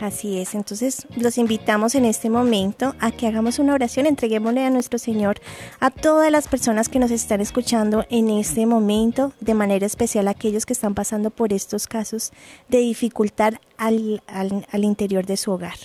Así 0.00 0.38
es, 0.38 0.54
entonces 0.54 1.06
los 1.16 1.38
invitamos 1.38 1.94
en 1.94 2.04
este 2.04 2.28
momento 2.28 2.94
a 3.00 3.10
que 3.12 3.26
hagamos 3.26 3.58
una 3.58 3.72
oración, 3.72 4.04
entreguémosle 4.04 4.62
a 4.62 4.68
nuestro 4.68 4.98
Señor 4.98 5.40
a 5.80 5.90
todas 5.90 6.30
las 6.30 6.48
personas 6.48 6.90
que 6.90 6.98
nos 6.98 7.10
están 7.10 7.40
escuchando 7.40 8.04
en 8.10 8.28
este 8.28 8.66
momento, 8.66 9.32
de 9.40 9.54
manera 9.54 9.86
especial 9.86 10.28
a 10.28 10.32
aquellos 10.32 10.66
que 10.66 10.74
están 10.74 10.94
pasando 10.94 11.30
por 11.30 11.54
estos 11.54 11.86
casos 11.86 12.32
de 12.68 12.78
dificultad 12.78 13.54
al, 13.78 14.20
interior 14.84 15.24
de 15.24 15.38
su 15.38 15.50
hogar. 15.50 15.78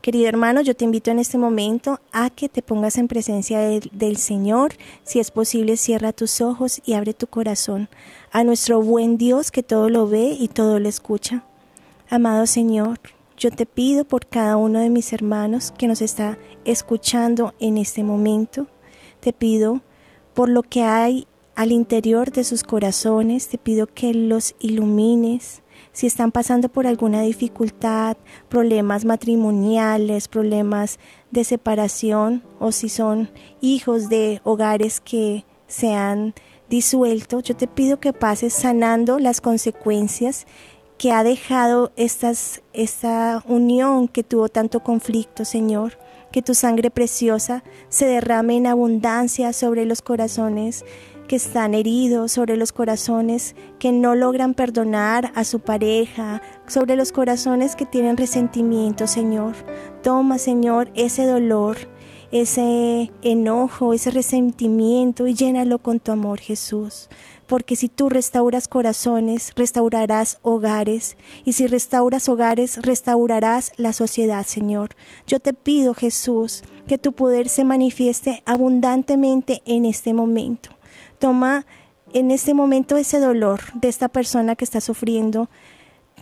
Querido 0.00 0.28
hermano, 0.28 0.60
yo 0.62 0.74
te 0.74 0.84
invito 0.84 1.12
en 1.12 1.20
este 1.20 1.38
momento 1.38 2.00
a 2.10 2.30
que 2.30 2.48
te 2.48 2.62
pongas 2.62 2.98
en 2.98 3.06
presencia 3.06 3.60
del 3.60 4.16
Señor. 4.16 4.74
Si 5.04 5.20
es 5.20 5.30
posible, 5.30 5.76
cierra 5.76 6.12
tus 6.12 6.40
ojos 6.40 6.82
y 6.84 6.94
abre 6.94 7.14
tu 7.14 7.28
corazón 7.28 7.88
a 8.32 8.42
nuestro 8.42 8.82
buen 8.82 9.18
Dios 9.18 9.52
que 9.52 9.62
todo 9.62 9.88
lo 9.88 10.08
ve 10.08 10.36
y 10.36 10.48
todo 10.48 10.80
lo 10.80 10.88
escucha. 10.88 11.44
Amado 12.10 12.46
Señor, 12.46 12.98
yo 13.42 13.50
te 13.50 13.66
pido 13.66 14.04
por 14.04 14.28
cada 14.28 14.56
uno 14.56 14.78
de 14.78 14.88
mis 14.88 15.12
hermanos 15.12 15.72
que 15.76 15.88
nos 15.88 16.00
está 16.00 16.38
escuchando 16.64 17.54
en 17.58 17.76
este 17.76 18.04
momento. 18.04 18.68
Te 19.18 19.32
pido 19.32 19.80
por 20.32 20.48
lo 20.48 20.62
que 20.62 20.84
hay 20.84 21.26
al 21.56 21.72
interior 21.72 22.30
de 22.30 22.44
sus 22.44 22.62
corazones. 22.62 23.48
Te 23.48 23.58
pido 23.58 23.88
que 23.88 24.14
los 24.14 24.54
ilumines. 24.60 25.62
Si 25.90 26.06
están 26.06 26.30
pasando 26.30 26.68
por 26.68 26.86
alguna 26.86 27.22
dificultad, 27.22 28.16
problemas 28.48 29.04
matrimoniales, 29.04 30.28
problemas 30.28 31.00
de 31.32 31.42
separación 31.42 32.44
o 32.60 32.70
si 32.70 32.88
son 32.88 33.28
hijos 33.60 34.08
de 34.08 34.40
hogares 34.44 35.00
que 35.00 35.44
se 35.66 35.94
han 35.94 36.32
disuelto, 36.70 37.40
yo 37.40 37.56
te 37.56 37.66
pido 37.66 37.98
que 37.98 38.12
pases 38.12 38.52
sanando 38.52 39.18
las 39.18 39.40
consecuencias 39.40 40.46
que 41.02 41.10
ha 41.10 41.24
dejado 41.24 41.90
estas, 41.96 42.62
esta 42.72 43.42
unión 43.48 44.06
que 44.06 44.22
tuvo 44.22 44.48
tanto 44.48 44.84
conflicto, 44.84 45.44
Señor. 45.44 45.98
Que 46.30 46.42
tu 46.42 46.54
sangre 46.54 46.92
preciosa 46.92 47.64
se 47.88 48.06
derrame 48.06 48.58
en 48.58 48.68
abundancia 48.68 49.52
sobre 49.52 49.84
los 49.84 50.00
corazones 50.00 50.84
que 51.26 51.34
están 51.34 51.74
heridos, 51.74 52.30
sobre 52.30 52.56
los 52.56 52.70
corazones 52.70 53.56
que 53.80 53.90
no 53.90 54.14
logran 54.14 54.54
perdonar 54.54 55.32
a 55.34 55.42
su 55.42 55.58
pareja, 55.58 56.40
sobre 56.68 56.94
los 56.94 57.10
corazones 57.10 57.74
que 57.74 57.84
tienen 57.84 58.16
resentimiento, 58.16 59.08
Señor. 59.08 59.56
Toma, 60.04 60.38
Señor, 60.38 60.92
ese 60.94 61.26
dolor, 61.26 61.78
ese 62.30 63.10
enojo, 63.22 63.92
ese 63.92 64.12
resentimiento 64.12 65.26
y 65.26 65.34
llénalo 65.34 65.78
con 65.78 65.98
tu 65.98 66.12
amor, 66.12 66.38
Jesús 66.38 67.08
porque 67.52 67.76
si 67.76 67.90
tú 67.90 68.08
restauras 68.08 68.66
corazones, 68.66 69.52
restaurarás 69.56 70.38
hogares, 70.40 71.18
y 71.44 71.52
si 71.52 71.66
restauras 71.66 72.30
hogares, 72.30 72.78
restaurarás 72.80 73.72
la 73.76 73.92
sociedad, 73.92 74.46
Señor. 74.46 74.96
Yo 75.26 75.38
te 75.38 75.52
pido, 75.52 75.92
Jesús, 75.92 76.62
que 76.88 76.96
tu 76.96 77.12
poder 77.12 77.50
se 77.50 77.64
manifieste 77.64 78.42
abundantemente 78.46 79.60
en 79.66 79.84
este 79.84 80.14
momento. 80.14 80.70
Toma 81.18 81.66
en 82.14 82.30
este 82.30 82.54
momento 82.54 82.96
ese 82.96 83.20
dolor 83.20 83.60
de 83.74 83.88
esta 83.88 84.08
persona 84.08 84.56
que 84.56 84.64
está 84.64 84.80
sufriendo 84.80 85.50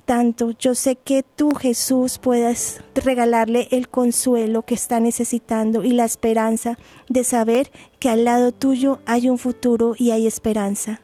tanto. 0.05 0.51
Yo 0.59 0.75
sé 0.75 0.97
que 0.97 1.23
tú, 1.23 1.55
Jesús, 1.55 2.19
puedas 2.19 2.81
regalarle 2.97 3.69
el 3.71 3.89
consuelo 3.89 4.63
que 4.63 4.75
está 4.75 4.99
necesitando 4.99 5.85
y 5.85 5.93
la 5.93 6.07
esperanza 6.07 6.77
de 7.09 7.23
saber 7.23 7.71
que 8.01 8.09
al 8.09 8.25
lado 8.25 8.51
tuyo 8.51 8.99
hay 9.07 9.29
un 9.29 9.39
futuro 9.39 9.95
y 9.97 10.11
hay 10.11 10.27
esperanza. 10.27 11.03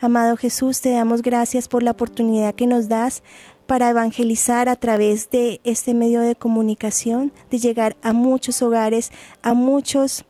Amado 0.00 0.36
Jesús, 0.36 0.80
te 0.80 0.92
damos 0.92 1.22
gracias 1.22 1.66
por 1.66 1.82
la 1.82 1.90
oportunidad 1.90 2.54
que 2.54 2.68
nos 2.68 2.88
das 2.88 3.24
para 3.66 3.90
evangelizar 3.90 4.68
a 4.68 4.76
través 4.76 5.28
de 5.30 5.60
este 5.64 5.92
medio 5.92 6.20
de 6.20 6.36
comunicación, 6.36 7.32
de 7.50 7.58
llegar 7.58 7.96
a 8.02 8.12
muchos 8.12 8.62
hogares, 8.62 9.10
a 9.42 9.54
muchos 9.54 10.24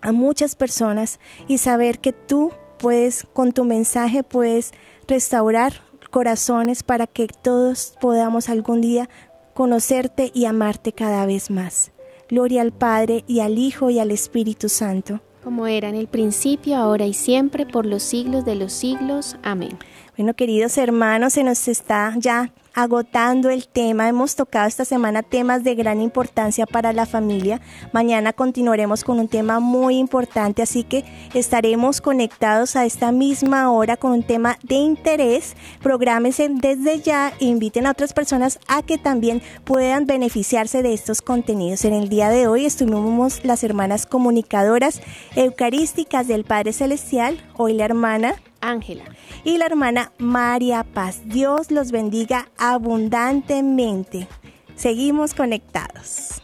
a 0.00 0.12
muchas 0.12 0.54
personas 0.54 1.18
y 1.46 1.58
saber 1.58 1.98
que 1.98 2.12
tú 2.12 2.52
puedes 2.78 3.26
con 3.34 3.52
tu 3.52 3.64
mensaje 3.64 4.22
puedes 4.22 4.72
restaurar 5.06 5.82
corazones 6.10 6.82
para 6.84 7.06
que 7.06 7.26
todos 7.26 7.94
podamos 8.00 8.48
algún 8.48 8.80
día 8.80 9.10
conocerte 9.54 10.30
y 10.32 10.46
amarte 10.46 10.92
cada 10.92 11.26
vez 11.26 11.50
más. 11.50 11.90
Gloria 12.28 12.62
al 12.62 12.72
Padre 12.72 13.24
y 13.26 13.40
al 13.40 13.58
Hijo 13.58 13.90
y 13.90 13.98
al 13.98 14.12
Espíritu 14.12 14.68
Santo 14.68 15.20
como 15.42 15.66
era 15.66 15.88
en 15.88 15.94
el 15.94 16.06
principio, 16.06 16.76
ahora 16.76 17.06
y 17.06 17.14
siempre, 17.14 17.66
por 17.66 17.86
los 17.86 18.02
siglos 18.02 18.44
de 18.44 18.54
los 18.54 18.72
siglos. 18.72 19.36
Amén. 19.42 19.78
Bueno, 20.16 20.34
queridos 20.34 20.76
hermanos, 20.78 21.32
se 21.32 21.44
nos 21.44 21.66
está 21.68 22.14
ya 22.18 22.52
agotando 22.74 23.50
el 23.50 23.68
tema. 23.68 24.08
Hemos 24.08 24.36
tocado 24.36 24.68
esta 24.68 24.84
semana 24.84 25.22
temas 25.22 25.64
de 25.64 25.74
gran 25.74 26.00
importancia 26.00 26.66
para 26.66 26.92
la 26.92 27.06
familia. 27.06 27.60
Mañana 27.92 28.32
continuaremos 28.32 29.04
con 29.04 29.18
un 29.18 29.28
tema 29.28 29.60
muy 29.60 29.98
importante, 29.98 30.62
así 30.62 30.84
que 30.84 31.04
estaremos 31.34 32.00
conectados 32.00 32.76
a 32.76 32.84
esta 32.84 33.12
misma 33.12 33.70
hora 33.70 33.96
con 33.96 34.12
un 34.12 34.22
tema 34.22 34.58
de 34.62 34.76
interés. 34.76 35.56
Prográmense 35.82 36.48
desde 36.50 37.00
ya 37.00 37.32
e 37.40 37.46
inviten 37.46 37.86
a 37.86 37.92
otras 37.92 38.12
personas 38.12 38.58
a 38.68 38.82
que 38.82 38.98
también 38.98 39.42
puedan 39.64 40.06
beneficiarse 40.06 40.82
de 40.82 40.94
estos 40.94 41.22
contenidos. 41.22 41.84
En 41.84 41.94
el 41.94 42.08
día 42.08 42.28
de 42.28 42.46
hoy 42.46 42.66
estuvimos 42.66 43.44
las 43.44 43.64
hermanas 43.64 44.06
comunicadoras 44.06 45.00
eucarísticas 45.36 46.28
del 46.28 46.44
Padre 46.44 46.72
Celestial, 46.72 47.42
hoy 47.56 47.74
la 47.74 47.84
hermana 47.84 48.34
Ángela. 48.60 49.04
Y 49.44 49.58
la 49.58 49.66
hermana 49.66 50.12
María 50.18 50.84
Paz. 50.84 51.22
Dios 51.24 51.70
los 51.70 51.92
bendiga 51.92 52.50
abundantemente. 52.60 54.28
Seguimos 54.76 55.34
conectados. 55.34 56.40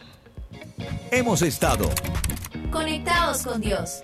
Hemos 1.11 1.41
estado 1.41 1.89
conectados 2.69 3.43
con 3.43 3.61
Dios. 3.61 4.01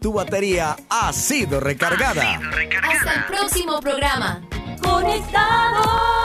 Tu 0.00 0.12
batería 0.12 0.76
ha 0.90 1.12
sido 1.12 1.60
recargada. 1.60 2.38
Hasta 2.82 3.14
el 3.14 3.24
próximo 3.24 3.80
programa. 3.80 4.42
Conectados. 4.82 6.24